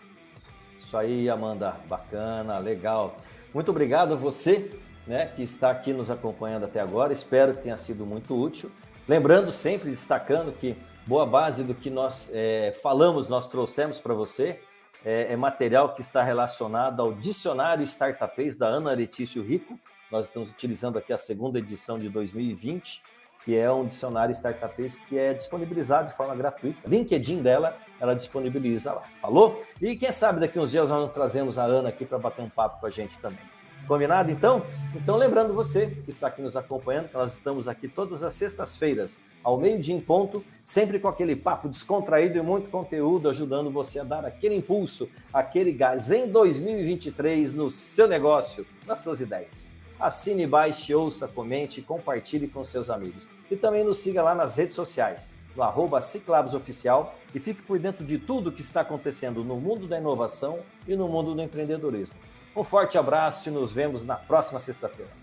Isso 0.80 0.98
aí, 0.98 1.30
Amanda, 1.30 1.76
bacana, 1.88 2.58
legal. 2.58 3.18
Muito 3.54 3.70
obrigado 3.70 4.14
a 4.14 4.18
você, 4.18 4.72
né, 5.06 5.28
que 5.28 5.44
está 5.44 5.70
aqui 5.70 5.94
nos 5.94 6.10
acompanhando 6.10 6.66
até 6.66 6.80
agora. 6.80 7.14
Espero 7.14 7.54
que 7.54 7.62
tenha 7.62 7.78
sido 7.78 8.04
muito 8.04 8.36
útil. 8.36 8.72
Lembrando 9.08 9.52
sempre, 9.52 9.92
destacando 9.92 10.52
que 10.52 10.76
boa 11.06 11.28
base 11.28 11.64
do 11.64 11.76
que 11.76 11.92
nós 11.92 12.32
é, 12.34 12.76
falamos, 12.82 13.28
nós 13.28 13.48
trouxemos 13.48 14.00
para 14.00 14.16
você. 14.16 14.60
É, 15.06 15.34
é, 15.34 15.36
material 15.36 15.94
que 15.94 16.02
está 16.02 16.24
relacionado 16.24 17.02
ao 17.02 17.14
Dicionário 17.14 17.84
Startupês 17.84 18.56
da 18.56 18.68
Ana 18.68 18.94
Letício 18.94 19.44
Rico, 19.44 19.78
nós 20.10 20.28
estamos 20.28 20.50
utilizando 20.50 20.98
aqui 20.98 21.12
a 21.12 21.18
segunda 21.18 21.60
edição 21.60 22.00
de 22.00 22.08
2020, 22.08 23.02
que 23.44 23.58
é 23.58 23.70
um 23.72 23.86
dicionário 23.86 24.32
startupês 24.32 25.00
que 25.00 25.18
é 25.18 25.34
disponibilizado 25.34 26.10
de 26.10 26.16
forma 26.16 26.36
gratuita. 26.36 26.88
LinkedIn 26.88 27.42
dela, 27.42 27.78
ela 28.00 28.14
disponibiliza 28.14 28.94
lá. 28.94 29.04
Falou? 29.22 29.64
E 29.82 29.98
quem 29.98 30.12
sabe 30.12 30.40
daqui 30.40 30.58
uns 30.58 30.72
dias 30.72 30.90
nós 30.90 31.12
trazemos 31.12 31.60
a 31.60 31.66
Ana 31.66 31.90
aqui 31.90 32.06
para 32.06 32.18
bater 32.18 32.42
um 32.42 32.50
papo 32.50 32.80
com 32.80 32.86
a 32.86 32.90
gente 32.90 33.18
também. 33.18 33.44
Combinado 33.88 34.32
então? 34.32 34.66
Então 34.96 35.18
lembrando 35.18 35.54
você 35.54 35.88
que 35.88 36.10
está 36.10 36.28
aqui 36.28 36.42
nos 36.42 36.56
acompanhando, 36.56 37.10
nós 37.14 37.34
estamos 37.34 37.68
aqui 37.68 37.88
todas 37.90 38.24
as 38.24 38.34
sextas-feiras, 38.34 39.20
ao 39.44 39.58
meio-dia 39.58 39.96
em 39.96 40.00
ponto, 40.00 40.44
sempre 40.64 41.00
com 41.00 41.08
aquele 41.08 41.36
papo 41.36 41.68
descontraído 41.68 42.38
e 42.38 42.42
muito 42.42 42.70
conteúdo, 42.70 43.30
ajudando 43.30 43.70
você 43.70 44.00
a 44.00 44.04
dar 44.04 44.26
aquele 44.26 44.56
impulso, 44.56 45.10
aquele 45.34 45.72
gás 45.72 46.10
em 46.12 46.28
2023 46.28 47.54
no 47.54 47.70
seu 47.70 48.08
negócio, 48.08 48.66
nas 48.88 49.00
suas 49.00 49.20
ideias. 49.20 49.68
Assine, 50.00 50.48
baixe, 50.48 50.94
ouça, 50.94 51.28
comente 51.28 51.80
e 51.80 51.84
compartilhe 51.84 52.48
com 52.48 52.64
seus 52.64 52.90
amigos. 52.90 53.28
E 53.50 53.56
também 53.56 53.84
nos 53.84 54.00
siga 54.00 54.22
lá 54.22 54.34
nas 54.34 54.56
redes 54.56 54.76
sociais, 54.76 55.30
no 55.56 55.64
arroba 55.64 56.02
Oficial 56.56 57.16
e 57.34 57.40
fique 57.40 57.62
por 57.62 57.80
dentro 57.80 58.06
de 58.06 58.18
tudo 58.18 58.52
que 58.52 58.62
está 58.62 58.82
acontecendo 58.82 59.44
no 59.44 59.56
mundo 59.58 59.88
da 59.88 59.98
inovação 59.98 60.60
e 60.88 60.96
no 60.96 61.08
mundo 61.08 61.36
do 61.36 61.42
empreendedorismo. 61.42 62.16
Um 62.56 62.64
forte 62.64 62.98
abraço 62.98 63.50
e 63.50 63.52
nos 63.52 63.72
vemos 63.72 64.04
na 64.04 64.16
próxima 64.16 64.60
sexta-feira. 64.60 65.23